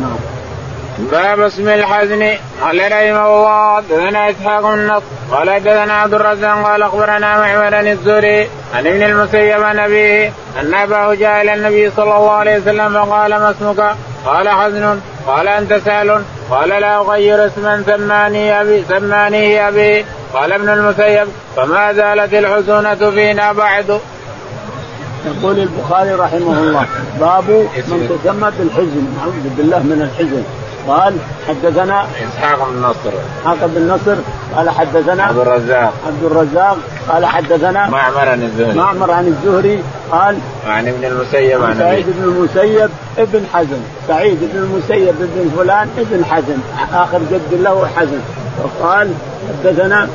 نعم. 0.00 0.16
باب 0.98 1.40
اسم 1.40 1.68
الحزن. 1.68 2.22
قال 2.62 2.92
رحمه 2.92 3.26
الله 3.26 3.76
حدثنا 3.76 4.30
إسحاق 4.30 4.64
نصر 4.64 5.04
قال 5.30 5.50
حدثنا 5.50 5.92
عبد 5.92 6.14
الرزاق 6.14 6.64
قال 6.64 6.82
أخبرنا 6.82 7.38
معمر 7.38 7.80
الزهري 7.80 8.48
عن 8.74 8.86
ابن 8.86 9.02
المسيب 9.02 9.62
عن 9.62 9.78
أبيه 9.78 10.32
أن 10.60 10.74
أباه 10.74 11.14
جاء 11.14 11.42
إلى 11.42 11.54
النبي 11.54 11.90
صلى 11.90 12.16
الله 12.16 12.30
عليه 12.30 12.58
وسلم 12.58 13.04
فقال 13.04 13.30
ما 13.30 13.50
اسمك؟ 13.50 13.96
قال 14.26 14.48
حزن. 14.48 15.00
قال 15.26 15.48
أنت 15.48 15.74
سهل. 15.74 16.22
قال 16.50 16.68
لا 16.68 16.96
أغير 16.96 17.46
اسما 17.46 17.82
سماني 17.86 18.60
أبي 18.60 18.84
سمانيه 18.88 19.68
أبي. 19.68 20.04
قال 20.34 20.52
ابن 20.52 20.68
المسيب 20.68 21.28
فما 21.56 21.92
زالت 21.92 22.34
الحزونة 22.34 23.10
فينا 23.10 23.52
بعد؟ 23.52 24.00
يقول 25.26 25.58
البخاري 25.58 26.12
رحمه 26.12 26.58
الله 26.62 26.86
باب 27.20 27.48
من 27.88 28.18
تسمى 28.24 28.50
بالحزن 28.58 29.04
نعوذ 29.18 29.46
بالله 29.56 29.78
من 29.78 30.10
الحزن. 30.10 30.42
قال 30.88 31.14
حدثنا 31.48 32.02
إسحاق 32.04 32.68
بن 32.70 32.82
نصر. 32.82 33.12
إسحاق 33.40 33.70
بن 33.74 33.88
نصر 33.88 34.16
قال 34.56 34.70
حدثنا 34.70 35.22
عبد 35.22 35.38
الرزاق. 35.38 35.92
عبد 36.06 36.24
الرزاق 36.24 36.76
قال 37.08 37.26
حدثنا 37.26 37.90
معمر 37.90 38.28
عن 38.28 38.42
الزهري. 38.42 38.74
معمر 38.78 39.10
عن 39.10 39.26
الزهري 39.26 39.82
قال 40.10 40.38
عن 40.66 40.88
ابن 40.88 41.04
المسيب 41.04 41.64
عن 41.64 41.78
سعيد 41.78 42.06
بن 42.06 42.24
المسيب 42.24 42.90
ابن 43.18 43.44
حزن. 43.54 43.80
سعيد 44.08 44.38
بن 44.40 44.58
المسيب 44.58 45.14
ابن 45.20 45.50
فلان 45.56 45.88
ابن 45.98 46.24
حزن. 46.24 46.58
آخر 46.94 47.18
جد 47.18 47.60
له 47.62 47.86
حزن. 47.96 48.20
وقال 48.64 49.10
حدثنا 49.48 50.08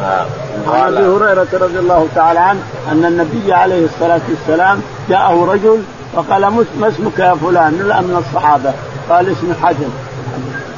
آه. 0.00 0.26
عن 0.66 0.96
أبي 0.96 1.06
هريرة 1.06 1.46
رضي 1.52 1.78
الله 1.78 2.08
تعالى 2.14 2.38
عنه 2.38 2.60
أن 2.92 3.04
النبي 3.04 3.52
عليه 3.52 3.84
الصلاة 3.84 4.20
والسلام 4.30 4.80
جاءه 5.08 5.44
رجل 5.52 5.82
فقال 6.16 6.46
ما 6.80 6.88
اسمك 6.88 7.18
يا 7.18 7.34
فلان؟ 7.34 7.78
لا 7.88 8.00
من 8.00 8.24
الصحابة. 8.26 8.72
قال 9.10 9.32
اسمي 9.32 9.54
حزن 9.62 9.90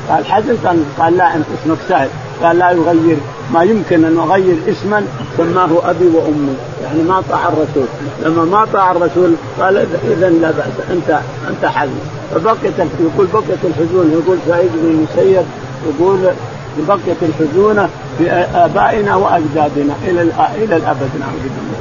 قال 0.09 0.27
حزن 0.27 0.57
قال, 0.67 0.85
قال 0.99 1.17
لا 1.17 1.37
أنت 1.37 1.47
اسمك 1.63 1.79
سهل. 1.89 2.09
قال 2.43 2.59
لا 2.59 2.71
يغير. 2.71 3.17
ما 3.55 3.63
يمكن 3.63 4.05
أن 4.05 4.19
أغير 4.19 4.57
اسما 4.69 5.07
سماه 5.37 5.69
أبي 5.85 6.07
وأمي. 6.07 6.57
يعني 6.85 7.03
ما 7.03 7.23
طاع 7.31 7.49
الرسول. 7.49 7.87
لما 8.25 8.45
ما 8.45 8.67
طاع 8.73 8.93
الرسول 8.93 9.35
قال 9.61 9.87
اذا 10.11 10.29
لا 10.29 10.51
بأس. 10.51 10.91
انت 10.91 11.19
أنت 11.49 11.65
حزن 11.65 11.99
فبقيت 12.35 12.75
يقول 13.01 13.27
بقيت 13.35 13.65
الحزون. 13.65 14.23
يقول 14.23 14.39
سعيد 14.49 14.71
بن 14.75 14.91
المسيب. 14.91 15.45
يقول 15.89 16.19
بقيت 16.77 17.17
الحزونة 17.23 17.89
في 18.19 18.31
آبائنا 18.55 19.15
وأجدادنا 19.15 19.95
إلى 20.05 20.23
إلى 20.55 20.77
الأبد 20.77 21.11
نعوذ 21.21 21.43
بالله. 21.43 21.79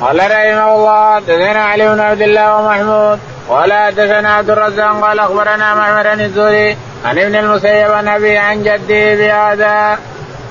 قال 0.00 0.18
رحمه 0.18 0.74
الله 0.74 1.14
حدثنا 1.14 1.64
علي 1.64 1.88
بن 1.88 2.00
عبد 2.00 2.22
الله 2.22 2.56
ومحمود 2.56 3.18
قال 3.48 3.72
حدثنا 3.72 4.34
عبد 4.34 4.50
الرزاق 4.50 5.00
قال 5.00 5.18
أخبرنا 5.18 5.74
معمر 5.74 6.12
الزهري 6.12 6.76
عن 7.04 7.18
ابن 7.18 7.34
المسيب 7.36 7.90
عن 7.92 8.08
ابي 8.08 8.38
عن 8.38 8.62
جده 8.62 9.14
بهذا. 9.14 9.98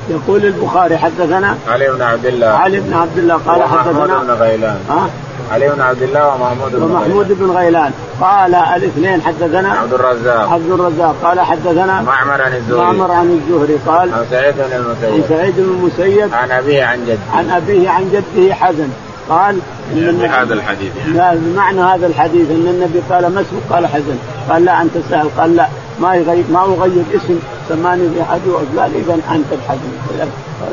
يقول 0.10 0.46
البخاري 0.46 0.98
حدثنا 0.98 1.58
علي 1.68 1.92
بن 1.92 2.02
عبد 2.02 2.26
الله. 2.26 2.48
علي 2.48 2.80
بن 2.80 2.94
عبد 2.94 3.18
الله 3.18 3.36
قال 3.48 3.64
حدثنا 3.64 4.24
بن 4.24 4.32
غيلان. 4.32 4.80
ها؟ 4.90 5.10
علي 5.52 5.70
بن 5.70 5.82
عبد 5.82 6.02
الله 6.02 6.28
ومحمود 6.28 6.72
بن 6.76 6.84
ومحمود 6.84 7.28
بن 7.40 7.52
غيلان. 7.52 7.92
قال 8.22 8.56
الاثنين 8.56 9.22
حدثنا 9.22 9.70
عبد 9.70 9.94
الرزاق. 9.94 10.50
عبد 10.50 10.72
الرزاق. 10.72 11.16
قال 11.24 11.40
حدثنا 11.40 12.02
معمر 12.02 12.42
عن 12.42 12.54
الزهري. 12.54 12.82
معمر 12.82 13.12
عن 13.12 13.42
الزهري. 13.42 13.78
قال 13.88 14.14
عن 14.14 14.26
سعيد 14.32 14.56
بن 14.56 14.64
عن 14.64 14.72
المسيب 14.72 15.26
سعيد 15.30 15.54
بن 15.58 15.64
المسيب. 15.64 16.34
عن 16.34 16.52
أبيه 16.52 16.84
عن 16.84 17.06
جده. 17.06 17.18
عن 17.34 17.50
أبيه 17.50 17.90
عن 17.90 18.10
جده 18.12 18.54
حزن. 18.54 18.90
قال 19.30 19.60
إن 19.94 20.22
هذا 20.22 20.54
الحديث. 20.54 20.92
يعني. 20.98 21.14
لا 21.14 21.34
بمعنى 21.36 21.82
هذا 21.82 22.08
الحديث 22.08 22.52
إن 22.52 22.68
النبي 22.68 23.00
قال 23.10 23.34
ما 23.34 23.42
اسمك؟ 23.42 23.62
قال 23.70 23.88
حزن. 23.88 24.18
قال 24.50 24.66
لا 24.66 24.82
أنت 24.82 24.92
سهل 25.10 25.28
قال 25.38 25.56
لا 25.56 25.68
ما 26.00 26.16
يغير 26.16 26.44
ما 26.52 26.62
اغير 26.62 27.04
اسم. 27.16 27.40
سماني 27.70 28.24
حد 28.24 28.42
قال 28.78 28.92
اذا 28.96 29.14
أنت 29.14 29.46
الحزن 29.52 29.92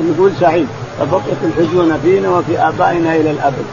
نقول 0.02 0.32
سعيد 0.40 0.68
فبقيت 0.98 1.40
الحزن 1.44 1.98
فينا 2.02 2.28
وفي 2.30 2.58
آبائنا 2.58 3.14
إلى 3.16 3.30
الأبد. 3.30 3.64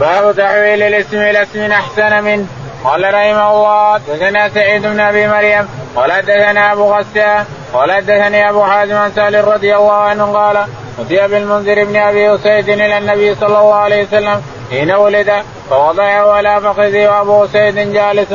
باب 0.00 0.36
تحويل 0.36 0.82
الاسم 0.82 1.16
إلى 1.16 1.42
اسم 1.42 1.60
أحسن 1.60 2.24
منه. 2.24 2.46
قال 2.84 3.04
رحمه 3.14 3.50
الله 3.50 3.92
حدثنا 3.94 4.48
سعيد 4.48 4.82
بن 4.82 5.00
أبي 5.00 5.28
مريم 5.28 5.68
قال 5.96 6.12
حدثنا 6.12 6.72
أبو 6.72 6.94
غسان 6.94 7.44
قال 7.74 7.92
حدثني 7.92 8.50
أبو 8.50 8.62
حازم 8.62 8.94
عن 8.94 9.10
سهل 9.12 9.44
رضي 9.44 9.76
الله 9.76 9.92
عنه 9.92 10.32
قال 10.32 10.56
أتي 10.98 11.28
بالمنذر 11.28 11.84
بن 11.84 11.96
أبي 11.96 12.34
أسيد 12.34 12.68
إلى 12.68 12.98
النبي 12.98 13.34
صلى 13.34 13.58
الله 13.60 13.74
عليه 13.74 14.04
وسلم 14.04 14.42
حين 14.70 14.92
ولد 14.92 15.32
فوضعه 15.70 16.32
على 16.32 16.60
فخذه 16.60 17.08
وأبو 17.08 17.44
أسيد 17.44 17.92
جالس. 17.92 18.32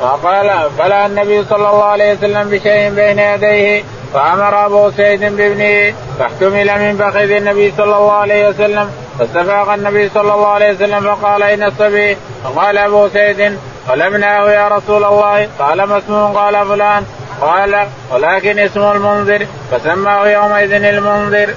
فقال 0.00 0.70
فلا 0.78 1.06
النبي 1.06 1.44
صلى 1.44 1.70
الله 1.70 1.84
عليه 1.84 2.12
وسلم 2.12 2.50
بشيء 2.50 2.90
بين 2.90 3.18
يديه. 3.18 3.84
فأمر 4.14 4.66
أبو 4.66 4.90
سيد 4.90 5.20
بابنه 5.20 5.94
فاحتمل 6.18 6.68
من 6.78 6.96
فخذ 6.96 7.30
النبي 7.30 7.72
صلى 7.76 7.96
الله 7.96 8.12
عليه 8.12 8.48
وسلم. 8.48 8.90
فاستفاق 9.18 9.72
النبي 9.72 10.08
صلى 10.08 10.34
الله 10.34 10.48
عليه 10.48 10.74
وسلم 10.74 11.00
فقال 11.00 11.42
اين 11.42 11.62
الصبي؟ 11.62 12.16
فقال 12.44 12.78
أبو 12.78 13.08
سيد 13.08 13.58
قلبناه 13.88 14.50
يا 14.50 14.68
رسول 14.68 15.04
الله. 15.04 15.48
قال 15.58 15.82
ما 15.82 15.98
اسمه 15.98 16.32
قال 16.32 16.66
فلان. 16.66 17.04
قال 17.40 17.86
ولكن 18.12 18.58
اسمه 18.58 18.92
المنذر. 18.92 19.46
فسماه 19.70 20.28
يومئذ 20.28 20.72
المنذر. 20.72 21.54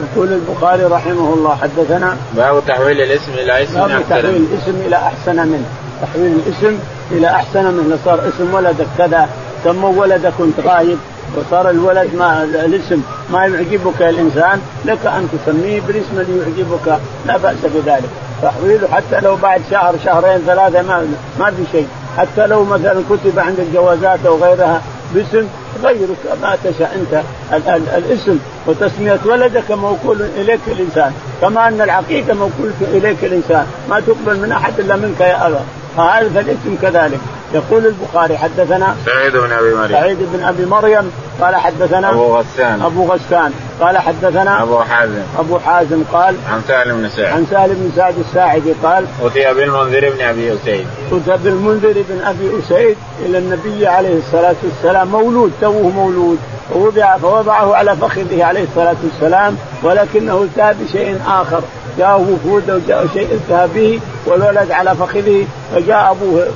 يقول 0.00 0.32
البخاري 0.32 0.84
رحمه 0.84 1.34
الله 1.34 1.56
حدثنا 1.62 2.16
باب 2.32 2.62
تحويل 2.66 3.00
الاسم 3.00 3.32
إلى 3.32 3.62
اسم 3.62 3.74
باب 3.74 3.90
احسن 3.90 4.08
تحويل 4.08 4.46
الاسم 4.52 4.82
إلى 4.86 4.96
أحسن 4.96 5.36
منه. 5.36 5.66
تحويل 6.02 6.40
الاسم 6.46 6.78
إلى 7.14 7.26
أحسن 7.26 7.64
منه 7.64 7.98
صار 8.04 8.20
اسم 8.28 8.54
ولدك 8.54 8.86
كذا 8.98 9.28
سموا 9.64 9.92
ولدك 10.00 10.32
كنت 10.38 10.60
غايب 10.66 10.98
وصار 11.36 11.70
الولد 11.70 12.14
ما 12.14 12.42
الاسم 12.44 13.00
ما 13.32 13.46
يعجبك 13.46 14.02
الإنسان 14.02 14.60
لك 14.84 15.06
أن 15.06 15.28
تسميه 15.32 15.80
بالاسم 15.80 16.12
الذي 16.16 16.32
يعجبك 16.38 16.98
لا 17.26 17.36
بأس 17.36 17.56
بذلك. 17.74 18.10
تحويله 18.42 18.88
حتى 18.88 19.20
لو 19.22 19.36
بعد 19.36 19.60
شهر 19.70 19.94
شهرين 20.04 20.38
ثلاثة 20.46 20.82
ما 20.82 21.06
ما 21.38 21.50
في 21.50 21.62
شيء. 21.72 21.86
حتى 22.18 22.46
لو 22.46 22.64
مثلا 22.64 23.02
كتب 23.10 23.38
عند 23.38 23.60
الجوازات 23.60 24.18
أو 24.26 24.36
غيرها 24.44 24.82
باسم 25.14 25.46
غيرك 25.84 26.16
ما 26.42 26.56
تشاء 26.64 26.96
أنت 27.00 27.22
ال- 27.52 27.68
ال- 27.74 27.88
الاسم. 28.04 28.38
وتسمية 28.66 29.18
ولدك 29.26 29.70
موكول 29.70 30.22
إليك 30.22 30.60
الإنسان. 30.66 31.12
كما 31.40 31.68
أن 31.68 31.80
العقيدة 31.80 32.34
موكول 32.34 32.70
إليك 32.80 33.24
الإنسان. 33.24 33.66
ما 33.90 34.00
تقبل 34.00 34.38
من 34.40 34.52
أحد 34.52 34.80
إلا 34.80 34.96
منك 34.96 35.20
يا 35.20 35.46
أبا. 35.46 35.60
فهذا 35.96 36.40
الاسم 36.40 36.76
كذلك. 36.82 37.20
يقول 37.54 37.86
البخاري 37.86 38.38
حدثنا 38.38 38.96
سعيد 39.06 39.36
بن 39.36 39.52
أبي 39.52 39.74
مريم. 39.74 39.92
سعيد 39.92 40.18
بن 40.20 40.44
أبي 40.44 40.66
مريم 40.66 41.12
قال 41.40 41.56
حدثنا 41.56 42.10
أبو 42.10 42.36
غسان. 42.36 42.82
أبو 42.82 43.12
غسان. 43.12 43.52
قال 43.80 43.98
حدثنا 43.98 44.62
أبو 44.62 44.80
حازم. 44.80 45.22
أبو 45.38 45.58
حازم 45.58 46.02
قال 46.12 46.36
عن 46.52 46.62
سالم 46.68 46.96
بن 46.96 47.08
سعد. 47.08 47.26
عن 47.26 47.46
سالم 47.50 47.74
بن 47.74 47.92
سعد 47.96 48.14
الساعدي 48.18 48.72
قال 48.82 49.06
أتي 49.22 49.54
بالمنذر 49.54 50.10
بن 50.10 50.24
أبي 50.24 50.54
أسيد. 50.54 50.86
اتى 51.12 51.42
بالمنذر 51.44 52.04
بن 52.08 52.20
أبي 52.24 52.50
أسيد 52.58 52.96
إلى 53.26 53.38
النبي 53.38 53.86
عليه 53.86 54.18
الصلاة 54.18 54.56
والسلام. 54.62 55.08
مولود 55.08 55.52
توه 55.60 55.88
مولود. 55.88 56.38
فوضع 56.74 57.16
فوضعه 57.16 57.76
على 57.76 57.96
فخذه 57.96 58.44
عليه 58.44 58.62
الصلاة 58.62 58.96
والسلام 59.04 59.56
ولكنه 59.82 60.42
التهى 60.42 60.74
بشيء 60.74 61.20
آخر. 61.26 61.62
جاءه 61.98 62.16
وفود 62.16 62.70
وجاء 62.70 63.06
شيء 63.14 63.28
التهى 63.32 63.68
به 63.74 64.00
والولد 64.26 64.70
على 64.70 64.94
فخذه 64.94 65.46
فجاء 65.74 66.10
أبوه 66.10 66.46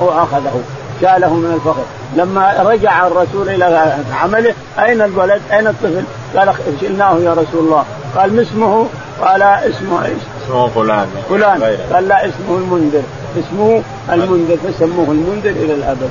وأخذه 0.00 0.60
شاله 1.00 1.34
من 1.34 1.54
الفخذ. 1.54 1.82
لما 2.16 2.62
رجع 2.62 3.06
الرسول 3.06 3.48
إلى 3.48 3.96
عمله 4.12 4.54
أين 4.78 5.02
الولد؟ 5.02 5.40
أين 5.52 5.66
الطفل؟ 5.66 6.04
قال 6.36 6.54
شلناه 6.80 7.18
يا 7.18 7.32
رسول 7.32 7.64
الله. 7.64 7.84
قال 8.16 8.36
ما 8.36 8.42
اسمه؟ 8.42 8.86
قال 9.20 9.42
اسمه 9.42 10.04
إيش؟ 10.04 10.18
اسمه 10.44 10.68
فلان. 10.68 11.06
فلان. 11.28 11.62
قال 11.92 12.08
لا 12.08 12.24
اسمه 12.24 12.56
المنذر. 12.56 13.02
اسمه 13.38 13.82
المنذر 14.12 14.56
فسموه 14.56 15.10
المنذر 15.10 15.50
إلى 15.50 15.74
الأبد. 15.74 16.10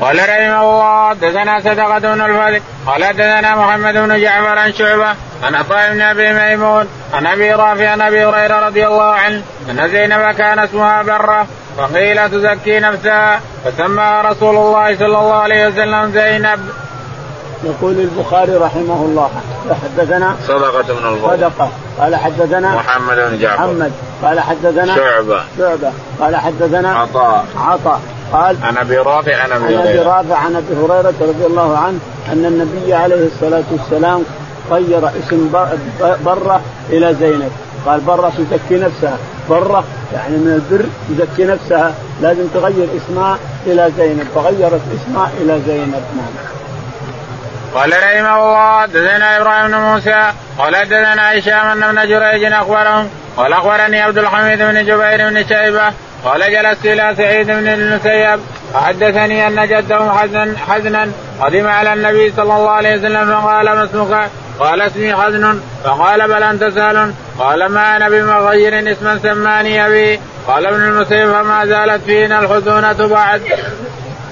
قال 0.00 0.18
رحمه 0.18 0.60
الله 0.60 1.08
حدثنا 1.08 1.60
صدقة 1.60 1.98
بن 1.98 2.20
الفضل 2.20 2.60
قال 2.86 3.04
حدثنا 3.04 3.56
محمد 3.56 3.94
بن 3.94 4.20
جعفر 4.20 4.58
عن 4.58 4.72
شعبة 4.72 5.14
عن 5.42 5.54
عطاء 5.54 5.92
بن 5.92 6.00
أبي 6.00 6.32
ميمون 6.32 6.88
عن 7.14 7.26
أبي 7.26 7.52
رافع 7.52 7.88
عن 7.90 8.00
أبي 8.00 8.24
هريرة 8.24 8.66
رضي 8.66 8.86
الله 8.86 9.10
عنه 9.14 9.42
أن 9.70 9.88
زينب 9.88 10.34
كان 10.34 10.58
اسمها 10.58 11.02
برة 11.02 11.46
فقيل 11.78 12.30
تزكي 12.30 12.80
نفسها 12.80 13.40
فسماها 13.64 14.22
رسول 14.22 14.56
الله 14.56 14.96
صلى 14.96 15.06
الله 15.06 15.34
عليه 15.34 15.66
وسلم 15.66 16.12
زينب. 16.12 16.60
يقول 17.66 18.00
البخاري 18.00 18.52
رحمه 18.54 19.04
الله. 19.08 19.30
حدثنا 19.84 20.36
صدقة 20.48 20.82
بن 20.82 21.14
الفضل. 21.14 21.36
صدقة. 21.38 21.68
قال 22.00 22.16
حدثنا 22.16 22.74
محمد 22.74 23.16
بن 23.16 23.38
جعفر. 23.38 23.66
محمد. 23.66 23.92
قال 24.22 24.40
حدثنا 24.40 24.94
شعبة. 24.96 25.40
شعبة. 25.58 25.92
قال 26.20 26.36
حدثنا 26.36 26.94
عطاء. 26.98 27.44
عطاء. 27.58 28.00
قال 28.32 28.56
عن 28.62 28.76
أبي 28.76 28.96
رافع 28.98 29.36
عن 29.36 29.52
عن 29.52 29.62
أبي 29.64 29.76
هريرة. 29.76 30.02
رافع 30.16 30.36
عن 30.36 30.56
أبي 30.56 30.74
هريرة 30.74 31.14
رضي 31.20 31.46
الله 31.46 31.78
عنه 31.78 31.98
أن 32.32 32.44
النبي 32.44 32.94
عليه 32.94 33.26
الصلاة 33.26 33.62
والسلام 33.72 34.22
غير 34.70 35.08
اسم 35.08 35.50
بر- 35.52 36.16
برة 36.26 36.60
إلى 36.90 37.14
زينب. 37.14 37.50
قال 37.86 38.00
برة 38.00 38.32
تزكي 38.38 38.74
نفسها. 38.84 39.16
برة 39.50 39.84
يعني 40.14 40.36
من 40.36 40.52
البر 40.52 40.84
تزكي 41.08 41.44
نفسها. 41.44 41.94
لازم 42.22 42.46
تغير 42.54 42.88
اسمها 42.96 43.38
إلى 43.66 43.92
زينب. 43.98 44.26
فغيرت 44.34 44.80
اسمها 44.94 45.30
إلى 45.40 45.60
زينب. 45.66 45.92
نعم. 46.16 46.55
قال 47.76 47.92
رحمه 47.92 48.36
الله 48.36 48.80
حدثنا 48.80 49.36
إبراهيم 49.36 49.66
بن 49.66 49.74
موسى 49.74 50.32
قال 50.58 50.76
حدثنا 50.76 51.38
هشام 51.38 51.82
ابن 51.82 52.08
جريج 52.08 52.52
أخبرهم 52.52 53.10
قال 53.36 53.52
أخبرني 53.52 54.00
عبد 54.00 54.18
الحميد 54.18 54.58
بن 54.58 54.84
جبير 54.84 55.30
بن 55.30 55.48
شيبة 55.48 55.92
قال 56.24 56.40
جلست 56.40 56.84
إلى 56.86 57.14
سعيد 57.16 57.46
بن 57.46 57.68
المسيب 57.68 58.40
فحدثني 58.74 59.46
أن 59.46 59.68
جده 59.68 60.12
حزنا 60.12 60.54
حزنا 60.68 61.08
قدم 61.40 61.66
على 61.66 61.92
النبي 61.92 62.32
صلى 62.36 62.42
الله 62.56 62.70
عليه 62.70 62.96
وسلم 62.96 63.40
فقال 63.40 63.66
ما 63.66 63.84
اسمك؟ 63.84 64.30
قال 64.58 64.80
اسمي 64.80 65.16
حزن 65.16 65.60
فقال 65.84 66.28
بل 66.28 66.42
أنت 66.42 66.64
سهل 66.64 67.12
قال 67.38 67.66
ما 67.66 67.96
أنا 67.96 68.08
بمغير 68.08 68.92
اسما 68.92 69.18
سماني 69.22 69.86
أبي 69.86 70.20
قال 70.46 70.66
ابن 70.66 70.82
المسيب 70.82 71.32
فما 71.32 71.66
زالت 71.66 72.04
فينا 72.04 72.38
الحزونة 72.38 73.06
بعد. 73.06 73.42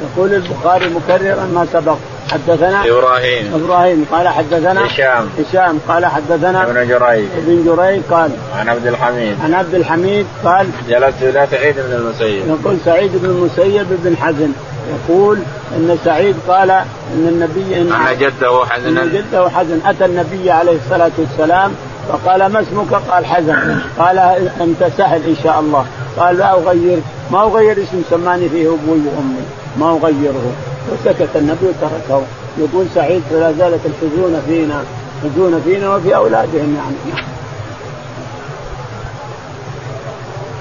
يقول 0.02 0.34
البخاري 0.34 0.88
مكررا 0.88 1.44
ما 1.54 1.66
سبق 1.72 1.96
حدثنا 2.34 2.84
إبراهيم. 2.84 3.52
إبراهيم. 3.54 4.06
قال 4.12 4.28
حدثنا 4.28 4.86
هشام. 4.86 5.28
هشام. 5.38 5.78
قال 5.88 6.06
حدثنا 6.06 6.62
ابن 6.62 6.88
جريج. 6.88 7.28
ابن 7.36 7.64
جريج 7.64 8.02
قال 8.10 8.30
عن 8.58 8.68
عبد 8.68 8.86
الحميد. 8.86 9.36
عن 9.44 9.54
عبد 9.54 9.74
الحميد 9.74 10.26
قال 10.44 10.66
جلست 10.88 11.22
إلى 11.22 11.46
سعيد 11.50 11.74
بن 11.76 11.92
المسيب. 11.92 12.48
يقول 12.48 12.76
سعيد 12.84 13.10
بن 13.14 13.30
المسيب 13.30 13.86
بن 13.90 14.16
حزن. 14.16 14.52
يقول 14.94 15.38
إن 15.76 15.98
سعيد 16.04 16.36
قال 16.48 16.70
إن 16.70 16.84
النبي 17.14 17.80
إن 17.80 17.92
أن 17.92 18.18
جده 18.18 18.62
إن 18.62 18.68
حزنا 18.70 19.04
جده 19.04 19.48
حزن. 19.48 19.80
أتى 19.86 20.04
النبي 20.04 20.50
عليه 20.50 20.76
الصلاة 20.84 21.12
والسلام 21.18 21.72
فقال 22.08 22.46
ما 22.46 22.60
اسمك؟ 22.60 22.94
قال 23.10 23.26
حزن. 23.26 23.78
قال 23.98 24.18
أنت 24.60 24.90
سهل 24.98 25.20
إن 25.26 25.36
شاء 25.44 25.60
الله. 25.60 25.86
قال 26.18 26.38
لا 26.38 26.52
أغير. 26.52 26.98
ما 27.30 27.42
أغير 27.42 27.72
اسم 27.72 28.02
سماني 28.10 28.48
فيه 28.48 28.66
أبوي 28.66 28.98
وأمي. 28.98 29.44
ما 29.78 29.90
أغيره. 29.90 30.52
وسكت 30.92 31.36
النبي 31.36 31.66
وتركه. 31.66 32.22
يقول 32.58 32.86
سعيد 32.94 33.22
فلا 33.30 33.52
زالت 33.52 33.80
الحزون 33.86 34.42
فينا 34.46 34.84
حزون 35.22 35.60
فينا 35.64 35.94
وفي 35.94 36.16
أولادهم 36.16 36.76
يعني. 36.76 37.22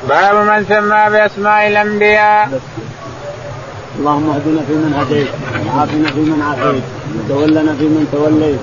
باب 0.10 0.36
من 0.36 0.66
سمى 0.66 1.10
بأسماء 1.12 1.68
الأنبياء. 1.68 2.50
بس. 2.54 2.62
اللهم 4.00 4.30
اهدنا 4.30 4.62
فيمن 4.68 4.94
هديت 5.00 5.28
وعافنا 5.68 6.12
فيمن 6.12 6.42
عافيت 6.42 6.84
وتولنا 7.16 7.76
فيمن 7.76 8.08
توليت. 8.12 8.60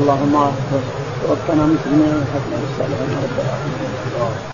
اللهم 0.00 0.52
توفنا 1.22 1.66
مسلمين 1.66 2.14
وحسن 2.22 2.52
الصالحين 2.64 3.16
رب 3.22 3.38
العالمين 3.38 4.48